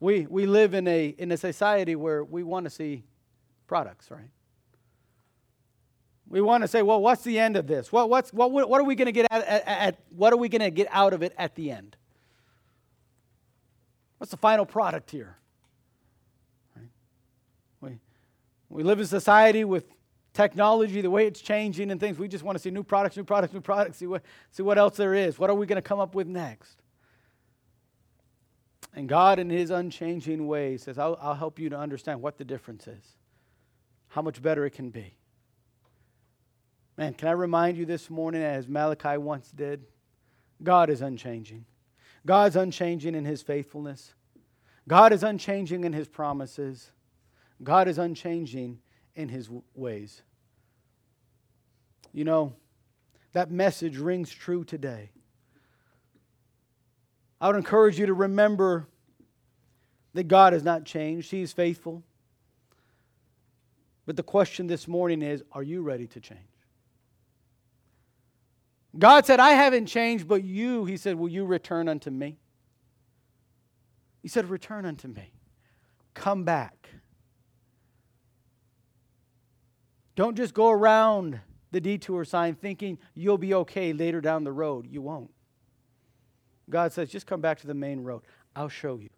we, 0.00 0.26
we 0.26 0.46
live 0.46 0.74
in 0.74 0.86
a, 0.86 1.08
in 1.18 1.32
a 1.32 1.36
society 1.36 1.96
where 1.96 2.22
we 2.22 2.42
want 2.42 2.64
to 2.64 2.70
see 2.70 3.04
products, 3.66 4.10
right? 4.10 4.30
We 6.28 6.40
want 6.40 6.62
to 6.64 6.68
say, 6.68 6.82
well, 6.82 7.00
what's 7.00 7.22
the 7.22 7.38
end 7.38 7.56
of 7.56 7.66
this? 7.66 7.92
What, 7.92 8.10
what's, 8.10 8.32
what, 8.32 8.50
what 8.50 8.80
are 8.80 8.84
we 8.84 8.94
going 8.94 9.06
to 9.06 9.12
get 9.12 9.26
at, 9.30 9.46
at, 9.46 9.66
at, 9.66 9.98
what 10.10 10.32
are 10.32 10.36
we 10.36 10.48
going 10.48 10.60
to 10.60 10.70
get 10.70 10.88
out 10.90 11.12
of 11.12 11.22
it 11.22 11.32
at 11.38 11.54
the 11.54 11.70
end? 11.70 11.96
What's 14.18 14.32
the 14.32 14.36
final 14.36 14.66
product 14.66 15.10
here? 15.10 15.36
We, 17.80 18.00
we 18.68 18.82
live 18.82 18.98
in 18.98 19.04
a 19.04 19.08
society 19.08 19.64
with 19.64 19.84
technology, 20.34 21.00
the 21.00 21.10
way 21.10 21.26
it's 21.26 21.40
changing 21.40 21.90
and 21.90 22.00
things. 22.00 22.18
We 22.18 22.28
just 22.28 22.44
want 22.44 22.56
to 22.56 22.62
see 22.62 22.70
new 22.70 22.82
products, 22.82 23.16
new 23.16 23.24
products, 23.24 23.54
new 23.54 23.60
products, 23.60 23.98
see 23.98 24.06
what, 24.06 24.22
see 24.50 24.62
what 24.62 24.78
else 24.78 24.96
there 24.96 25.14
is. 25.14 25.38
What 25.38 25.48
are 25.48 25.54
we 25.54 25.64
going 25.64 25.76
to 25.76 25.82
come 25.82 26.00
up 26.00 26.14
with 26.14 26.26
next? 26.26 26.82
And 28.96 29.08
God, 29.10 29.38
in 29.38 29.50
His 29.50 29.70
unchanging 29.70 30.46
way, 30.46 30.78
says, 30.78 30.98
I'll, 30.98 31.18
I'll 31.20 31.34
help 31.34 31.58
you 31.58 31.68
to 31.68 31.78
understand 31.78 32.22
what 32.22 32.38
the 32.38 32.44
difference 32.44 32.86
is, 32.86 33.16
how 34.08 34.22
much 34.22 34.40
better 34.40 34.64
it 34.64 34.70
can 34.70 34.88
be. 34.88 35.14
Man, 36.96 37.12
can 37.12 37.28
I 37.28 37.32
remind 37.32 37.76
you 37.76 37.84
this 37.84 38.08
morning, 38.08 38.42
as 38.42 38.66
Malachi 38.66 39.18
once 39.18 39.50
did? 39.50 39.84
God 40.62 40.88
is 40.88 41.02
unchanging. 41.02 41.66
God's 42.24 42.56
unchanging 42.56 43.14
in 43.14 43.26
His 43.26 43.42
faithfulness. 43.42 44.14
God 44.88 45.12
is 45.12 45.22
unchanging 45.22 45.84
in 45.84 45.92
His 45.92 46.08
promises. 46.08 46.90
God 47.62 47.88
is 47.88 47.98
unchanging 47.98 48.78
in 49.14 49.28
His 49.28 49.50
ways. 49.74 50.22
You 52.14 52.24
know, 52.24 52.54
that 53.34 53.50
message 53.50 53.98
rings 53.98 54.30
true 54.30 54.64
today. 54.64 55.10
I 57.40 57.48
would 57.48 57.56
encourage 57.56 57.98
you 57.98 58.06
to 58.06 58.14
remember 58.14 58.88
that 60.14 60.24
God 60.24 60.52
has 60.52 60.62
not 60.62 60.84
changed, 60.84 61.30
He 61.30 61.42
is 61.42 61.52
faithful. 61.52 62.02
But 64.06 64.16
the 64.16 64.22
question 64.22 64.66
this 64.66 64.86
morning 64.86 65.22
is 65.22 65.42
are 65.52 65.62
you 65.62 65.82
ready 65.82 66.06
to 66.08 66.20
change? 66.20 66.40
God 68.98 69.26
said, 69.26 69.40
I 69.40 69.50
haven't 69.50 69.86
changed, 69.86 70.26
but 70.26 70.42
you, 70.42 70.86
He 70.86 70.96
said, 70.96 71.16
will 71.16 71.28
you 71.28 71.44
return 71.44 71.88
unto 71.88 72.10
me? 72.10 72.38
He 74.26 74.28
said, 74.28 74.50
Return 74.50 74.84
unto 74.84 75.06
me. 75.06 75.32
Come 76.14 76.42
back. 76.42 76.88
Don't 80.16 80.36
just 80.36 80.52
go 80.52 80.70
around 80.70 81.38
the 81.70 81.80
detour 81.80 82.24
sign 82.24 82.56
thinking 82.56 82.98
you'll 83.14 83.38
be 83.38 83.54
okay 83.54 83.92
later 83.92 84.20
down 84.20 84.42
the 84.42 84.50
road. 84.50 84.88
You 84.90 85.00
won't. 85.00 85.30
God 86.68 86.92
says, 86.92 87.10
just 87.10 87.26
come 87.26 87.40
back 87.40 87.60
to 87.60 87.66
the 87.66 87.74
main 87.74 88.02
road. 88.02 88.22
I'll 88.54 88.68
show 88.68 88.98
you. 88.98 89.10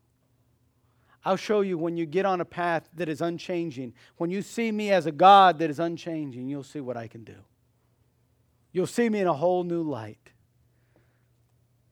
I'll 1.25 1.37
show 1.37 1.63
you 1.63 1.77
when 1.77 1.97
you 1.97 2.07
get 2.07 2.27
on 2.27 2.41
a 2.41 2.45
path 2.45 2.89
that 2.95 3.09
is 3.09 3.21
unchanging. 3.21 3.95
When 4.17 4.31
you 4.31 4.43
see 4.43 4.71
me 4.71 4.91
as 4.91 5.07
a 5.07 5.13
God 5.13 5.59
that 5.59 5.71
is 5.71 5.81
unchanging, 5.81 6.49
you'll 6.49 6.63
see 6.63 6.81
what 6.81 6.97
I 6.97 7.09
can 7.09 7.25
do. 7.25 7.37
You'll 8.73 8.87
see 8.87 9.09
me 9.09 9.21
in 9.21 9.27
a 9.27 9.35
whole 9.35 9.65
new 9.65 9.83
light. 9.83 10.31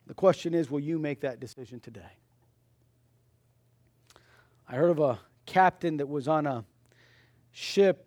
The 0.07 0.15
question 0.15 0.55
is, 0.55 0.71
will 0.71 0.81
you 0.81 0.99
make 0.99 1.21
that 1.21 1.41
decision 1.41 1.81
today? 1.81 2.01
I 4.69 4.77
heard 4.77 4.91
of 4.91 5.01
a 5.01 5.19
captain 5.47 5.97
that 5.97 6.09
was 6.09 6.29
on 6.29 6.47
a 6.47 6.65
ship, 7.51 8.07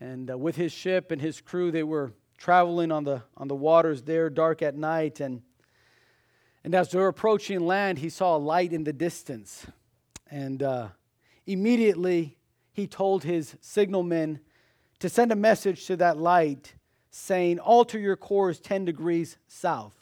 and 0.00 0.30
uh, 0.30 0.38
with 0.38 0.56
his 0.56 0.72
ship 0.72 1.10
and 1.10 1.20
his 1.20 1.40
crew, 1.40 1.70
they 1.70 1.82
were 1.82 2.12
traveling 2.36 2.92
on 2.92 3.04
the, 3.04 3.22
on 3.36 3.48
the 3.48 3.54
waters 3.54 4.02
there, 4.02 4.30
dark 4.30 4.62
at 4.62 4.76
night, 4.76 5.20
and 5.20 5.42
and 6.64 6.74
as 6.74 6.90
they 6.90 6.98
were 6.98 7.08
approaching 7.08 7.60
land, 7.60 7.98
he 7.98 8.08
saw 8.08 8.36
a 8.36 8.38
light 8.38 8.72
in 8.72 8.84
the 8.84 8.92
distance. 8.92 9.66
And 10.30 10.62
uh, 10.62 10.88
immediately 11.46 12.36
he 12.72 12.86
told 12.86 13.24
his 13.24 13.56
signalmen 13.60 14.40
to 14.98 15.08
send 15.08 15.32
a 15.32 15.36
message 15.36 15.86
to 15.86 15.96
that 15.96 16.18
light 16.18 16.74
saying, 17.10 17.58
Alter 17.60 17.98
your 17.98 18.16
course 18.16 18.58
10 18.58 18.84
degrees 18.84 19.36
south. 19.46 19.94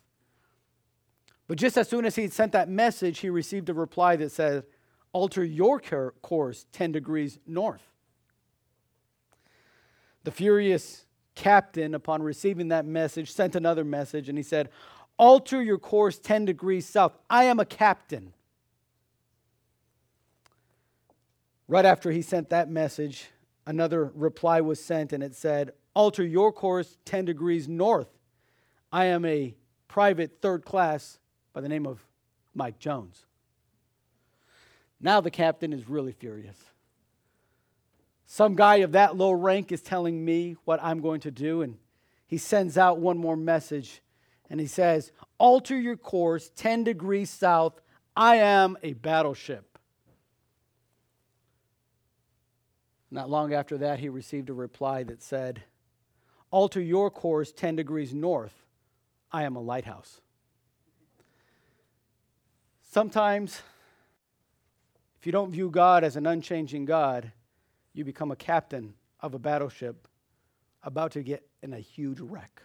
But 1.49 1.59
just 1.59 1.79
as 1.79 1.89
soon 1.89 2.05
as 2.05 2.17
he 2.17 2.29
sent 2.29 2.53
that 2.53 2.69
message, 2.69 3.21
he 3.21 3.31
received 3.31 3.69
a 3.69 3.75
reply 3.75 4.17
that 4.17 4.33
said, 4.33 4.65
Alter 5.13 5.45
your 5.45 5.81
course 6.23 6.67
10 6.73 6.93
degrees 6.93 7.39
north. 7.47 7.83
The 10.25 10.33
furious 10.33 11.05
captain, 11.35 11.95
upon 11.95 12.23
receiving 12.23 12.69
that 12.69 12.85
message, 12.85 13.31
sent 13.31 13.55
another 13.55 13.85
message 13.85 14.29
and 14.29 14.37
he 14.37 14.43
said, 14.43 14.71
alter 15.19 15.63
your 15.63 15.79
course 15.79 16.19
10 16.19 16.45
degrees 16.45 16.87
south. 16.87 17.13
I 17.29 17.45
am 17.45 17.61
a 17.61 17.65
captain. 17.65 18.33
Right 21.69 21.85
after 21.85 22.11
he 22.11 22.23
sent 22.23 22.51
that 22.51 22.71
message, 22.71 23.27
another 23.67 24.13
reply 24.15 24.61
was 24.61 24.83
sent 24.83 25.13
and 25.13 25.23
it 25.23 25.35
said, 25.35 25.73
Alter 25.95 26.25
your 26.25 26.53
course 26.53 26.99
10 27.07 27.25
degrees 27.25 27.69
north. 27.69 28.09
I 28.93 29.07
am 29.07 29.25
a 29.25 29.55
private 29.89 30.41
third 30.41 30.65
class 30.65 31.19
by 31.53 31.61
the 31.61 31.69
name 31.69 31.87
of 31.87 32.05
Mike 32.55 32.79
Jones. 32.79 33.25
Now 35.01 35.21
the 35.21 35.31
captain 35.31 35.73
is 35.73 35.89
really 35.89 36.13
furious. 36.13 36.57
Some 38.27 38.57
guy 38.57 38.77
of 38.77 38.93
that 38.93 39.17
low 39.17 39.33
rank 39.33 39.73
is 39.73 39.81
telling 39.81 40.25
me 40.25 40.57
what 40.65 40.83
I'm 40.83 41.01
going 41.01 41.21
to 41.21 41.31
do, 41.31 41.63
and 41.63 41.79
he 42.27 42.39
sends 42.39 42.77
out 42.77 42.99
one 42.99 43.19
more 43.19 43.37
message 43.37 44.03
and 44.51 44.61
he 44.61 44.67
says, 44.67 45.13
Alter 45.39 45.79
your 45.79 45.97
course 45.97 46.51
10 46.57 46.85
degrees 46.85 47.31
south. 47.31 47.81
I 48.17 48.37
am 48.37 48.77
a 48.83 48.95
battleship. 48.95 49.79
Not 53.11 53.31
long 53.31 53.53
after 53.53 53.79
that, 53.79 54.01
he 54.01 54.09
received 54.09 54.51
a 54.51 54.55
reply 54.55 55.03
that 55.05 55.23
said, 55.23 55.63
Alter 56.51 56.81
your 56.81 57.11
course 57.11 57.53
10 57.53 57.77
degrees 57.77 58.15
north. 58.15 58.55
I 59.33 59.43
am 59.45 59.57
a 59.57 59.61
lighthouse. 59.61 60.21
Sometimes, 62.83 63.61
if 65.19 65.27
you 65.27 65.33
don't 65.33 65.51
view 65.51 65.71
God 65.71 66.05
as 66.05 66.17
an 66.17 66.27
unchanging 66.27 66.85
God, 66.85 67.33
you 67.93 68.05
become 68.05 68.31
a 68.31 68.37
captain 68.37 68.95
of 69.21 69.35
a 69.35 69.39
battleship 69.39 70.09
about 70.83 71.13
to 71.13 71.23
get 71.23 71.47
in 71.63 71.73
a 71.73 71.81
huge 71.81 72.21
wreck. 72.21 72.63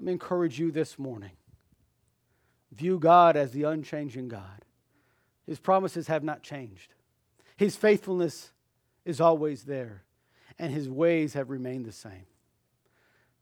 Let 0.00 0.06
me 0.06 0.12
encourage 0.12 0.58
you 0.58 0.70
this 0.72 0.98
morning. 0.98 1.32
View 2.72 2.98
God 2.98 3.36
as 3.36 3.50
the 3.50 3.64
unchanging 3.64 4.28
God. 4.28 4.64
His 5.46 5.58
promises 5.58 6.06
have 6.06 6.24
not 6.24 6.42
changed. 6.42 6.94
His 7.58 7.76
faithfulness 7.76 8.50
is 9.04 9.20
always 9.20 9.64
there, 9.64 10.04
and 10.58 10.72
his 10.72 10.88
ways 10.88 11.34
have 11.34 11.50
remained 11.50 11.84
the 11.84 11.92
same. 11.92 12.24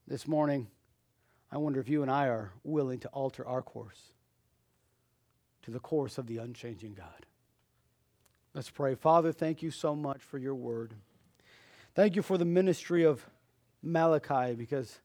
This 0.08 0.26
morning, 0.26 0.66
I 1.52 1.58
wonder 1.58 1.78
if 1.78 1.88
you 1.88 2.02
and 2.02 2.10
I 2.10 2.26
are 2.26 2.50
willing 2.64 2.98
to 3.00 3.08
alter 3.10 3.46
our 3.46 3.62
course 3.62 4.10
to 5.62 5.70
the 5.70 5.78
course 5.78 6.18
of 6.18 6.26
the 6.26 6.38
unchanging 6.38 6.94
God. 6.94 7.24
Let's 8.52 8.70
pray. 8.70 8.96
Father, 8.96 9.30
thank 9.30 9.62
you 9.62 9.70
so 9.70 9.94
much 9.94 10.22
for 10.22 10.38
your 10.38 10.56
word. 10.56 10.94
Thank 11.94 12.16
you 12.16 12.22
for 12.22 12.36
the 12.36 12.44
ministry 12.44 13.04
of 13.04 13.24
Malachi 13.80 14.56
because, 14.56 14.98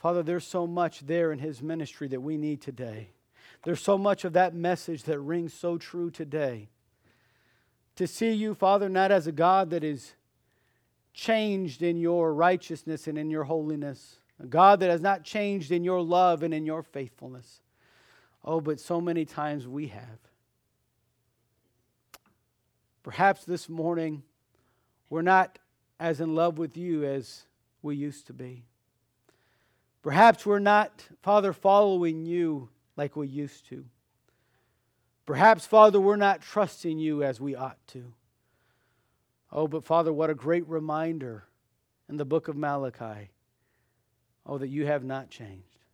Father, 0.00 0.22
there's 0.22 0.46
so 0.46 0.66
much 0.66 1.00
there 1.00 1.30
in 1.30 1.38
his 1.38 1.60
ministry 1.60 2.08
that 2.08 2.22
we 2.22 2.38
need 2.38 2.62
today. 2.62 3.10
There's 3.64 3.82
so 3.82 3.98
much 3.98 4.24
of 4.24 4.32
that 4.32 4.54
message 4.54 5.02
that 5.02 5.20
rings 5.20 5.52
so 5.52 5.76
true 5.76 6.10
today. 6.10 6.70
To 7.96 8.06
see 8.06 8.32
you, 8.32 8.54
Father, 8.54 8.88
not 8.88 9.12
as 9.12 9.26
a 9.26 9.32
God 9.32 9.68
that 9.70 9.84
is 9.84 10.14
changed 11.12 11.82
in 11.82 11.98
your 11.98 12.32
righteousness 12.32 13.06
and 13.08 13.18
in 13.18 13.28
your 13.28 13.44
holiness, 13.44 14.16
a 14.42 14.46
God 14.46 14.80
that 14.80 14.88
has 14.88 15.02
not 15.02 15.22
changed 15.22 15.70
in 15.70 15.84
your 15.84 16.00
love 16.00 16.42
and 16.42 16.54
in 16.54 16.64
your 16.64 16.82
faithfulness. 16.82 17.60
Oh, 18.42 18.62
but 18.62 18.80
so 18.80 19.02
many 19.02 19.26
times 19.26 19.68
we 19.68 19.88
have. 19.88 20.18
Perhaps 23.02 23.44
this 23.44 23.68
morning 23.68 24.22
we're 25.10 25.20
not 25.20 25.58
as 25.98 26.22
in 26.22 26.34
love 26.34 26.56
with 26.56 26.74
you 26.74 27.04
as 27.04 27.42
we 27.82 27.96
used 27.96 28.26
to 28.28 28.32
be. 28.32 28.64
Perhaps 30.02 30.46
we're 30.46 30.58
not, 30.58 31.04
Father, 31.22 31.52
following 31.52 32.24
you 32.24 32.68
like 32.96 33.16
we 33.16 33.28
used 33.28 33.66
to. 33.68 33.84
Perhaps, 35.26 35.66
Father, 35.66 36.00
we're 36.00 36.16
not 36.16 36.40
trusting 36.40 36.98
you 36.98 37.22
as 37.22 37.40
we 37.40 37.54
ought 37.54 37.78
to. 37.88 38.12
Oh, 39.52 39.68
but 39.68 39.84
Father, 39.84 40.12
what 40.12 40.30
a 40.30 40.34
great 40.34 40.66
reminder 40.68 41.44
in 42.08 42.16
the 42.16 42.24
book 42.24 42.48
of 42.48 42.56
Malachi. 42.56 43.30
Oh, 44.46 44.58
that 44.58 44.68
you 44.68 44.86
have 44.86 45.04
not 45.04 45.30
changed. 45.30 45.84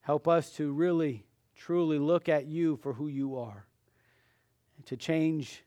Help 0.00 0.28
us 0.28 0.50
to 0.52 0.72
really, 0.72 1.24
truly 1.56 1.98
look 1.98 2.28
at 2.28 2.46
you 2.46 2.76
for 2.76 2.92
who 2.92 3.08
you 3.08 3.36
are 3.38 3.66
and 4.76 4.86
to 4.86 4.96
change 4.96 5.64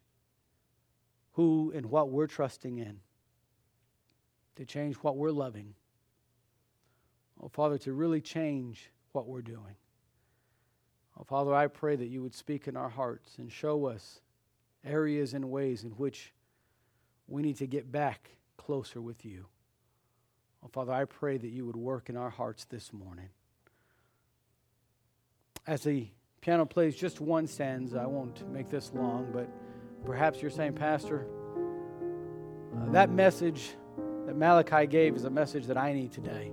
who 1.34 1.72
and 1.76 1.86
what 1.88 2.10
we're 2.10 2.28
trusting 2.28 2.80
in, 2.80 3.00
to 4.56 4.66
change 4.66 4.96
what 4.96 5.18
we're 5.18 5.30
loving. 5.30 5.76
Oh, 7.42 7.50
Father, 7.50 7.78
to 7.80 7.94
really 7.94 8.22
change 8.22 8.90
what 9.12 9.28
we're 9.28 9.42
doing. 9.42 9.76
Oh, 11.20 11.24
Father, 11.24 11.54
I 11.54 11.68
pray 11.68 11.96
that 11.96 12.08
you 12.08 12.22
would 12.22 12.34
speak 12.34 12.68
in 12.68 12.76
our 12.76 12.90
hearts 12.90 13.38
and 13.38 13.52
show 13.52 13.86
us 13.86 14.22
areas 14.86 15.34
and 15.34 15.50
ways 15.50 15.84
in 15.84 15.92
which 15.92 16.34
we 17.28 17.42
need 17.42 17.58
to 17.58 17.68
get 17.68 17.92
back 17.92 18.30
closer 18.58 19.02
with 19.02 19.26
you. 19.26 19.46
Oh, 20.64 20.70
Father, 20.72 20.94
I 20.94 21.06
pray 21.06 21.38
that 21.38 21.50
you 21.50 21.66
would 21.66 21.76
work 21.76 22.10
in 22.10 22.18
our 22.18 22.30
hearts 22.30 22.66
this 22.66 22.92
morning. 22.94 23.30
As 25.66 25.84
the 25.84 26.08
piano 26.42 26.66
plays 26.66 26.96
just 26.96 27.20
one 27.20 27.48
stanza, 27.48 28.00
I 28.00 28.06
won't 28.06 28.50
make 28.52 28.70
this 28.70 28.92
long, 28.94 29.30
but 29.34 29.50
perhaps 30.06 30.42
you're 30.42 30.52
saying, 30.52 30.74
Pastor, 30.74 31.28
uh, 32.76 32.92
that 32.92 33.10
message 33.10 33.72
that 34.26 34.36
Malachi 34.36 34.88
gave 34.88 35.16
is 35.16 35.26
a 35.26 35.30
message 35.30 35.66
that 35.66 35.78
I 35.78 35.94
need 35.94 36.12
today. 36.12 36.52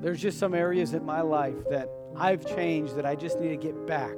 There's 0.00 0.20
just 0.20 0.38
some 0.38 0.54
areas 0.54 0.94
in 0.94 1.04
my 1.04 1.22
life 1.22 1.56
that 1.70 1.90
I've 2.16 2.46
changed 2.46 2.94
that 2.96 3.04
I 3.04 3.16
just 3.16 3.40
need 3.40 3.48
to 3.48 3.56
get 3.56 3.86
back. 3.86 4.16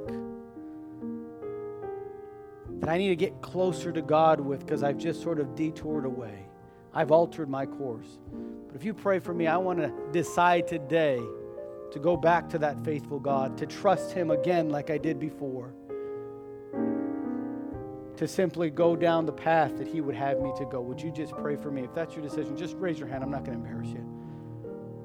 That 2.79 2.89
I 2.89 2.97
need 2.97 3.09
to 3.09 3.15
get 3.15 3.41
closer 3.41 3.91
to 3.91 4.01
God 4.01 4.39
with 4.39 4.65
because 4.65 4.83
I've 4.83 4.97
just 4.97 5.21
sort 5.21 5.39
of 5.39 5.55
detoured 5.55 6.05
away. 6.05 6.45
I've 6.93 7.11
altered 7.11 7.49
my 7.49 7.65
course. 7.65 8.19
But 8.67 8.75
if 8.75 8.83
you 8.83 8.93
pray 8.93 9.19
for 9.19 9.33
me, 9.33 9.47
I 9.47 9.57
want 9.57 9.79
to 9.79 9.91
decide 10.11 10.67
today 10.67 11.19
to 11.91 11.99
go 11.99 12.15
back 12.15 12.49
to 12.49 12.57
that 12.59 12.83
faithful 12.85 13.19
God, 13.19 13.57
to 13.57 13.65
trust 13.65 14.11
Him 14.11 14.31
again 14.31 14.69
like 14.69 14.89
I 14.89 14.97
did 14.97 15.19
before, 15.19 15.73
to 18.17 18.27
simply 18.27 18.69
go 18.69 18.95
down 18.95 19.25
the 19.25 19.31
path 19.31 19.77
that 19.77 19.87
He 19.87 19.99
would 19.99 20.15
have 20.15 20.39
me 20.41 20.51
to 20.57 20.65
go. 20.65 20.81
Would 20.81 21.01
you 21.01 21.11
just 21.11 21.35
pray 21.37 21.55
for 21.55 21.71
me? 21.71 21.83
If 21.83 21.93
that's 21.93 22.13
your 22.13 22.23
decision, 22.23 22.55
just 22.55 22.75
raise 22.77 22.99
your 22.99 23.07
hand. 23.07 23.23
I'm 23.23 23.31
not 23.31 23.45
going 23.45 23.59
to 23.59 23.65
embarrass 23.65 23.89
you. 23.89 24.10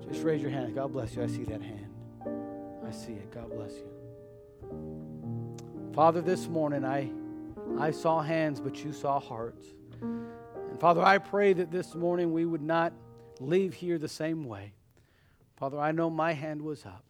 Just 0.09 0.25
raise 0.25 0.41
your 0.43 0.51
hand. 0.51 0.75
God 0.75 0.93
bless 0.93 1.17
you. 1.17 1.23
I 1.23 1.27
see 1.27 1.45
that 1.45 1.63
hand. 1.63 1.89
I 2.87 2.91
see 2.91 3.13
it. 3.13 3.31
God 3.33 3.51
bless 3.51 3.73
you. 3.73 3.91
Father, 5.95 6.21
this 6.21 6.49
morning 6.49 6.85
I, 6.85 7.11
I 7.79 7.91
saw 7.91 8.21
hands, 8.23 8.61
but 8.61 8.85
you 8.85 8.93
saw 8.93 9.19
hearts. 9.19 9.67
And 10.01 10.79
Father, 10.79 11.03
I 11.03 11.19
pray 11.19 11.53
that 11.55 11.71
this 11.71 11.95
morning 11.95 12.33
we 12.33 12.45
would 12.45 12.63
not 12.63 12.93
leave 13.41 13.75
here 13.75 13.99
the 13.99 14.09
same 14.09 14.45
way. 14.45 14.73
Father, 15.57 15.79
I 15.79 15.93
know 15.93 16.11
my 16.11 16.33
hand 16.33 16.63
was 16.63 16.85
up. 16.85 17.05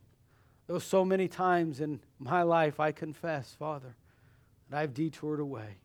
There 0.66 0.74
were 0.74 0.80
so 0.80 1.04
many 1.04 1.28
times 1.28 1.80
in 1.80 2.00
my 2.18 2.42
life 2.42 2.80
I 2.80 2.92
confess, 2.92 3.54
Father, 3.58 3.96
that 4.70 4.78
I've 4.78 4.94
detoured 4.94 5.40
away. 5.40 5.78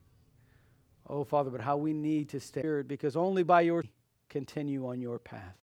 Oh, 1.08 1.24
Father, 1.24 1.50
but 1.50 1.62
how 1.62 1.78
we 1.78 1.94
need 1.94 2.30
to 2.30 2.40
stay 2.40 2.62
here 2.62 2.84
because 2.84 3.16
only 3.16 3.44
by 3.44 3.62
your 3.62 3.84
continue 4.30 4.88
on 4.88 5.02
your 5.02 5.20
path. 5.20 5.56